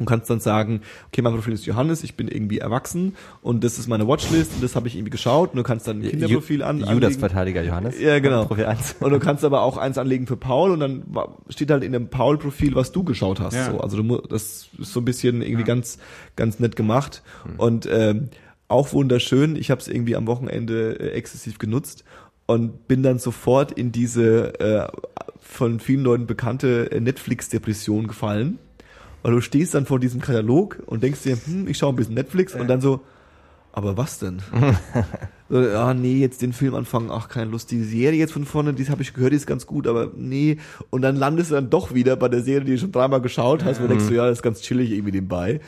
[0.00, 3.78] und kannst dann sagen, okay, mein Profil ist Johannes, ich bin irgendwie erwachsen und das
[3.78, 6.62] ist meine Watchlist und das habe ich irgendwie geschaut und du kannst dann ein Kinderprofil
[6.62, 7.20] an Judas anlegen.
[7.20, 8.00] Verteidiger Johannes.
[8.00, 8.46] Ja, genau.
[8.46, 8.96] Profil 1.
[9.00, 11.04] Und du kannst aber auch eins anlegen für Paul und dann
[11.48, 13.54] steht halt in dem Paul-Profil, was du geschaut hast.
[13.54, 13.70] Ja.
[13.70, 15.98] So, also du, das ist so ein bisschen irgendwie ganz,
[16.36, 17.22] ganz nett gemacht
[17.58, 18.30] und ähm,
[18.68, 19.56] auch wunderschön.
[19.56, 22.04] Ich habe es irgendwie am Wochenende äh, exzessiv genutzt
[22.46, 24.88] und bin dann sofort in diese äh,
[25.40, 28.58] von vielen Leuten bekannte äh, Netflix-Depression gefallen.
[29.22, 32.14] Weil du stehst dann vor diesem Katalog und denkst dir, hm, ich schaue ein bisschen
[32.14, 33.00] Netflix und dann so,
[33.72, 34.42] aber was denn?
[35.48, 38.74] so, ah nee, jetzt den Film anfangen, ach keine Lust, die Serie jetzt von vorne,
[38.74, 40.58] die habe ich gehört, die ist ganz gut, aber nee.
[40.90, 43.64] Und dann landest du dann doch wieder bei der Serie, die du schon dreimal geschaut
[43.64, 45.60] hast, wo du denkst du, ja, das ist ganz chillig irgendwie nebenbei.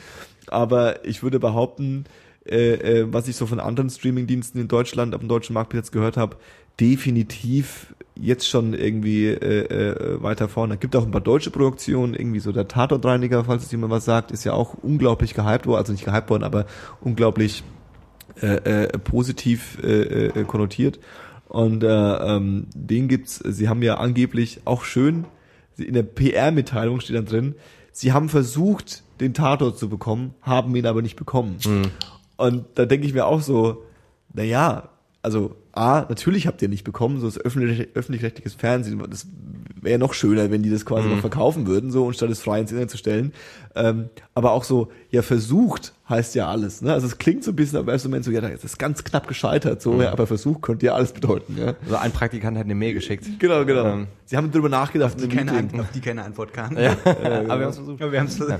[0.47, 2.03] Aber ich würde behaupten,
[2.45, 5.77] äh, äh, was ich so von anderen Streamingdiensten in Deutschland auf dem deutschen Markt bis
[5.77, 6.35] jetzt gehört habe,
[6.79, 10.77] definitiv jetzt schon irgendwie äh, äh, weiter vorne.
[10.77, 14.31] Gibt auch ein paar deutsche Produktionen, irgendwie so der Tatortreiniger, falls es jemand was sagt,
[14.31, 16.65] ist ja auch unglaublich gehypt worden, also nicht gehypt worden, aber
[17.01, 17.63] unglaublich
[18.41, 20.99] äh, äh, positiv äh, äh, konnotiert.
[21.47, 25.25] Und äh, ähm, den gibt's, sie haben ja angeblich auch schön,
[25.77, 27.55] in der PR-Mitteilung steht dann drin,
[27.91, 31.57] sie haben versucht, den Tatort zu bekommen, haben ihn aber nicht bekommen.
[32.37, 33.83] Und da denke ich mir auch so,
[34.33, 34.89] na ja,
[35.23, 39.25] also A, natürlich habt ihr nicht bekommen, so das öffentlich, öffentlich-rechtliches Fernsehen, das
[39.83, 42.59] wäre noch schöner, wenn die das quasi noch verkaufen würden, so, und statt es frei
[42.59, 43.33] ins Internet zu stellen.
[43.75, 46.93] Ähm, aber auch so, ja, versucht heißt ja alles, ne?
[46.93, 49.27] Also es klingt so ein bisschen am ersten Moment so, ja, das ist ganz knapp
[49.27, 51.73] gescheitert, so, ja, aber Versuch könnte ja alles bedeuten, ja.
[51.87, 53.25] So ein Praktikant hat eine Mail geschickt.
[53.39, 53.85] Genau, genau.
[53.85, 55.73] Ähm, Sie haben darüber nachgedacht, Die in einem keine.
[55.73, 56.77] An auf die keine Antwort kam.
[56.77, 58.01] Ja, aber wir haben es versucht.
[58.01, 58.59] Aber wir haben es versucht.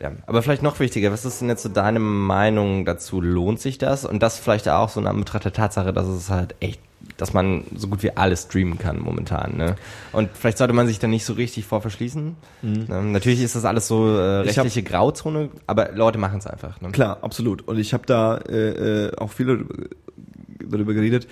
[0.00, 3.20] Ja, aber vielleicht noch wichtiger, was ist denn jetzt so deine Meinung dazu?
[3.20, 4.04] Lohnt sich das?
[4.04, 6.80] Und das vielleicht auch so in Anbetracht der Tatsache, dass es halt echt,
[7.16, 9.56] dass man so gut wie alles streamen kann momentan.
[9.56, 9.76] Ne?
[10.12, 12.36] Und vielleicht sollte man sich da nicht so richtig vor verschließen.
[12.62, 16.46] Ähm, natürlich ist das alles so äh, Ich hab- rechtliche Grauzone, aber Leute machen es
[16.46, 16.80] einfach.
[16.80, 16.90] Ne?
[16.90, 17.66] Klar, absolut.
[17.68, 19.66] Und ich habe da äh, äh, auch viel
[20.64, 21.26] darüber geredet.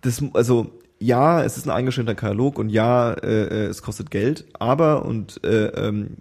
[0.00, 4.46] Das, also ja, es ist ein eingeschränkter Katalog und ja, äh, äh, es kostet Geld,
[4.54, 6.18] aber und äh, ähm,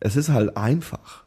[0.00, 1.24] es ist halt einfach.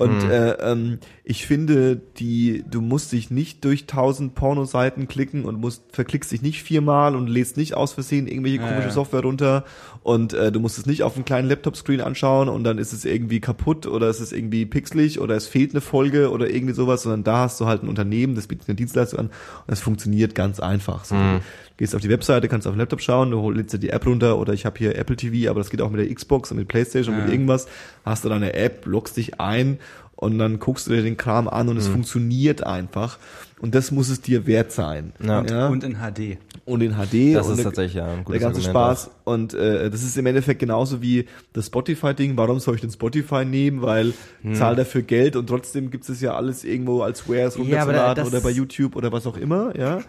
[0.00, 5.60] Und äh, ähm, ich finde, die, du musst dich nicht durch tausend Pornoseiten klicken und
[5.60, 8.94] musst verklickst dich nicht viermal und lädst nicht aus Versehen irgendwelche Ja, komische ja.
[8.94, 9.64] Software runter
[10.02, 13.04] und äh, du musst es nicht auf einem kleinen Laptop-Screen anschauen und dann ist es
[13.04, 17.02] irgendwie kaputt oder es ist irgendwie pixelig oder es fehlt eine Folge oder irgendwie sowas,
[17.02, 19.32] sondern da hast du halt ein Unternehmen, das bietet eine Dienstleistung an und
[19.66, 21.04] das funktioniert ganz einfach.
[21.04, 21.40] So, Du
[21.84, 24.38] gehst auf die Webseite, kannst auf den Laptop schauen, du holst dir die App runter
[24.38, 26.68] oder ich habe hier Apple TV, aber das geht auch mit der Xbox und mit
[26.68, 27.24] Playstation und Ja.
[27.26, 27.66] mit irgendwas.
[28.04, 29.78] Hast du deine App, loggst dich ein
[30.16, 33.18] und dann guckst du dir den Kram an und es funktioniert einfach.
[33.62, 35.12] Und das muss es dir wert sein.
[35.22, 35.68] Ja.
[35.68, 36.36] Und in HD.
[36.64, 37.34] Und in HD.
[37.34, 39.10] Das und ist der- tatsächlich ja ein gutes der ganze Argument Spaß.
[39.24, 42.36] Und äh, das ist im Endeffekt genauso wie das Spotify-Ding.
[42.36, 43.82] Warum soll ich den Spotify nehmen?
[43.82, 44.54] Weil Hm.
[44.54, 48.32] zahl dafür Geld und trotzdem gibt es ja alles irgendwo als Wares Ja, runterzuladen das-
[48.32, 49.76] oder bei YouTube oder was auch immer.
[49.76, 50.00] Ja.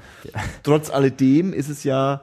[0.63, 2.21] Trotz alledem ist es ja,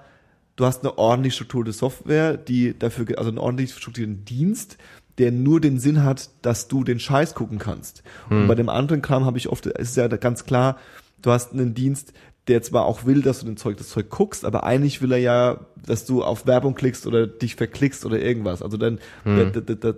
[0.56, 4.76] du hast eine ordentlich strukturierte Software, die dafür, also einen ordentlich strukturierten Dienst,
[5.18, 8.02] der nur den Sinn hat, dass du den Scheiß gucken kannst.
[8.30, 10.76] Und bei dem anderen Kram habe ich oft, es ist ja ganz klar,
[11.22, 12.12] du hast einen Dienst,
[12.48, 15.18] der zwar auch will, dass du den Zeug, das Zeug guckst, aber eigentlich will er
[15.18, 18.62] ja, dass du auf Werbung klickst oder dich verklickst oder irgendwas.
[18.62, 19.94] Also dann, da, da, da,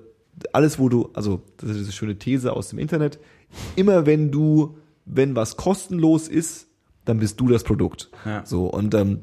[0.52, 3.18] alles, wo du, also das ist diese schöne These aus dem Internet,
[3.76, 6.66] immer wenn du, wenn was kostenlos ist,
[7.04, 8.10] dann bist du das Produkt.
[8.24, 8.44] Ja.
[8.44, 9.20] So, und ähm,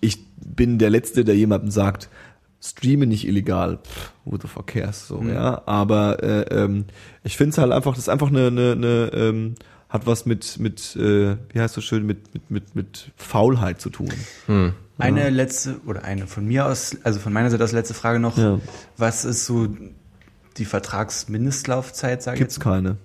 [0.00, 2.08] ich bin der Letzte, der jemandem sagt,
[2.60, 6.84] streame nicht illegal, Pff, who the fuck cares, so, ja, aber äh, ähm,
[7.24, 9.54] ich finde es halt einfach, das ist einfach eine, eine, eine ähm,
[9.92, 13.90] hat was mit, mit äh, wie heißt das schön, mit, mit, mit, mit Faulheit zu
[13.90, 14.08] tun.
[14.98, 18.38] Eine letzte, oder eine von mir aus, also von meiner Seite aus letzte Frage noch.
[18.38, 18.58] Ja.
[18.96, 19.68] Was ist so
[20.56, 22.64] die Vertragsmindestlaufzeit, sage ich Gibt's jetzt?
[22.64, 22.96] keine.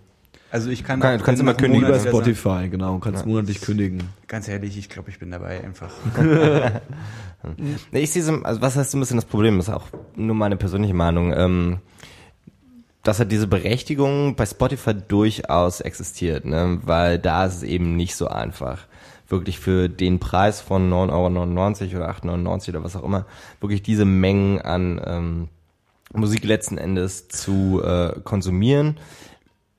[0.50, 1.88] Also ich kann, Kann- du kannst immer kündigen.
[1.94, 4.04] Sagen- Spotify, genau, kannst monatlich kündigen.
[4.28, 5.92] Ganz ehrlich, ich glaube, ich bin dabei einfach.
[7.92, 9.86] Nee, Ich sehe so, also was heißt so ein bisschen das Problem, das ist auch
[10.16, 11.78] nur meine persönliche Meinung, ähm,
[13.08, 16.80] dass halt diese Berechtigung bei Spotify durchaus existiert, ne?
[16.84, 18.86] weil da ist es eben nicht so einfach,
[19.30, 23.26] wirklich für den Preis von 9,99 Euro oder 8,99 oder was auch immer,
[23.62, 25.48] wirklich diese Mengen an ähm,
[26.14, 28.98] Musik letzten Endes zu äh, konsumieren.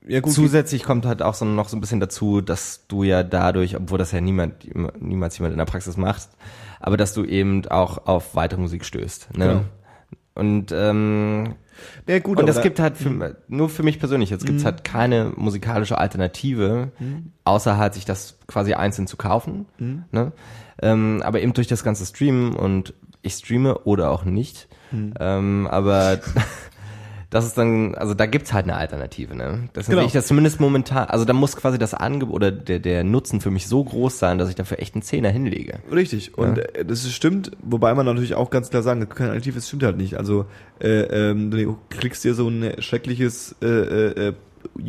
[0.07, 3.75] Ja, Zusätzlich kommt halt auch so noch so ein bisschen dazu, dass du ja dadurch,
[3.75, 4.67] obwohl das ja niemand,
[4.99, 6.29] niemals jemand in der Praxis macht,
[6.79, 9.37] aber dass du eben auch auf weitere Musik stößt.
[9.37, 9.47] Ne?
[9.47, 9.65] Genau.
[10.39, 11.55] Und ähm,
[12.07, 15.31] ja, gut, und es gibt halt für, nur für mich persönlich, jetzt gibt's halt keine
[15.35, 16.91] musikalische Alternative,
[17.43, 19.65] außer halt sich das quasi einzeln zu kaufen.
[20.11, 20.31] Ne?
[20.81, 24.67] Ähm, aber eben durch das ganze Streamen und ich streame oder auch nicht.
[25.19, 26.19] Ähm, aber
[27.29, 29.69] das ist dann, also da gibt's halt eine Alternative, ne?
[29.73, 29.99] Das Genau.
[29.99, 33.39] sehe ich das zumindest momentan, also da muss quasi das Angebot oder der, der Nutzen
[33.39, 35.79] für mich so groß sein, dass ich dafür echt einen Zehner hinlege.
[35.91, 39.67] Richtig, und äh, das stimmt, wobei man natürlich auch ganz klar sagen, kein Alternativ, das
[39.67, 40.17] stimmt halt nicht.
[40.17, 40.45] Also
[40.81, 44.33] äh, ähm, du klickst dir so ein schreckliches äh, äh,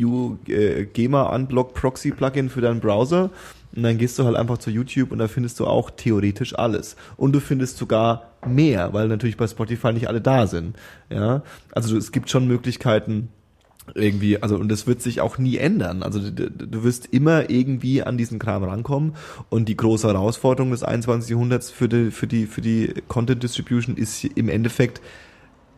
[0.03, 3.29] U, äh, GEMA Unblock Proxy Plugin für deinen Browser
[3.75, 6.95] und dann gehst du halt einfach zu YouTube und da findest du auch theoretisch alles.
[7.17, 10.75] Und du findest sogar mehr, weil natürlich bei Spotify nicht alle da sind.
[11.09, 11.43] Ja,
[11.73, 13.29] also es gibt schon Möglichkeiten,
[13.95, 16.03] irgendwie, also und das wird sich auch nie ändern.
[16.03, 19.15] Also du, du wirst immer irgendwie an diesen Kram rankommen
[19.49, 21.31] und die große Herausforderung des 21.
[21.31, 25.01] Jahrhunderts für die für die für die Content Distribution ist im Endeffekt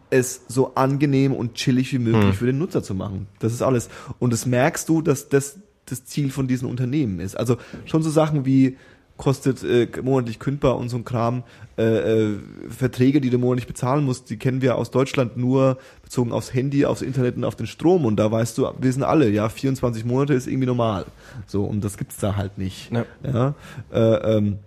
[0.10, 2.34] es so angenehm und chillig wie möglich Hm.
[2.34, 3.28] für den Nutzer zu machen.
[3.40, 3.90] Das ist alles.
[4.20, 7.36] Und das merkst du, dass das das Ziel von diesen Unternehmen ist.
[7.36, 8.78] Also schon so Sachen wie
[9.18, 11.44] kostet äh, monatlich kündbar und so ein Kram,
[11.78, 16.32] äh, äh, Verträge, die du monatlich bezahlen musst, die kennen wir aus Deutschland nur bezogen
[16.32, 19.30] aufs Handy, aufs Internet und auf den Strom und da weißt du, wir sind alle,
[19.30, 21.06] ja, 24 Monate ist irgendwie normal.
[21.46, 22.92] So, und das gibt's da halt nicht.
[22.92, 23.06] Ja.
[23.24, 23.54] Ja,
[23.94, 24.60] äh, ähm,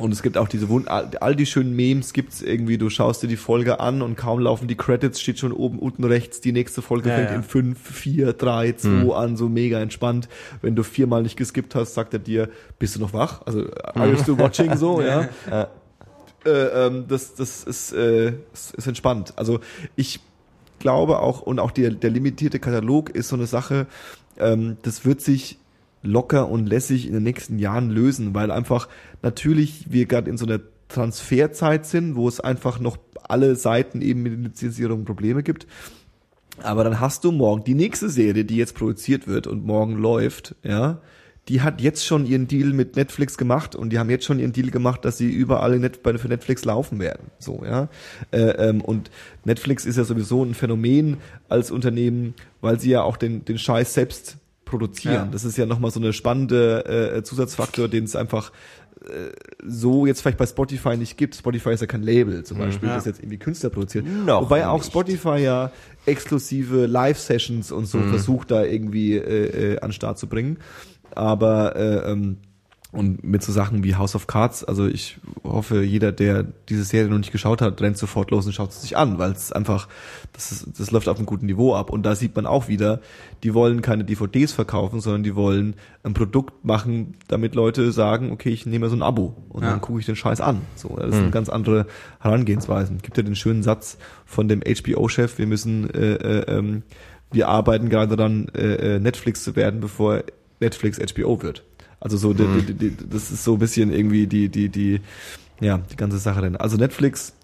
[0.00, 3.28] und es gibt auch diese Wund all die schönen Memes gibt's irgendwie, du schaust dir
[3.28, 6.82] die Folge an und kaum laufen die Credits, steht schon oben unten rechts, die nächste
[6.82, 7.36] Folge Ja, fängt ja.
[7.36, 10.28] in 5, 4, 3, 2 an, so mega entspannt.
[10.62, 12.48] Wenn du viermal nicht geskippt hast, sagt er dir,
[12.78, 13.42] bist du noch wach?
[13.46, 15.28] Also, are you still watching so, ja?
[16.44, 19.34] Äh, ähm, das, das ist, äh, ist, ist entspannt.
[19.36, 19.60] Also,
[19.96, 20.20] ich
[20.78, 23.86] glaube auch, und auch der, der limitierte Katalog ist so eine Sache,
[24.38, 25.59] ähm, das wird sich
[26.02, 28.88] locker und lässig in den nächsten Jahren lösen, weil einfach
[29.22, 34.22] natürlich wir gerade in so einer Transferzeit sind, wo es einfach noch alle Seiten eben
[34.22, 35.66] mit der Lizenzierung Probleme gibt.
[36.62, 40.56] Aber dann hast du morgen die nächste Serie, die jetzt produziert wird und morgen läuft,
[40.62, 41.00] ja,
[41.48, 44.52] die hat jetzt schon ihren Deal mit Netflix gemacht und die haben jetzt schon ihren
[44.52, 47.30] Deal gemacht, dass sie überall für Netflix laufen werden.
[47.38, 47.88] So, ja.
[48.30, 49.10] Äh, ähm, und
[49.44, 51.16] Netflix ist ja sowieso ein Phänomen
[51.48, 54.36] als Unternehmen, weil sie ja auch den, den Scheiß selbst
[54.70, 55.14] produzieren.
[55.14, 55.28] Ja.
[55.30, 58.52] Das ist ja nochmal so eine spannende äh, Zusatzfaktor, den es einfach
[59.04, 59.30] äh,
[59.66, 61.34] so jetzt vielleicht bei Spotify nicht gibt.
[61.34, 62.94] Spotify ist ja kein Label zum Beispiel, Ja.
[62.96, 64.06] das jetzt irgendwie Künstler produziert.
[64.06, 64.86] Noch Wobei auch nicht.
[64.86, 65.72] Spotify ja
[66.06, 68.10] exklusive Live-Sessions und so Mhm.
[68.10, 70.58] versucht da irgendwie äh, äh, an den Start zu bringen.
[71.14, 72.38] Aber äh, ähm,
[72.92, 77.08] und mit so Sachen wie House of Cards, also ich hoffe, jeder, der diese Serie
[77.08, 79.86] noch nicht geschaut hat, rennt sofort los und schaut es sich an, weil es einfach,
[80.32, 81.90] das, ist, das läuft auf einem guten Niveau ab.
[81.90, 83.00] Und da sieht man auch wieder,
[83.44, 88.50] die wollen keine DVDs verkaufen, sondern die wollen ein Produkt machen, damit Leute sagen, okay,
[88.50, 89.70] ich nehme so ein Abo und Ja.
[89.70, 90.62] dann gucke ich den Scheiß an.
[90.74, 91.86] So, das sind ganz andere
[92.18, 92.98] Herangehensweisen.
[93.02, 96.82] Gibt ja den schönen Satz von dem HBO-Chef, wir müssen, äh, äh, ähm,
[97.32, 100.24] wir arbeiten gerade daran, äh, äh, Netflix zu werden, bevor
[100.58, 101.62] Netflix HBO wird.
[102.00, 105.00] Also so, die, die, die, das ist so ein bisschen irgendwie die, die, die,
[105.60, 106.56] ja, die ganze Sache denn.
[106.56, 107.34] Also Netflix,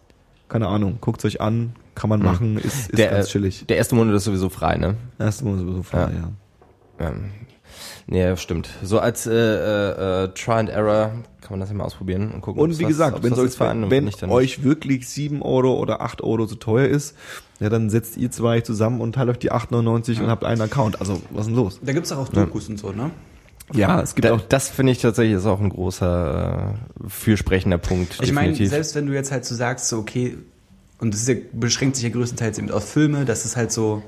[0.48, 3.66] keine Ahnung, guckt's euch an, kann man machen, ist, ist der, ganz chillig.
[3.66, 4.96] Der erste Monat ist sowieso frei, ne?
[5.18, 6.10] Erst mal sowieso frei,
[6.98, 7.04] ja.
[7.04, 7.12] Ja.
[8.06, 8.68] Nee, stimmt.
[8.82, 12.40] So als äh, äh, äh, Try and Error kann man das ja mal ausprobieren und
[12.40, 12.62] gucken.
[12.62, 16.00] Und wie was- gesagt, wenn, euch, ist wenn nicht, dann euch wirklich 7 Euro oder
[16.00, 17.16] 8 Euro zu teuer ist,
[17.60, 21.00] ja, dann setzt ihr zwei zusammen und teilt euch die 8,99 und habt einen Account.
[21.00, 21.80] Also, was ist denn los?
[21.82, 23.10] Da gibt's auch, auch Dokus und so, ne?
[23.72, 27.78] Ja, es gibt Da, auch das finde ich tatsächlich ist auch ein großer äh, fürsprechender
[27.78, 28.18] Punkt.
[28.22, 30.38] Ich meine, selbst wenn du jetzt halt so sagst, so okay,
[30.98, 34.02] und das ist ja, beschränkt sich ja größtenteils eben auf Filme, dass es halt so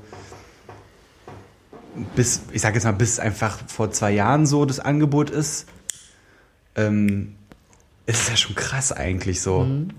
[2.15, 5.67] bis, ich sag jetzt mal, bis einfach vor zwei Jahren so das Angebot ist,
[6.75, 7.35] ähm,
[8.05, 9.61] ist es ja schon krass eigentlich so.
[9.61, 9.89] Mhm.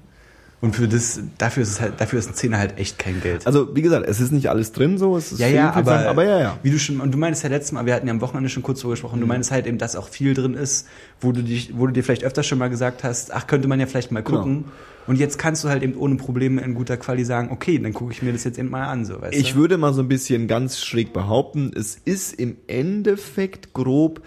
[0.63, 3.47] Und für das, dafür ist es halt, dafür ist ein Zehner halt echt kein Geld.
[3.47, 5.81] Also, wie gesagt, es ist nicht alles drin so, es ist ja, viel, ja, viel
[5.81, 6.59] aber, Sachen, aber ja, ja.
[6.63, 8.63] wie du schon, und du meinst ja letztes Mal, wir hatten ja am Wochenende schon
[8.63, 9.29] kurz drüber gesprochen, du Mhm.
[9.29, 10.87] meinst halt eben, dass auch viel drin ist,
[11.19, 13.81] wo du dich, wo du dir vielleicht öfter schon mal gesagt hast, ach, könnte man
[13.81, 14.39] ja vielleicht mal Genau.
[14.41, 14.65] gucken.
[15.07, 18.13] Und jetzt kannst du halt eben ohne Probleme in guter Quali sagen, okay, dann gucke
[18.13, 19.59] ich mir das jetzt eben mal an, so, weißt Ich du?
[19.61, 24.21] würde mal so ein bisschen ganz schräg behaupten, es ist im Endeffekt grob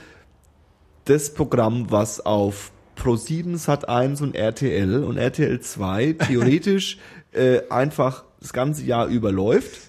[1.05, 6.97] das Programm, was auf Pro7 Sat 1 und RTL und RTL 2 theoretisch
[7.31, 9.79] äh, einfach das ganze Jahr über läuft,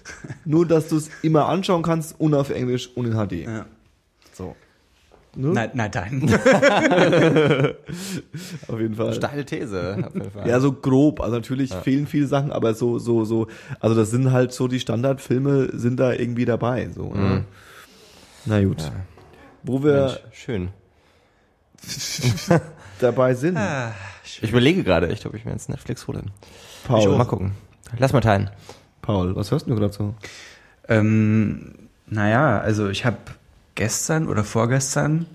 [0.45, 3.45] nur dass du es immer anschauen kannst und auf Englisch und in HD.
[3.45, 3.65] Ja.
[4.33, 4.55] So.
[5.35, 5.51] Ne?
[5.53, 6.23] Na, na dann.
[8.67, 9.13] Auf jeden Fall.
[9.13, 10.05] steile These.
[10.07, 10.47] Auf jeden Fall.
[10.47, 11.19] Ja, so grob.
[11.19, 13.47] Also natürlich fehlen viele Sachen, aber so, so, so,
[13.81, 16.87] also das sind halt so die Standardfilme sind da irgendwie dabei.
[16.95, 17.43] So, ne?
[18.45, 18.89] Na gut.
[19.63, 20.69] Wo wir Mensch, schön.
[22.99, 23.93] dabei sind, Ah,
[24.23, 26.23] Ich überlege gerade echt, ob ich mir jetzt Netflix hole.
[26.87, 27.51] Paul, Mal gucken.
[27.97, 28.49] Lass mal teilen.
[29.01, 30.15] Paul, was hörst du gerade so?
[30.87, 31.73] Ähm,
[32.07, 33.17] naja, also ich habe
[33.75, 35.25] gestern oder vorgestern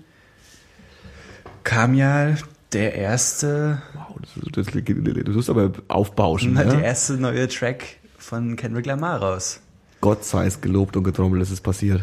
[1.63, 2.35] kam ja
[2.73, 6.55] der erste, Wow, das, das, das, du tust aber aufbauschen.
[6.55, 6.79] der Ja?
[6.79, 9.59] erste neue Track von Kendrick Lamar raus.
[9.99, 12.01] Gott sei es gelobt und getrommelt, es ist passiert.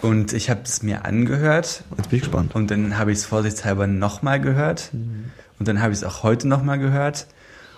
[0.00, 2.54] Und ich habe es mir angehört Jetzt bin ich gespannt.
[2.54, 4.90] und dann habe ich es vorsichtshalber nochmal gehört
[5.58, 7.26] und dann habe ich es auch heute nochmal gehört.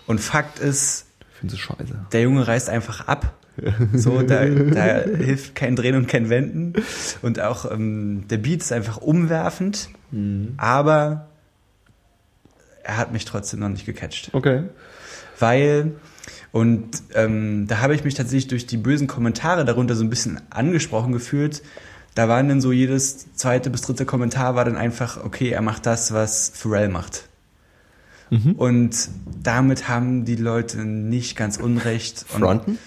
[0.07, 2.07] Und Fakt ist, Ich finde es scheiße.
[2.13, 3.35] der Junge reißt einfach ab.
[3.93, 6.73] So, da, da hilft kein Drehen und kein Wenden.
[7.21, 9.91] Und auch ähm, der Beat ist einfach umwerfend,
[10.57, 11.27] aber
[12.83, 14.31] er hat mich trotzdem noch nicht gecatcht.
[14.33, 14.63] Okay.
[15.39, 15.93] Weil,
[16.53, 20.41] und ähm, da habe ich mich tatsächlich durch die bösen Kommentare darunter so ein bisschen
[20.51, 21.63] angesprochen gefühlt.
[22.15, 25.87] Da waren dann so jedes zweite bis dritte Kommentar war dann einfach, okay, er macht
[25.87, 27.29] das, was Pharrell macht.
[28.57, 29.09] Und
[29.43, 32.25] damit haben die Leute nicht ganz unrecht.
[32.35, 32.79] Und Fronten?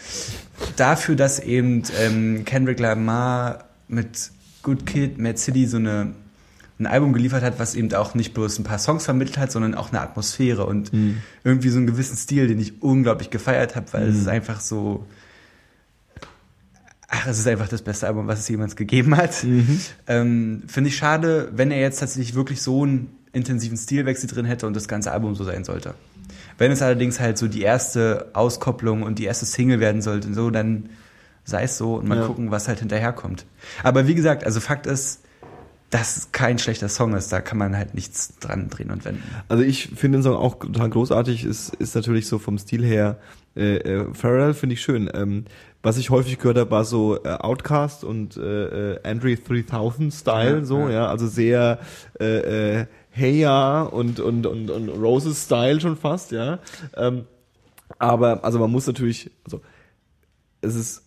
[0.78, 4.32] dafür, dass eben ähm, Kendrick Lamar mit
[4.62, 6.14] Good Kid, Mad City so eine,
[6.80, 9.76] ein Album geliefert hat, was eben auch nicht bloß ein paar Songs vermittelt hat, sondern
[9.76, 10.91] auch eine Atmosphäre und
[11.44, 15.06] irgendwie so einen gewissen Stil, den ich unglaublich gefeiert habe, weil es ist einfach so.
[17.15, 19.45] Ach, es ist einfach das beste Album, was es jemals gegeben hat.
[20.07, 24.65] Ähm, Finde ich schade, wenn er jetzt tatsächlich wirklich so einen intensiven Stilwechsel drin hätte
[24.65, 25.94] und das ganze Album so sein sollte.
[26.57, 30.49] Wenn es allerdings halt so die erste Auskopplung und die erste Single werden sollte, so,
[30.49, 30.90] dann
[31.44, 32.26] sei es so und mal Ja.
[32.27, 33.45] gucken, was halt hinterherkommt.
[33.84, 35.22] Aber wie gesagt, also Fakt ist,
[35.91, 39.22] dass es kein schlechter Song ist, da kann man halt nichts dran drehen und wenden.
[39.49, 41.44] Also ich finde den Song auch total großartig.
[41.44, 43.19] Ist, ist natürlich so vom Stil her
[43.56, 45.07] äh, äh, Pharrell finde ich schön.
[45.14, 45.45] Ähm,
[45.84, 50.60] was ich häufig gehört habe, war so äh, Outcast und äh, äh, Andre 3000 Style,
[50.60, 50.89] Ja, so ja.
[50.89, 51.80] ja, also sehr
[52.19, 56.60] äh, äh, Hey Ja und und und und Roses Style schon fast, ja.
[56.95, 57.26] Ähm,
[57.99, 59.61] aber also man muss natürlich, also
[60.61, 61.03] es ist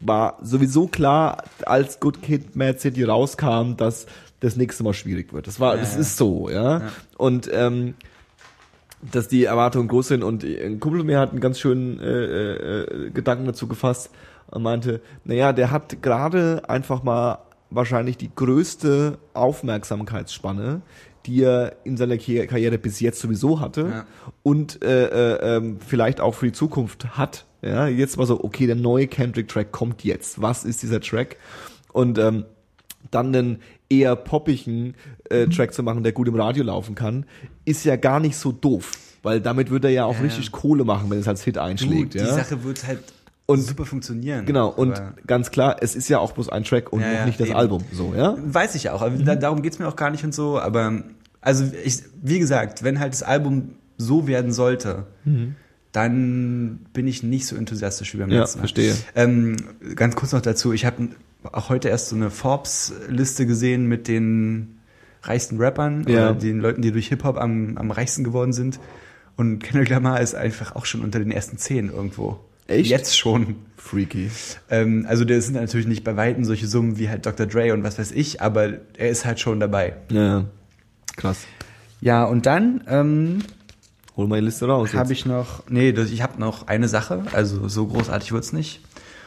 [0.00, 4.06] war sowieso klar, als Good Kid Mad City rauskam, dass
[4.40, 5.46] das nächste Mal schwierig wird.
[5.46, 6.82] Das war, Ja, das ist so, ja.
[7.16, 7.94] Und ähm,
[9.00, 13.10] dass die Erwartungen groß sind und ein Kumpel mir hat einen ganz schönen äh, äh,
[13.10, 14.10] Gedanken dazu gefasst
[14.50, 17.38] und meinte, naja, der hat gerade einfach mal
[17.70, 20.82] wahrscheinlich die größte Aufmerksamkeitsspanne,
[21.26, 24.06] die er in seiner Karriere bis jetzt sowieso hatte Ja.
[24.42, 27.46] und äh, äh, ähm, vielleicht auch für die Zukunft hat.
[27.62, 30.40] Ja, jetzt war so, okay, der neue Kendrick-Track kommt jetzt.
[30.40, 31.36] Was ist dieser Track?
[31.92, 32.44] Und ähm,
[33.10, 34.94] dann einen eher poppigen
[35.30, 37.24] äh, Track zu machen, der gut im Radio laufen kann,
[37.64, 38.92] ist ja gar nicht so doof.
[39.22, 40.20] Weil damit wird er ja auch Ja.
[40.22, 42.14] richtig Kohle machen, wenn es als Hit Du, einschlägt.
[42.14, 42.26] die ja?
[42.32, 43.00] Sache wird halt
[43.46, 44.46] Und- super funktionieren.
[44.46, 47.48] Genau, und ganz klar, es ist ja auch bloß ein Track und Ja, nicht das
[47.48, 47.56] eben.
[47.56, 47.82] Album.
[47.92, 48.36] So, ja?
[48.38, 51.02] Weiß ich auch, aber da, darum geht's mir auch gar nicht und so, aber
[51.40, 55.06] also ich, wie gesagt, wenn halt das Album so werden sollte,
[55.92, 58.62] dann bin ich nicht so enthusiastisch wie beim Ja, letzten Mal.
[58.62, 58.94] verstehe.
[59.14, 59.56] Ähm,
[59.94, 61.08] ganz kurz noch dazu, ich habe
[61.52, 64.75] auch heute erst so eine Forbes-Liste gesehen mit den
[65.28, 66.30] reichsten Rappern Ja.
[66.30, 68.78] oder den Leuten, die durch Hip-Hop am, am reichsten geworden sind.
[69.36, 72.40] Und Kendrick Lamar ist einfach auch schon unter den ersten zehn irgendwo.
[72.68, 72.90] Echt?
[72.90, 73.56] Jetzt schon.
[73.76, 74.30] Freaky.
[74.70, 77.46] Ähm, also der sind natürlich nicht bei Weitem solche Summen wie halt Dr.
[77.46, 79.94] Dre und was weiß ich, aber er ist halt schon dabei.
[80.10, 80.44] Ja.
[81.16, 81.46] Krass.
[82.00, 83.38] Ja, und dann ähm,
[84.16, 84.94] Hol mal die Liste raus.
[84.94, 88.80] habe ich noch, nee, ich habe noch eine Sache, also so großartig wird's nicht.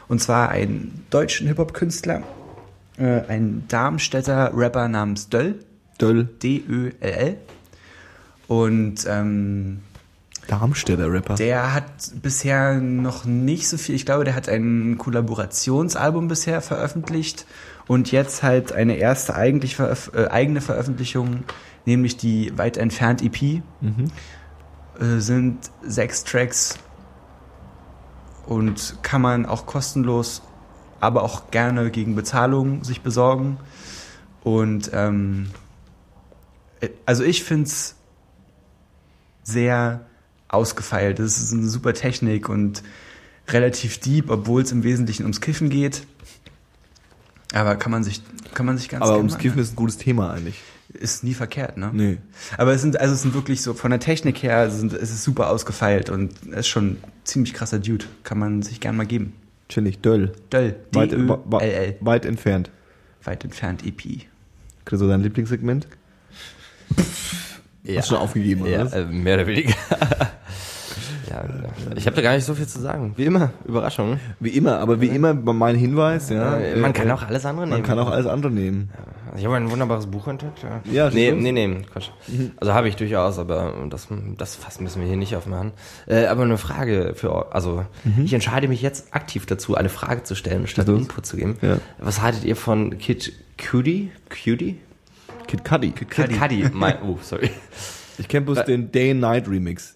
[0.08, 2.24] Und zwar einen deutschen Hip-Hop-Künstler,
[2.98, 5.60] äh, ein Darmstädter Rapper namens Döll,
[6.00, 6.26] Döll.
[6.42, 7.38] D-Ö-L-L.
[8.48, 9.80] Und ähm,
[10.50, 11.36] Darmstädter Rapper.
[11.36, 11.84] Der hat
[12.22, 13.94] bisher noch nicht so viel.
[13.94, 17.46] Ich glaube, der hat ein Kollaborationsalbum bisher veröffentlicht
[17.88, 21.44] und jetzt halt eine erste eigentlich veröf äh, eigene Veröffentlichung,
[21.86, 23.62] nämlich die weit entfernt EP.
[25.00, 26.80] Äh, sind sechs Tracks
[28.48, 30.42] und kann man auch kostenlos,
[31.00, 33.58] aber auch gerne gegen Bezahlung sich besorgen.
[34.44, 35.69] Und ähm, äh,
[37.06, 37.96] also ich find's
[39.44, 40.06] sehr
[40.48, 41.20] ausgefeilt.
[41.20, 42.84] Das ist eine super Technik und
[43.48, 46.06] relativ deep, obwohl es im Wesentlichen ums Kiffen geht.
[47.54, 48.22] Aber kann man sich,
[48.54, 50.62] kann man sich ganz Aber ums Kiffen ist ein gutes Thema eigentlich.
[50.94, 51.90] ist nie verkehrt, ne?
[51.94, 52.18] Nee.
[52.58, 55.24] Aber es sind, also es sind wirklich so, von der Technik her sind, es ist
[55.24, 58.06] super ausgefeilt und es ist schon ein ziemlich krasser Dude.
[58.24, 59.34] Kann man sich gern mal geben.
[59.68, 60.00] Chillig.
[60.02, 60.34] Döll.
[60.52, 60.76] Döll.
[60.94, 61.14] Weit,
[62.02, 62.70] weit entfernt.
[63.24, 64.28] Weit entfernt EP.
[64.86, 65.88] Chris, so dein Lieblingssegment?
[67.84, 67.98] Ja.
[68.00, 68.94] Hast du schon aufgegeben, oder ja, was?
[68.94, 69.74] äh, mehr oder weniger.
[71.30, 71.44] ja,
[71.96, 73.14] ich habe da gar nicht so viel zu sagen.
[73.16, 74.20] Wie immer, Überraschung.
[74.40, 76.58] Wie immer, aber wie immer mein Hinweis, ja.
[76.58, 77.84] Äh, man äh, kann auch alles andere Man nehmen.
[77.88, 78.90] kann auch alles andere nehmen.
[79.38, 80.64] Ich habe ein wunderbares Buch entdeckt.
[80.64, 82.10] Ja, Ja, nee, nee, nee, Quatsch.
[82.58, 84.08] Also habe ich durchaus, aber das,
[84.38, 85.72] das Fass müssen wir hier nicht aufmachen.
[86.08, 87.52] Äh, aber eine Frage für euch.
[87.52, 87.86] Also
[88.24, 90.90] ich entscheide mich jetzt aktiv dazu, eine Frage zu stellen, statt.
[90.90, 91.58] Input zu geben.
[91.62, 91.78] Ja.
[92.00, 93.34] Was haltet ihr von Kid
[95.50, 95.64] Cudi?
[95.64, 95.92] Cudi?
[95.92, 96.28] Kid Cudi.
[96.34, 96.70] Kid Cudi.
[96.74, 97.50] Mein, oh, sorry.
[98.18, 99.96] Ich kenne bloß Wa- den Day and Night Remix.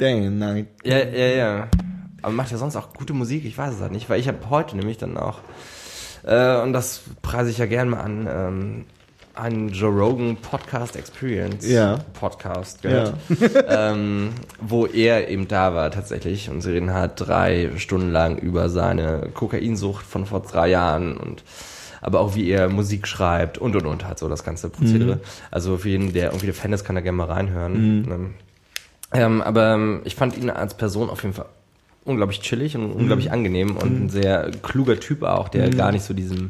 [0.00, 0.66] Day and Night.
[0.84, 1.68] Ja, ja, ja.
[2.22, 3.44] Aber macht er sonst auch gute Musik?
[3.44, 5.40] Ich weiß es halt nicht, weil ich habe heute nämlich dann auch,
[6.24, 8.84] äh, und das preise ich ja gern mal an, ähm,
[9.34, 11.98] einen Joe Rogan Podcast Experience Ja.
[12.12, 13.14] Podcast gehört,
[13.68, 14.30] ähm,
[14.60, 19.30] wo er eben da war tatsächlich und sie reden halt drei Stunden lang über seine
[19.32, 21.42] Kokainsucht von vor drei Jahren und
[22.02, 25.20] aber auch wie er Musik schreibt und und und halt so das ganze Prozedere.
[25.50, 27.74] Also für jeden, der irgendwie der Fan ist, kann er gerne mal reinhören.
[28.10, 28.34] Ähm,
[29.14, 31.46] ähm, aber ähm, ich fand ihn als Person auf jeden Fall
[32.04, 36.12] unglaublich chillig und unglaublich angenehm und ein sehr kluger Typ auch, der gar nicht so
[36.14, 36.48] diesem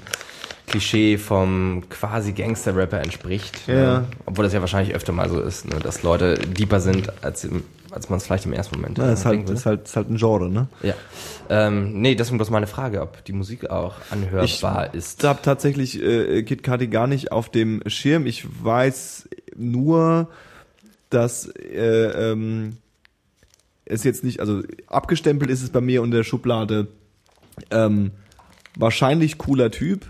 [0.72, 3.68] Klischee vom quasi Gangster-Rapper entspricht.
[3.68, 3.74] Ja.
[4.00, 4.08] Ne?
[4.26, 5.78] Obwohl das ja wahrscheinlich öfter mal so ist, ne?
[5.80, 9.24] dass Leute deeper sind, als, im, als man es vielleicht im ersten Moment Ja, ist,
[9.26, 9.52] halt, würde.
[9.52, 10.68] ist, halt, ist halt ein Genre, ne?
[10.82, 10.94] Ja.
[11.50, 15.22] Ähm, nee, deswegen bloß meine Frage, ob die Musik auch anhörbar ist.
[15.22, 18.26] Ich habe tatsächlich äh, Kid Cudi gar nicht auf dem Schirm.
[18.26, 20.28] Ich weiß nur,
[21.10, 22.78] dass äh, ähm,
[23.84, 26.88] es jetzt nicht, also abgestempelt ist es bei mir unter der Schublade
[27.70, 28.12] ähm,
[28.76, 30.06] wahrscheinlich cooler Typ,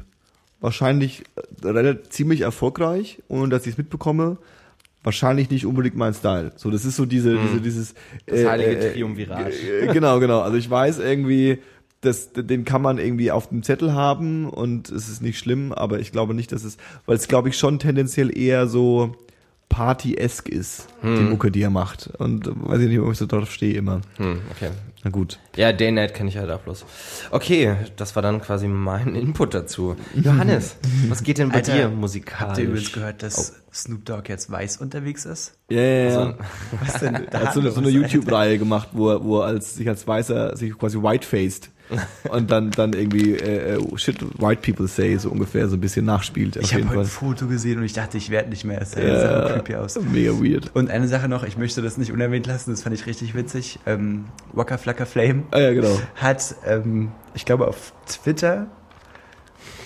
[0.63, 4.39] wahrscheinlich äh, relativ ziemlich erfolgreich, ohne dass ich es mitbekomme.
[5.05, 6.53] Wahrscheinlich nicht unbedingt mein Style.
[6.57, 7.95] So, das ist so diese, diese dieses
[8.25, 9.53] Das heilige Triumvirat.
[9.53, 10.41] äh, genau, genau.
[10.41, 11.59] Also ich weiß irgendwie,
[12.03, 15.99] das, den kann man irgendwie auf dem Zettel haben und es ist nicht schlimm, aber
[15.99, 16.77] ich glaube nicht, dass es,
[17.07, 19.17] weil es glaube ich schon tendenziell eher so
[19.73, 21.17] Party-esk ist, Hm.
[21.17, 22.11] die Mucke, die er macht.
[22.19, 24.03] Und weiß ich nicht, ob ich so drauf stehe immer.
[24.19, 24.69] Hm, okay.
[25.03, 25.41] Na gut.
[25.57, 26.85] Ja, Daynet kenne ich halt auch bloß.
[27.33, 29.97] Okay, das war dann quasi mein Input dazu.
[30.15, 30.77] Johannes,
[31.09, 32.49] was geht denn bei Alter, dir musikalisch?
[32.51, 33.75] Habt ihr übrigens gehört, dass Oh.
[33.75, 35.55] Snoop Dogg jetzt weiß unterwegs ist?
[35.71, 36.19] Ja, ja, ja.
[36.21, 36.35] Also,
[36.85, 37.15] Was denn?
[37.33, 40.07] er hat so eine, so eine YouTube-Reihe gemacht, wo er, wo er als, sich als
[40.07, 41.71] Weißer sich quasi white-faced
[42.31, 46.05] und dann, dann irgendwie äh, äh, shit white people say, so ungefähr so ein bisschen
[46.05, 46.57] nachspielt.
[46.57, 47.07] Ich habe heute ein.
[47.07, 48.85] Foto gesehen und ich dachte, ich werde nicht mehr.
[48.85, 49.49] Sah ja.
[49.51, 49.99] creepy aus.
[50.01, 50.71] Mega weird.
[50.75, 53.79] Und eine Sache noch, ich möchte das nicht unerwähnt lassen, das fand ich richtig witzig.
[53.87, 56.01] Ähm, Waka Flocka Flame Ah ja, genau.
[56.17, 58.67] hat, ähm, ich glaube, auf Twitter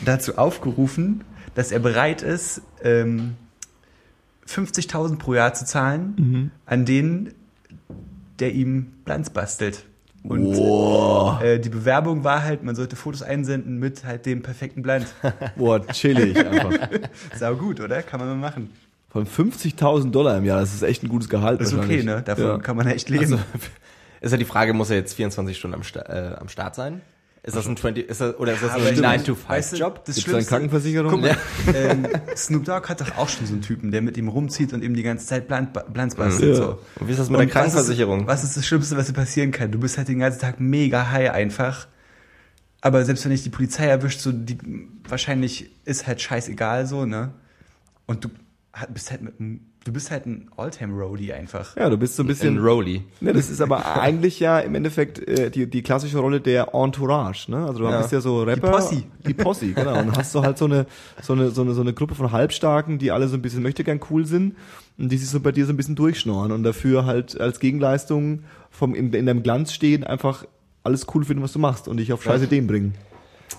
[0.04, 1.24] dazu aufgerufen,
[1.54, 3.34] dass er bereit ist, ähm,
[4.46, 6.50] 50.000 pro Jahr zu zahlen, Mhm.
[6.66, 7.32] an denen
[8.38, 9.84] der ihm Blanz bastelt.
[10.28, 14.82] Und Boah, äh, die Bewerbung war halt, man sollte Fotos einsenden mit halt dem perfekten
[14.82, 15.14] Blanz.
[15.56, 16.88] boah, chillig einfach.
[17.36, 18.02] Sau gut, oder?
[18.02, 18.70] Kann man mal machen.
[19.08, 21.60] Von 50.000 Dollar im Jahr, das ist echt ein gutes Gehalt.
[21.60, 22.22] Das ist okay, ne?
[22.22, 22.58] Davon Ja.
[22.58, 23.24] kann man echt leben.
[23.24, 23.38] Also,
[24.20, 27.00] ist ja die Frage, muss er jetzt 24 Stunden am, Sta äh, am Start sein?
[27.46, 29.06] Ist das ein 20, ist das, oder ist das Aber ein stimmt.
[29.06, 29.48] 9-to-5-Job?
[29.48, 31.10] Weißt du, das Gibt's da eine Krankenversicherung?
[31.12, 31.36] Guck mal,
[31.74, 32.06] ähm,
[32.36, 34.94] Snoop Dogg hat doch auch schon so einen Typen, der mit ihm rumzieht und ihm
[34.94, 36.56] die ganze Zeit Blanz, Blanz bastelt.
[36.58, 36.62] Ja.
[36.64, 36.78] So.
[36.98, 38.26] Und wie ist das mit Und der Krankenversicherung?
[38.26, 39.70] Was ist, was ist das Schlimmste, was dir passieren kann?
[39.70, 41.86] Du bist halt den ganzen Tag mega high einfach.
[42.80, 44.58] Aber selbst wenn dich die Polizei erwischt, so die,
[45.08, 47.32] wahrscheinlich ist halt scheißegal so, ne?
[48.06, 48.28] Und du
[48.92, 51.76] bist halt mit, einem- du bist halt ein Alltime-Roadie einfach.
[51.76, 52.58] Ja, du bist so ein In bisschen.
[52.58, 53.02] Rowley.
[53.20, 57.50] Ne, das ist aber eigentlich ja im Endeffekt äh, die, die klassische Rolle der Entourage,
[57.50, 57.64] ne?
[57.64, 57.98] Also du Ja.
[57.98, 58.70] bist ja so Rapper.
[58.72, 59.04] Posse.
[59.26, 60.00] Die Posse, genau.
[60.00, 60.86] Und hast so halt so eine,
[61.22, 63.84] so eine, so eine, so eine Gruppe von Halbstarken, die alle so ein bisschen möchte
[63.84, 64.56] gern cool sind
[64.98, 68.40] und die sich so bei dir so ein bisschen durchschnorren und dafür halt als Gegenleistung
[68.70, 70.44] vom, in, in deinem Glanz stehen, einfach
[70.82, 72.94] alles cool finden, was du machst und dich auf scheiße Ideen bringen.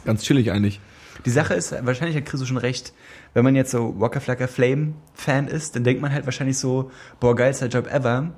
[0.05, 0.79] Ganz chillig eigentlich.
[1.25, 2.93] Die Sache ist, wahrscheinlich hat Chris schon recht,
[3.33, 6.91] wenn man jetzt so Walker Flacker Flame Fan ist, dann denkt man halt wahrscheinlich so,
[7.19, 8.31] boah, geilster Job ever.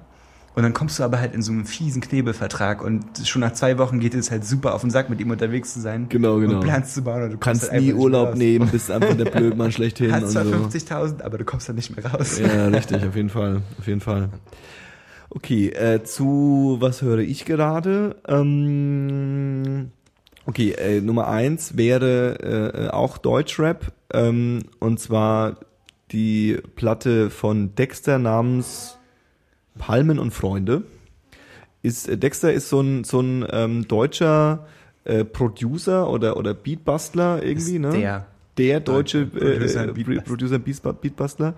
[0.56, 3.78] Und dann kommst du aber halt in so einen fiesen Knebelvertrag und schon nach zwei
[3.78, 6.08] Wochen geht es halt super auf den Sack, mit ihm unterwegs zu sein.
[6.10, 6.56] Genau, genau.
[6.56, 9.72] Und Plans zu bauen und du kannst halt nie Urlaub nehmen, bist einfach der Blödmann
[9.72, 10.52] schlechthin Hast zwar so.
[10.52, 12.40] 50.000, aber du kommst dann nicht mehr raus.
[12.40, 14.30] Ja, richtig, auf jeden Fall, auf jeden Fall.
[15.30, 18.16] Okay, äh, zu was höre ich gerade?
[18.28, 19.92] Ähm,
[20.50, 25.58] okay, äh, Nummer eins wäre äh, auch Deutschrap ähm, und zwar
[26.12, 28.98] die Platte von Dexter namens
[29.78, 30.84] Palmen und Freunde.
[31.84, 34.68] Ist äh, Dexter ist so ein so ein ähm, deutscher
[35.06, 37.92] äh, Producer oder oder Beatbastler irgendwie, Ist ne?
[37.92, 38.26] der.
[38.58, 40.22] der deutsche Producer, äh, äh, Beatbastler.
[40.24, 41.54] Producer, Beatba- Beatbastler.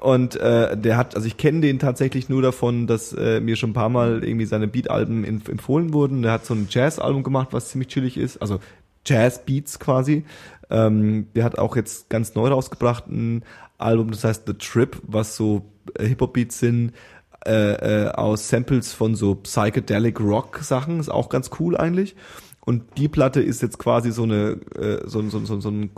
[0.00, 3.70] Und äh, der hat, also ich kenne den tatsächlich nur davon, dass äh, mir schon
[3.70, 6.22] ein paar Mal irgendwie seine Beat-Alben empfohlen wurden.
[6.22, 8.60] Der hat so ein Jazz-Album gemacht, was ziemlich chillig ist, also
[9.04, 10.24] Jazz-Beats quasi.
[10.70, 13.42] Ähm, der hat auch jetzt ganz neu rausgebracht ein
[13.78, 15.62] Album, das heißt The Trip, was so
[15.94, 16.92] äh, Hip-Hop-Beats sind
[17.46, 22.14] äh, äh, aus Samples von so Psychedelic Rock Sachen, ist auch ganz cool eigentlich.
[22.60, 25.94] Und die Platte ist jetzt quasi so eine äh, so, so, so, so ein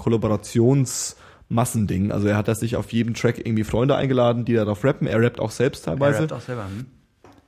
[1.50, 2.12] Kollaborationsmassending.
[2.12, 5.06] Also er hat das sich auf jedem Track irgendwie Freunde eingeladen, die darauf rappen.
[5.06, 6.20] Er rappt auch selbst Er teilweise.
[6.20, 6.64] rappt auch selber.
[6.64, 6.86] Hm?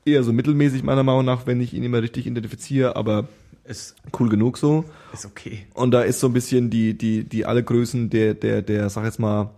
[0.05, 3.29] Eher so mittelmäßig meiner Meinung nach, wenn ich ihn immer richtig identifiziere, aber
[3.65, 4.85] Ist, cool genug so.
[5.13, 5.67] ist okay.
[5.75, 9.05] Und da ist so ein bisschen die, die, die alle Größen der, der, der, sag
[9.05, 9.51] jetzt mal,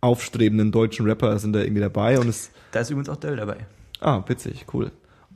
[0.00, 3.58] aufstrebenden deutschen Rapper sind da irgendwie dabei und es, Da ist übrigens auch Döll dabei.
[4.00, 4.90] ah, witzig, cool.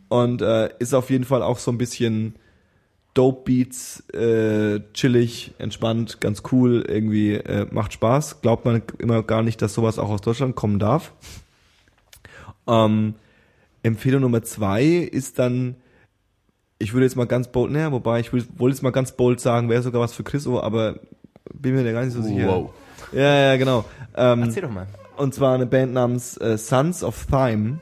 [0.09, 2.35] Und äh, ist auf jeden Fall auch so ein bisschen,
[3.15, 8.41] Dope Beats, äh, chillig, entspannt, ganz cool, irgendwie äh, macht Spaß.
[8.43, 11.12] Glaubt man immer gar nicht, dass sowas auch aus Deutschland kommen darf.
[12.66, 13.15] Ähm,
[13.82, 15.77] Empfehlung Nummer zwei ist dann,
[16.78, 19.41] ich würde jetzt mal ganz bold, naja, wobei ich will- wollte jetzt mal ganz bold
[19.41, 20.99] sagen, wäre sogar was für Chriso, aber
[21.53, 22.49] bin mir da gar nicht so sicher.
[22.49, 22.70] Wow.
[23.12, 23.85] Ja, ja, genau.
[24.16, 24.86] Ähm, Erzähl doch mal.
[25.19, 27.81] und zwar eine Band namens äh, Sons of Thyme.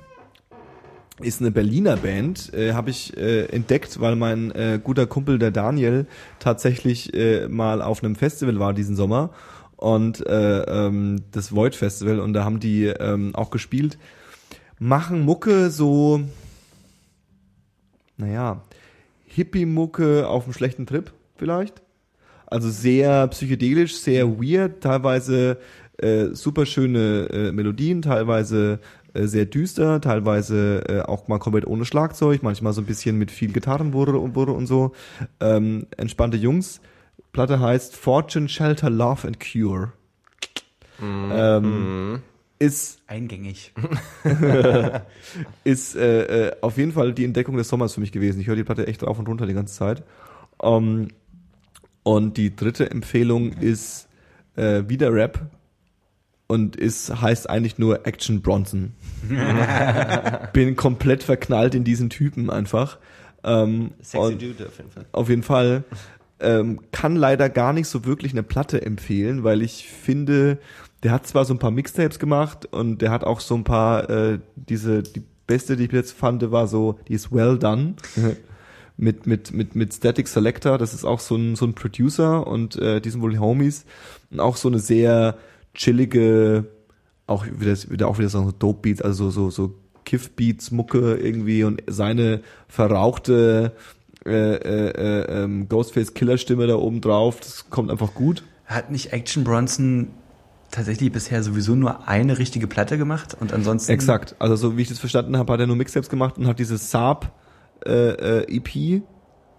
[1.22, 5.50] Ist eine Berliner Band, äh, habe ich äh, entdeckt, weil mein äh, guter Kumpel der
[5.50, 6.06] Daniel
[6.38, 9.30] tatsächlich äh, mal auf einem Festival war diesen Sommer
[9.76, 13.98] und äh, ähm, das Void Festival und da haben die ähm, auch gespielt.
[14.78, 16.20] Machen Mucke so,
[18.16, 18.62] naja,
[19.26, 21.82] Hippie-Mucke auf einem schlechten Trip vielleicht.
[22.46, 25.58] Also sehr psychedelisch, sehr weird, teilweise
[25.98, 28.80] äh, super schöne äh, Melodien, teilweise
[29.14, 33.52] sehr düster, teilweise äh, auch mal komplett ohne Schlagzeug, manchmal so ein bisschen mit viel
[33.52, 34.92] Gitarrenwurre und, und so.
[35.40, 36.80] Ähm, entspannte Jungs.
[37.32, 39.92] Platte heißt Fortune, Shelter, Love and Cure.
[41.00, 42.22] Ähm,
[42.58, 43.72] ist Eingängig.
[45.64, 48.40] ist äh, äh, auf jeden Fall die Entdeckung des Sommers für mich gewesen.
[48.40, 50.04] Ich höre die Platte echt rauf und runter die ganze Zeit.
[50.62, 51.08] Ähm,
[52.04, 54.08] und die dritte Empfehlung ist
[54.56, 55.40] äh, wieder Rap
[56.52, 58.92] und ist heißt eigentlich nur Action Bronson.
[60.52, 62.98] Bin komplett verknallt in diesen Typen einfach.
[63.42, 65.04] Ähm, Sexy Dude auf jeden Fall.
[65.12, 65.84] auf jeden Fall.
[66.40, 70.58] Ähm, kann leider gar nicht so wirklich eine Platte empfehlen, weil ich finde,
[71.02, 74.10] der hat zwar so ein paar Mixtapes gemacht und der hat auch so ein paar,
[74.10, 77.94] äh, diese, die beste, die ich jetzt fand, war so, die ist Well Done.
[78.98, 82.76] mit, mit, mit, mit Static Selector, das ist auch so ein, so ein Producer und
[82.76, 83.86] äh, die sind wohl die Homies.
[84.30, 85.38] Und auch so eine sehr
[85.74, 86.66] chillige,
[87.26, 89.74] auch wieder, wieder auch wieder so Dope Beats, also so, so, so
[90.04, 93.72] Kiff Beats, Mucke irgendwie und seine verrauchte
[94.24, 98.44] äh, äh, äh, ähm, Ghostface Killer Stimme da oben drauf, das kommt einfach gut.
[98.66, 100.08] Hat nicht Action Bronson
[100.70, 103.92] tatsächlich bisher sowieso nur eine richtige Platte gemacht und ansonsten.
[103.92, 104.34] Exakt.
[104.38, 106.78] Also so wie ich das verstanden habe, hat er nur Mixtapes gemacht und hat diese
[106.78, 107.32] Saab
[107.84, 109.02] äh, äh, EP,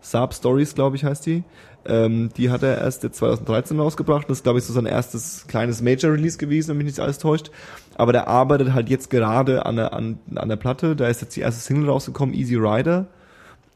[0.01, 1.43] Saab Stories, glaube ich, heißt die.
[1.85, 4.29] Ähm, die hat er erst jetzt 2013 rausgebracht.
[4.29, 7.51] Das ist, glaube ich, so sein erstes kleines Major-Release gewesen, wenn mich nicht alles täuscht.
[7.95, 10.95] Aber der arbeitet halt jetzt gerade an der, an, an der Platte.
[10.95, 13.07] Da ist jetzt die erste Single rausgekommen, Easy Rider.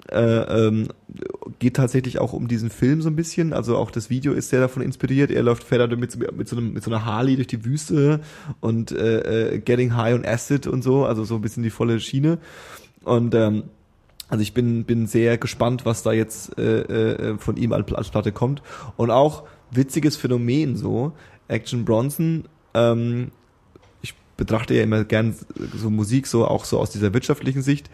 [0.09, 0.88] Äh, ähm,
[1.59, 3.51] geht tatsächlich auch um diesen Film so ein bisschen.
[3.51, 5.31] Also auch das Video ist sehr davon inspiriert.
[5.31, 8.21] Er läuft fährt mit, mit, so einem, mit so einer Harley durch die Wüste
[8.61, 11.05] und äh, äh, Getting High on Acid und so.
[11.05, 12.38] Also so ein bisschen die volle Schiene.
[13.03, 13.63] Und ähm,
[14.30, 18.32] also ich bin, bin sehr gespannt, was da jetzt äh, äh, von ihm als, Platte
[18.32, 18.62] kommt.
[18.98, 21.14] Und auch witziges Phänomen so.
[21.48, 23.32] Action Bronson, ähm,
[24.02, 25.36] ich betrachte ja immer gern
[25.76, 27.90] so Musik so auch so aus dieser wirtschaftlichen Sicht,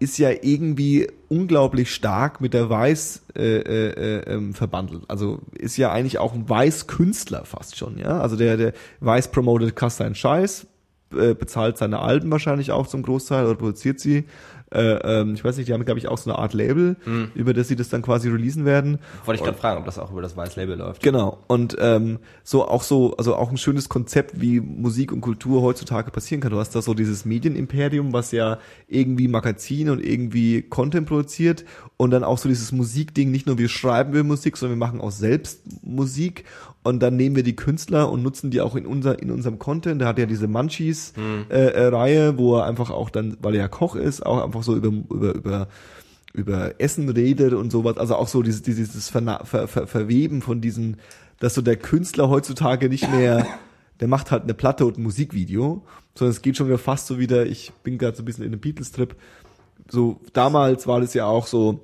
[0.00, 5.04] ist ja irgendwie unglaublich stark mit der Weiß äh, äh, äh, ähm, verbandelt.
[5.08, 8.20] Also ist ja eigentlich auch ein Weiß-Künstler fast schon, ja.
[8.20, 10.66] Also der, der Weiß promotet Kass seinen Scheiß,
[11.16, 14.24] äh, bezahlt seine Alben wahrscheinlich auch zum Großteil oder produziert sie.
[14.74, 16.96] Äh, ähm, ich weiß nicht, die haben, glaube ich, auch so eine Art Label,
[17.34, 18.98] über das sie das dann quasi releasen werden.
[19.24, 21.02] Wollte ich gerade fragen, ob das auch über das Weiß Label läuft.
[21.02, 21.38] Genau.
[21.46, 26.10] Und ähm, so auch so, also auch ein schönes Konzept, wie Musik und Kultur heutzutage
[26.10, 26.50] passieren kann.
[26.50, 31.64] Du hast da so dieses Medienimperium, was ja irgendwie Magazin und irgendwie Content produziert
[31.96, 35.00] und dann auch so dieses Musikding, nicht nur wir schreiben wir Musik, sondern wir machen
[35.00, 36.44] auch selbst Musik
[36.84, 40.00] und dann nehmen wir die Künstler und nutzen die auch in unser in unserem Content.
[40.02, 41.14] Da hat er diese Munchies
[41.50, 44.62] äh, äh, Reihe, wo er einfach auch dann, weil er ja Koch ist, auch einfach
[44.62, 45.68] so über über über
[46.34, 50.60] über Essen redet und sowas, also auch so dieses, dieses Verna Ver Ver Verweben von
[50.60, 50.96] diesen,
[51.38, 53.46] dass so der Künstler heutzutage nicht mehr,
[54.00, 55.84] der macht halt eine Platte und ein Musikvideo,
[56.14, 58.52] sondern es geht schon wieder fast so wieder, ich bin gerade so ein bisschen in
[58.52, 59.14] einem Beatles-Trip,
[59.88, 61.80] so damals war das ja auch so,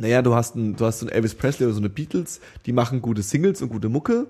[0.00, 2.72] naja, du hast einen, du hast so einen Elvis Presley oder so eine Beatles, die
[2.72, 4.26] machen gute Singles und gute Mucke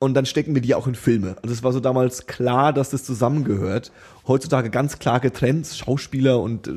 [0.00, 1.36] und dann stecken wir die auch in Filme.
[1.42, 3.92] Also es war so damals klar, dass das zusammengehört.
[4.26, 6.72] Heutzutage ganz klar getrennt, Schauspieler und äh,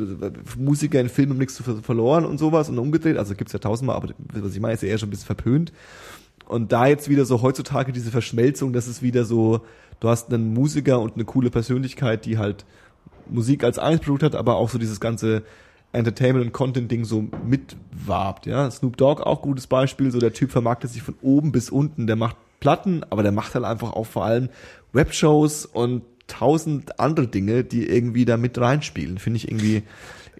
[0.58, 3.18] Musiker in Filmen haben nichts zu ver verloren und sowas und umgedreht.
[3.18, 5.74] Also gibt's ja tausendmal, aber was ich meine, ist ja eher schon ein bisschen verpönt.
[6.48, 9.62] Und da jetzt wieder so heutzutage diese Verschmelzung, dass es wieder so,
[10.00, 12.66] du hast einen Musiker und eine coole Persönlichkeit, die halt
[13.30, 15.44] Musik als eines hat, aber auch so dieses ganze
[15.94, 18.70] Entertainment und Content-Ding so mitwarbt, ja.
[18.70, 22.16] Snoop Dogg auch gutes Beispiel, so der Typ vermarktet sich von oben bis unten, der
[22.16, 24.50] macht Platten, aber der macht halt einfach auch vor allem
[24.94, 29.18] Webshows und tausend andere Dinge, die irgendwie da mit reinspielen.
[29.18, 29.84] Finde ich irgendwie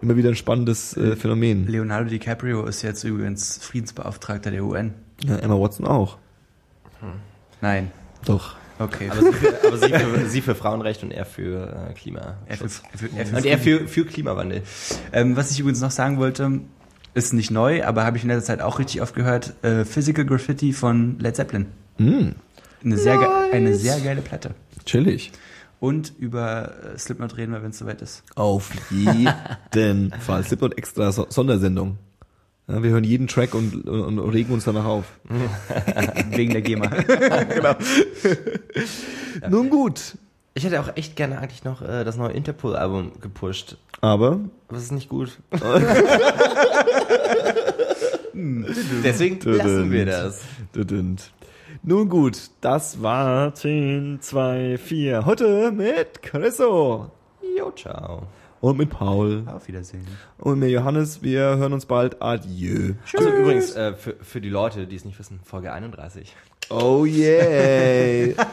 [0.00, 1.66] immer wieder ein spannendes äh, Phänomen.
[1.66, 4.94] Leonardo DiCaprio ist jetzt übrigens Friedensbeauftragter der UN.
[5.24, 6.18] Ja, Emma Watson auch.
[7.60, 7.90] Nein.
[8.24, 8.56] Doch.
[8.78, 9.10] Okay.
[9.10, 12.36] Aber, sie für, aber sie, für, sie für Frauenrecht und er für äh, Klima.
[12.46, 14.62] Er für, er für, er für Und er für, für Klimawandel.
[15.12, 16.60] Ähm, was ich übrigens noch sagen wollte,
[17.14, 19.54] ist nicht neu, aber habe ich in letzter Zeit auch richtig oft gehört.
[19.64, 21.66] Äh, Physical Graffiti von Led Zeppelin.
[21.96, 22.34] Hm,
[22.84, 24.54] Eine sehr, ge eine sehr geile Platte.
[24.84, 25.32] chillig.
[25.80, 28.22] Und über äh, Slipknot reden wir, wenn es soweit ist.
[28.34, 30.44] Auf jeden Fall.
[30.44, 31.98] Slipknot extra so Sondersendung.
[32.68, 35.06] Ja, wir hören jeden Track und, und, und regen uns danach auf.
[36.30, 36.90] Wegen der GEMA.
[39.48, 40.18] Nun gut.
[40.52, 43.78] Ich hätte auch echt gerne eigentlich noch äh, das neue Interpol-Album gepusht.
[44.00, 44.40] Aber
[44.70, 45.38] es ist nicht gut.
[48.34, 50.42] Deswegen lassen wir das.
[51.82, 55.24] Nun gut, das war 10, 2, 4.
[55.24, 57.10] Heute mit Chriso
[57.56, 58.26] Jo, ciao.
[58.60, 60.06] Und mit Paul Auf Wiedersehen.
[60.38, 61.22] und mit Johannes.
[61.22, 62.20] Wir hören uns bald.
[62.22, 62.94] Adieu.
[63.16, 66.34] Also übrigens, äh, für, für die Leute, die es nicht wissen, Folge 31.
[66.70, 68.34] Oh yeah.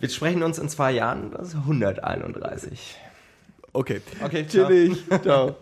[0.00, 2.96] Wir sprechen uns in zwei Jahren, das ist 131.
[3.72, 4.00] Okay.
[4.22, 4.66] Okay, ciao.
[4.66, 5.04] Chillig.
[5.22, 5.56] Ciao.